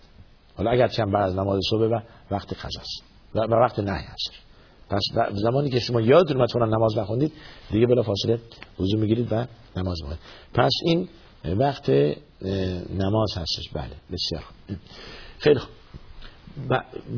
حالا 0.57 0.71
اگر 0.71 0.87
چند 0.87 1.11
بعد 1.11 1.29
از 1.29 1.35
نماز 1.35 1.59
صبح 1.69 1.81
و 1.81 1.99
وقت 2.31 2.53
قضاست 2.53 3.03
و 3.35 3.39
وقت 3.39 3.79
نهی 3.79 4.05
هست 4.05 4.44
پس 4.89 5.01
زمانی 5.33 5.69
که 5.69 5.79
شما 5.79 6.01
یادتون 6.01 6.37
اومد 6.37 6.51
فلان 6.51 6.73
نماز 6.73 6.97
نخوندید 6.97 7.31
دیگه 7.71 7.87
بلا 7.87 8.03
فاصله 8.03 8.39
وضو 8.79 8.97
می‌گیرید 8.97 9.27
و 9.31 9.45
نماز 9.77 9.97
می‌خونید. 10.01 10.19
پس 10.53 10.71
این 10.85 11.07
وقت 11.45 11.89
نماز 12.89 13.31
هستش. 13.37 13.69
بله 13.73 13.91
بسیار 14.11 14.43
خیلی 15.39 15.59
خوب. 15.59 15.71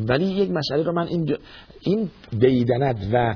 ولی 0.08 0.26
یک 0.26 0.52
مسئله 0.52 0.84
رو 0.84 0.92
من 0.92 1.08
این 1.08 1.38
این 1.82 2.10
دیدند 2.40 3.10
و 3.14 3.36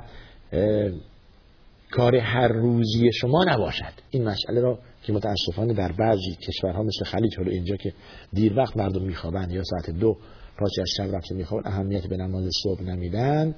کار 1.92 2.16
هر 2.16 2.48
روزی 2.48 3.12
شما 3.14 3.44
نباشد. 3.48 3.94
این 4.10 4.24
مسئله 4.24 4.62
رو 4.62 4.80
که 5.04 5.14
متاسفانه 5.14 5.74
در 5.74 5.92
بعضی 5.92 6.38
کشورها 6.48 6.84
مثل 6.84 7.06
خلیج 7.06 7.38
حالا 7.38 7.52
اینجا 7.52 7.76
که 7.76 7.94
دیر 8.34 8.58
وقت 8.58 8.78
مردم 8.78 9.02
میخوابن 9.02 9.50
یا 9.50 9.64
ساعت 9.64 9.90
دو 10.00 10.18
پاچی 10.58 10.82
از 10.82 10.88
شب 10.98 11.16
رفته 11.16 11.36
میخوابن 11.36 11.70
اهمیت 11.70 12.08
به 12.08 12.18
نماز 12.18 12.50
صبح 12.64 12.82
نمیدن. 12.82 13.56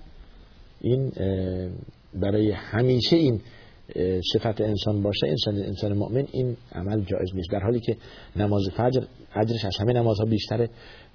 این 0.83 1.11
برای 2.13 2.51
همیشه 2.51 3.15
این 3.15 3.41
صفت 4.33 4.61
انسان 4.61 5.03
باشه 5.03 5.27
انسان 5.27 5.55
انسان 5.55 5.93
مؤمن 5.93 6.27
این 6.31 6.57
عمل 6.71 7.03
جایز 7.03 7.35
نیست. 7.35 7.51
در 7.51 7.59
حالی 7.59 7.79
که 7.79 7.97
نماز 8.35 8.61
فجر 8.77 9.03
اجرش 9.35 9.65
از 9.65 9.77
همه 9.79 9.93
نمازها 9.93 10.25
بیشتره. 10.25 10.69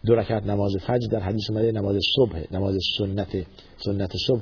دو 0.06 0.14
رکعت 0.14 0.46
نماز 0.46 0.76
فجر 0.86 1.08
در 1.10 1.20
حدیث 1.20 1.50
اومده 1.50 1.72
نماز 1.72 1.96
صبح 2.16 2.54
نماز 2.54 2.76
سنت 2.98 3.46
سنت 3.84 4.12
صبح. 4.26 4.40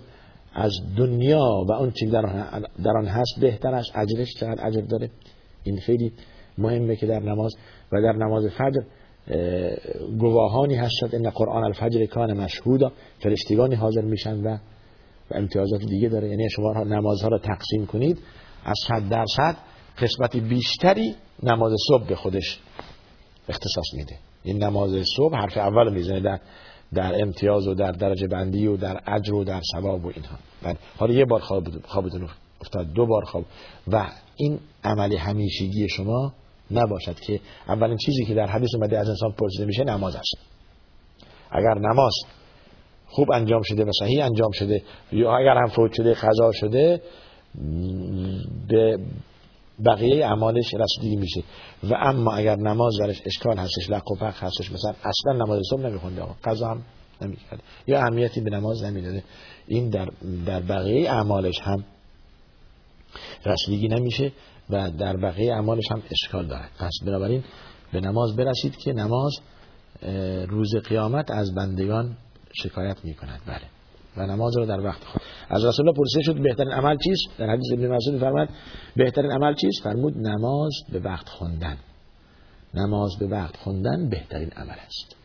از 0.55 0.72
دنیا 0.97 1.64
و 1.68 1.72
اون 1.72 1.91
چیز 1.91 2.11
در 2.11 2.97
آن 2.99 3.07
هست 3.07 3.41
بهتر 3.41 3.74
است 3.74 3.91
اجرش 3.95 4.29
چقدر 4.41 4.66
اجر 4.66 4.81
داره؟ 4.81 5.11
این 5.64 5.81
خیلی 5.81 6.12
مهمه 6.59 6.97
که 6.97 7.07
در 7.07 7.20
نماز 7.20 7.55
و 7.93 8.03
در 8.03 8.12
نماز 8.12 8.47
فجر 8.47 8.83
گواهانی 10.18 10.74
هستند 10.74 11.14
ان 11.14 11.31
قرآن 11.31 11.64
الفجر 11.64 12.07
کان 12.07 12.33
مشهودا. 12.33 12.93
فرشتگانی 13.18 13.74
حاضر 13.74 14.03
میشن 14.03 14.41
و 14.41 14.59
و 15.31 15.35
امتیازات 15.35 15.81
دیگه 15.81 16.09
داره. 16.09 16.29
یعنی 16.29 16.51
شما 16.51 16.72
نمازها 16.72 17.29
رو 17.29 17.39
تقسیم 17.39 17.87
کنید. 17.87 18.18
از 18.64 18.74
صد 18.89 19.09
درصد 19.09 19.57
قسمت 19.99 20.37
بیشتری 20.37 21.14
نماز 21.43 21.72
صبح 21.89 22.07
به 22.07 22.16
خودش 22.16 22.59
اختصاص 23.49 23.95
میده. 23.95 24.18
این 24.43 24.64
نماز 24.64 25.07
صبح 25.16 25.37
حرف 25.37 25.57
اول 25.57 25.93
می‌زنه 25.93 26.20
در 26.20 26.41
در 26.95 27.22
امتیاز 27.22 27.68
و 27.68 27.74
در 27.74 27.93
درجه 27.93 28.27
بندی 28.27 28.66
و 28.66 28.77
در 28.77 29.01
اجر 29.07 29.35
و 29.35 29.45
در 29.45 29.61
ثواب 29.72 30.05
و 30.05 30.09
اینها. 30.14 30.37
بله. 30.62 30.77
حالا 30.99 31.14
یه 31.14 31.24
بار 31.24 31.41
خوابتون 31.41 32.29
افتاد. 32.61 32.93
دو 32.93 33.07
بار 33.07 33.24
خواب. 33.24 33.45
و 33.89 34.11
این 34.37 34.59
عمل 34.85 35.16
همیشگی 35.16 35.89
شما 35.89 36.33
نباشد 36.70 37.20
که 37.20 37.41
اولین 37.68 37.97
چیزی 37.97 38.24
که 38.24 38.35
در 38.35 38.47
حدیث 38.47 38.74
اومده 38.74 38.99
از 38.99 39.09
انسان 39.09 39.33
پرسیده 39.33 39.64
میشه 39.64 39.85
نماز 39.85 40.16
است. 40.16 40.37
اگر 41.51 41.74
نماز 41.79 42.12
خوب 43.09 43.33
انجام 43.33 43.63
شده 43.63 43.85
و 43.85 43.91
صحیح 44.01 44.25
انجام 44.25 44.51
شده 44.53 44.83
یا 45.13 45.37
اگر 45.37 45.57
هم 45.57 45.67
فوت 45.67 45.93
شده 45.93 46.15
خضا 46.15 46.53
شده 46.53 47.03
به 48.69 48.99
بقیه 49.85 50.27
اعمالش 50.27 50.75
رسیدگی 50.75 51.17
میشه. 51.17 51.43
و 51.83 51.95
اما 51.95 52.33
اگر 52.33 52.57
نماز 52.57 52.93
درش 53.01 53.23
اشکال 53.27 53.59
هستش 53.59 53.91
لق 53.91 54.13
و 54.13 54.15
پخ 54.15 54.45
هستش 54.45 54.73
مثلا 54.73 54.95
اصلا 55.05 55.45
نماز 55.45 55.61
صبح 55.71 55.81
نمیخونده 55.81 56.23
قضا 56.45 56.69
هم 56.69 56.83
نمی‌کرده. 57.23 57.63
یا 57.87 57.99
اهمیتی 57.99 58.41
به 58.41 58.51
نماز 58.51 58.85
نمی‌داده. 58.85 59.23
این 59.67 59.89
در 59.91 60.09
در 60.47 60.61
بقیه 60.61 61.11
اعمالش 61.11 61.61
هم 61.61 61.85
رسیدگی 63.47 63.89
نمیشه 63.89 64.33
و 64.71 64.91
در 64.91 65.17
بقیه 65.17 65.55
اعمالش 65.55 65.85
هم 65.91 66.03
اشکال 66.11 66.47
داره. 66.47 66.65
پس 66.79 66.93
بنابراین 67.07 67.45
به 67.93 68.01
نماز 68.01 68.37
برسید 68.37 68.77
که 68.77 68.93
نماز 68.93 69.33
روز 70.49 70.77
قیامت 70.77 71.31
از 71.31 71.55
بندگان 71.55 72.17
شکایت 72.63 73.05
می 73.05 73.15
کند 73.15 73.41
بله. 73.47 73.67
و 74.17 74.27
نماز 74.27 74.57
رو 74.57 74.67
در 74.67 74.81
وقت 74.81 75.05
خود. 75.05 75.23
از 75.49 75.65
رسول 75.65 75.89
الله 75.89 75.99
پرسیده 75.99 76.23
شد 76.23 76.43
بهترین 76.43 76.73
عمل 76.73 76.97
چیست؟ 77.05 77.39
در 77.39 77.51
حدیث 77.51 77.73
ابن 77.73 77.87
مسعود 77.89 78.21
فرمود 78.21 78.49
بهترین 78.97 79.31
عمل 79.31 79.55
چیست؟ 79.55 79.83
فرمود 79.83 80.19
نماز 80.19 80.73
به 80.93 80.99
وقت 81.01 81.29
خوندن. 81.29 81.77
نماز 82.75 83.11
به 83.21 83.27
وقت 83.27 83.57
خوندن 83.57 84.09
بهترین 84.09 84.51
عمل 84.51 84.77
است. 84.87 85.17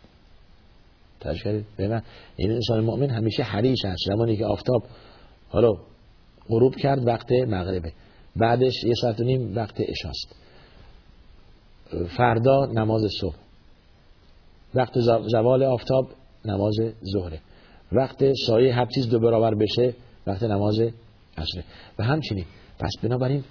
کردید؟ 1.44 1.66
به 1.78 2.02
این 2.36 2.52
انسان 2.52 2.80
مؤمن 2.80 3.10
همیشه 3.10 3.44
حریص 3.44 3.86
است. 3.86 4.04
زمانی 4.08 4.38
که 4.38 4.46
آفتاب 4.46 4.84
حالا 5.50 5.72
غروب 6.50 6.76
کرد 6.76 7.08
وقت 7.08 7.32
مغربه. 7.32 7.94
بعدش 8.36 8.84
یه 8.84 8.94
ساعت 9.02 9.20
و 9.20 9.24
نیم 9.24 9.56
وقت 9.56 9.76
اشاست 9.80 10.36
فردا 12.18 12.66
نماز 12.66 13.02
صبح. 13.22 13.36
وقت 14.76 15.00
زوال 15.32 15.64
آفتاب 15.64 16.08
نماز 16.46 16.76
ظهره. 17.14 17.42
وقت 17.92 18.24
سایه 18.48 18.76
هر 18.76 18.86
چیز 18.86 19.10
دو 19.10 19.20
برابر 19.20 19.56
بشه 19.56 19.94
وقت 20.28 20.44
نماز 20.44 20.80
عصره. 21.38 21.64
و 22.00 22.04
همچنین 22.04 22.46
پس 22.80 22.92
بنابراین 23.04 23.44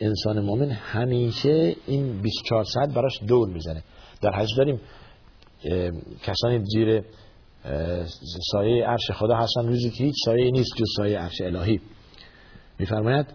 انسان 0.00 0.40
مؤمن 0.40 0.70
همیشه 0.70 1.76
این 1.86 2.22
24 2.22 2.64
ساعت 2.64 2.94
براش 2.94 3.22
دور 3.28 3.48
می‌زنه. 3.48 3.82
در 4.22 4.30
حدیث 4.30 4.50
داریم 4.56 4.80
کسانی 6.22 6.64
زیر 6.64 7.04
سایه 8.52 8.86
عرش 8.86 9.10
خدا 9.10 9.36
هستن. 9.36 9.66
روزی 9.66 9.90
که 9.90 10.04
هیچ 10.04 10.14
سایه 10.24 10.50
نیست 10.50 10.70
جز 10.76 10.86
سایه 10.96 11.18
عرش 11.18 11.40
الهی. 11.40 11.80
میفرماید 12.78 13.26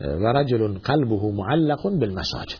و 0.00 0.32
رجل 0.32 0.78
قلبه 0.78 1.32
معلق 1.32 1.82
بالمساجد. 1.82 2.58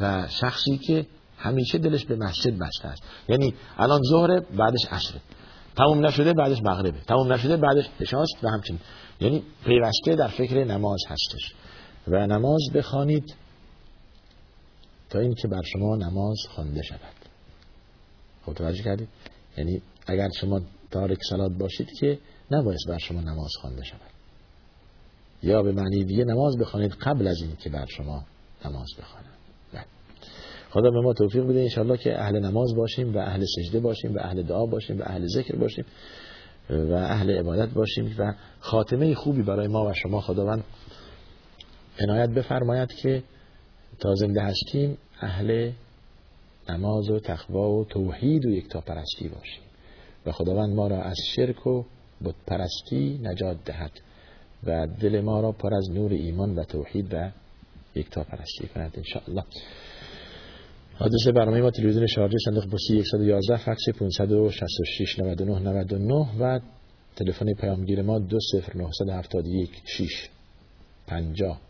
و 0.00 0.26
شخصی 0.28 0.78
که 0.78 1.06
همیشه 1.38 1.78
دلش 1.78 2.04
به 2.04 2.16
مسجد 2.16 2.58
بسته 2.58 2.88
است. 2.88 3.02
یعنی 3.28 3.54
الان 3.76 4.00
ظهر 4.10 4.40
بعدش 4.40 4.86
عصر. 4.90 5.14
تموم 5.76 6.06
نشده 6.06 6.32
بعدش 6.32 6.62
مغربه. 6.62 7.00
تموم 7.00 7.32
نشده 7.32 7.56
بعدش 7.56 7.84
عشاست 8.00 8.44
و 8.44 8.48
همچنین. 8.48 8.80
یعنی 9.20 9.42
پیوسته 9.64 10.14
در 10.14 10.28
فکر 10.28 10.64
نماز 10.64 11.00
هستش. 11.08 11.54
و 12.08 12.26
نماز 12.26 12.60
بخوانید 12.74 13.34
تا 15.10 15.18
اینکه 15.18 15.48
بر 15.48 15.62
شما 15.62 15.96
نماز 15.96 16.36
خوانده 16.48 16.82
شود. 16.82 16.98
خب 18.46 18.54
توجه 18.54 18.82
کردید؟ 18.82 19.08
یعنی 19.56 19.82
اگر 20.06 20.28
شما 20.40 20.60
تارک 20.90 21.18
سلات 21.30 21.52
باشید 21.52 21.88
که 22.00 22.18
نباید 22.50 22.78
بر 22.88 22.98
شما 22.98 23.20
نماز 23.20 23.50
خوانده 23.60 23.84
شود. 23.84 24.00
یا 25.42 25.62
به 25.62 25.72
معنی 25.72 26.04
دیگه 26.04 26.24
نماز 26.24 26.56
بخوانید 26.58 26.92
قبل 26.92 27.26
از 27.26 27.42
این 27.42 27.56
که 27.56 27.70
بر 27.70 27.86
شما 27.86 28.24
نماز 28.64 28.88
بخوانند. 28.98 29.37
خدا 30.78 30.90
به 30.90 31.00
ما 31.00 31.12
توفیق 31.12 31.44
بده 31.44 31.60
انشالله 31.60 31.96
که 31.96 32.20
اهل 32.20 32.38
نماز 32.38 32.74
باشیم 32.76 33.14
و 33.14 33.18
اهل 33.18 33.44
سجده 33.44 33.80
باشیم 33.80 34.14
و 34.14 34.18
اهل 34.20 34.42
دعا 34.42 34.66
باشیم 34.66 34.98
و 34.98 35.02
اهل 35.06 35.26
ذکر 35.26 35.56
باشیم 35.56 35.84
و 36.70 36.92
اهل 36.92 37.30
عبادت 37.30 37.68
باشیم 37.68 38.14
و 38.18 38.34
خاتمه 38.60 39.14
خوبی 39.14 39.42
برای 39.42 39.68
ما 39.68 39.84
و 39.84 39.92
شما 39.92 40.20
خداوند 40.20 40.64
عنایت 42.00 42.30
بفرماید 42.30 42.92
که 42.92 43.22
تا 43.98 44.14
زنده 44.14 44.42
هستیم 44.42 44.98
اهل 45.20 45.72
نماز 46.68 47.10
و 47.10 47.20
تقوا 47.20 47.70
و 47.70 47.84
توحید 47.84 48.46
و 48.46 48.50
یکتا 48.50 48.80
پرستی 48.80 49.28
باشیم 49.28 49.62
و 50.26 50.32
خداوند 50.32 50.74
ما 50.74 50.86
را 50.86 51.02
از 51.02 51.16
شرک 51.36 51.66
و 51.66 51.84
بت 52.24 52.34
پرستی 52.46 53.20
نجات 53.22 53.56
دهد 53.64 53.92
و 54.64 54.86
دل 54.86 55.20
ما 55.20 55.40
را 55.40 55.52
پر 55.52 55.74
از 55.74 55.90
نور 55.90 56.12
ایمان 56.12 56.54
و 56.54 56.64
توحید 56.64 57.14
و 57.14 57.30
یکتا 57.94 58.24
پرستی 58.24 58.68
کند 58.74 58.92
انشاءالله. 58.96 59.44
آدرس 61.00 61.28
برنامه 61.28 61.60
ما 61.60 61.70
تلویزیون 61.70 62.06
شارجه 62.06 62.38
صندوق 62.44 62.66
پستی 62.66 63.02
111 63.02 63.56
فکس 63.56 63.88
566 63.88 65.18
99 65.18 65.58
99 65.58 66.14
و 66.40 66.60
تلفن 67.16 67.54
پیامگیر 67.54 68.02
ما 68.02 68.18
20971 68.18 69.70
6 69.84 70.28
50 71.06 71.60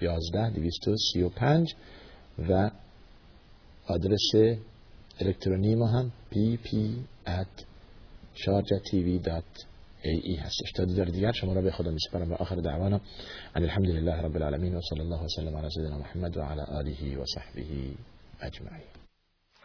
11 0.00 0.50
235 0.50 1.74
و 2.48 2.70
آدرس 3.86 4.30
الکترونی 5.20 5.74
ما 5.74 5.86
هم 5.86 6.12
pp 6.32 6.68
at 7.26 7.64
sharjatv.ae 8.34 10.40
هستش. 10.40 10.72
تا 10.76 10.84
دیدار 10.84 11.06
دیگر 11.06 11.32
شما 11.32 11.52
را 11.52 11.62
به 11.62 11.70
خدا 11.70 11.90
میسپارم 11.90 12.32
و 12.32 12.34
آخر 12.34 12.56
دعوانا. 12.56 13.00
ان 13.54 13.62
الحمد 13.62 13.86
لله 13.86 14.12
رب 14.12 14.36
العالمین 14.36 14.74
و 14.74 14.80
صلی 14.80 15.00
الله 15.00 15.24
وسلم 15.24 15.56
علی 15.56 15.70
سیدنا 15.70 15.98
محمد 15.98 16.36
و 16.36 16.40
علی 16.40 16.60
آله 16.60 17.18
و 17.18 17.24
صحبه. 17.34 17.62
Adonai 18.40 18.82